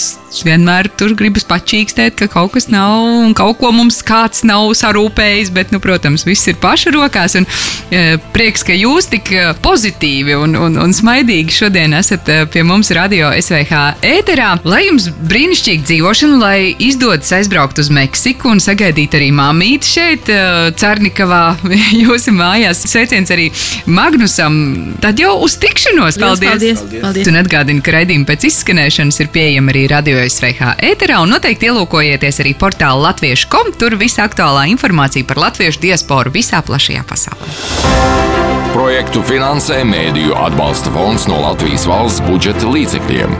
vienmēr 0.46 0.88
tur 0.98 1.12
gribas 1.18 1.44
pačīkstēt, 1.48 2.14
ka 2.20 2.28
kaut 2.30 2.54
kas 2.54 2.68
nav 2.70 3.02
un 3.02 3.34
kaut 3.36 3.58
ko 3.60 3.72
mums 3.74 4.00
kāds 4.06 4.44
nav 4.46 4.70
sarūpējis. 4.78 5.50
Bet, 5.54 5.74
nu, 5.74 5.80
protams, 5.82 6.24
viss 6.28 6.48
ir 6.50 6.58
paša 6.62 6.92
rokās. 6.94 7.36
Un, 7.40 7.48
e, 7.90 8.18
prieks, 8.34 8.64
ka 8.66 8.76
jūs 8.76 9.10
tik 9.10 9.32
e, 9.34 9.48
pozitīvi 9.64 10.36
un, 10.38 10.54
un, 10.54 10.78
un 10.80 10.94
smaidīgi 10.94 11.56
šodien 11.56 11.96
esat 11.98 12.30
e, 12.30 12.38
pie 12.50 12.62
mums 12.66 12.92
radio 12.96 13.32
SVH 13.34 13.82
ēterā. 14.06 14.52
Lai 14.68 14.84
jums 14.86 15.10
brīnišķīgi 15.30 15.86
dzīvošana, 15.90 16.38
lai 16.40 16.58
izdodas 16.78 17.32
aizbraukt 17.36 17.82
uz 17.82 17.90
Meksiku 17.94 18.52
un 18.54 18.62
sagaidīt 18.70 19.14
arī 19.18 19.30
māmīti 19.34 19.90
šeit, 19.90 20.30
eh, 20.30 20.70
Cernikavā, 20.78 21.56
jūsu 22.04 22.34
mājās. 22.36 22.84
Sveiciens 22.90 23.32
arī 23.34 23.50
Magnusam. 23.90 24.96
Tad 25.02 25.20
jau 25.20 25.36
uz 25.44 25.56
tikšanos! 25.60 26.18
Liels 26.20 26.42
Paldies! 26.42 26.82
paldies! 26.82 27.02
paldies. 27.04 27.30
Un 27.30 27.40
atgādinu, 27.42 27.84
ka 27.84 27.96
raidījumi 27.98 28.28
pēc 28.28 28.46
izskanēšanas 28.50 29.20
ir 29.24 29.32
pieejami 29.34 29.74
arī 29.74 29.86
radio 29.92 30.22
SVH 30.26 30.76
ēterā. 30.92 31.20
Un 31.24 31.34
noteikti 31.34 31.70
ielūkojieties 31.70 32.42
arī 32.44 32.54
portāla 32.58 33.10
latviešu 33.10 33.50
kom. 33.52 33.74
Tur 33.80 33.98
visa 34.00 34.26
aktuālā 34.28 34.68
informācija 34.74 35.26
par 35.26 35.42
latviešu 35.48 35.82
diasporu 35.88 36.34
visā 36.34 36.62
plašajā 36.66 37.06
pasaulē. 37.08 38.59
Projektu 38.70 39.20
finansē 39.26 39.80
Mēdīju 39.82 40.36
atbalsta 40.38 40.92
fonds 40.94 41.24
no 41.30 41.40
Latvijas 41.42 41.88
valsts 41.90 42.22
budžeta 42.22 42.70
līdzekļiem. 42.70 43.34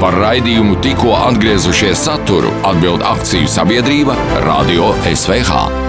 Par 0.00 0.16
raidījumu 0.18 0.80
tikko 0.82 1.14
atgriezušies 1.20 2.02
saturu 2.08 2.50
atbild 2.66 3.06
akciju 3.12 3.50
sabiedrība 3.50 4.18
Radio 4.42 4.90
SVH. 5.14 5.81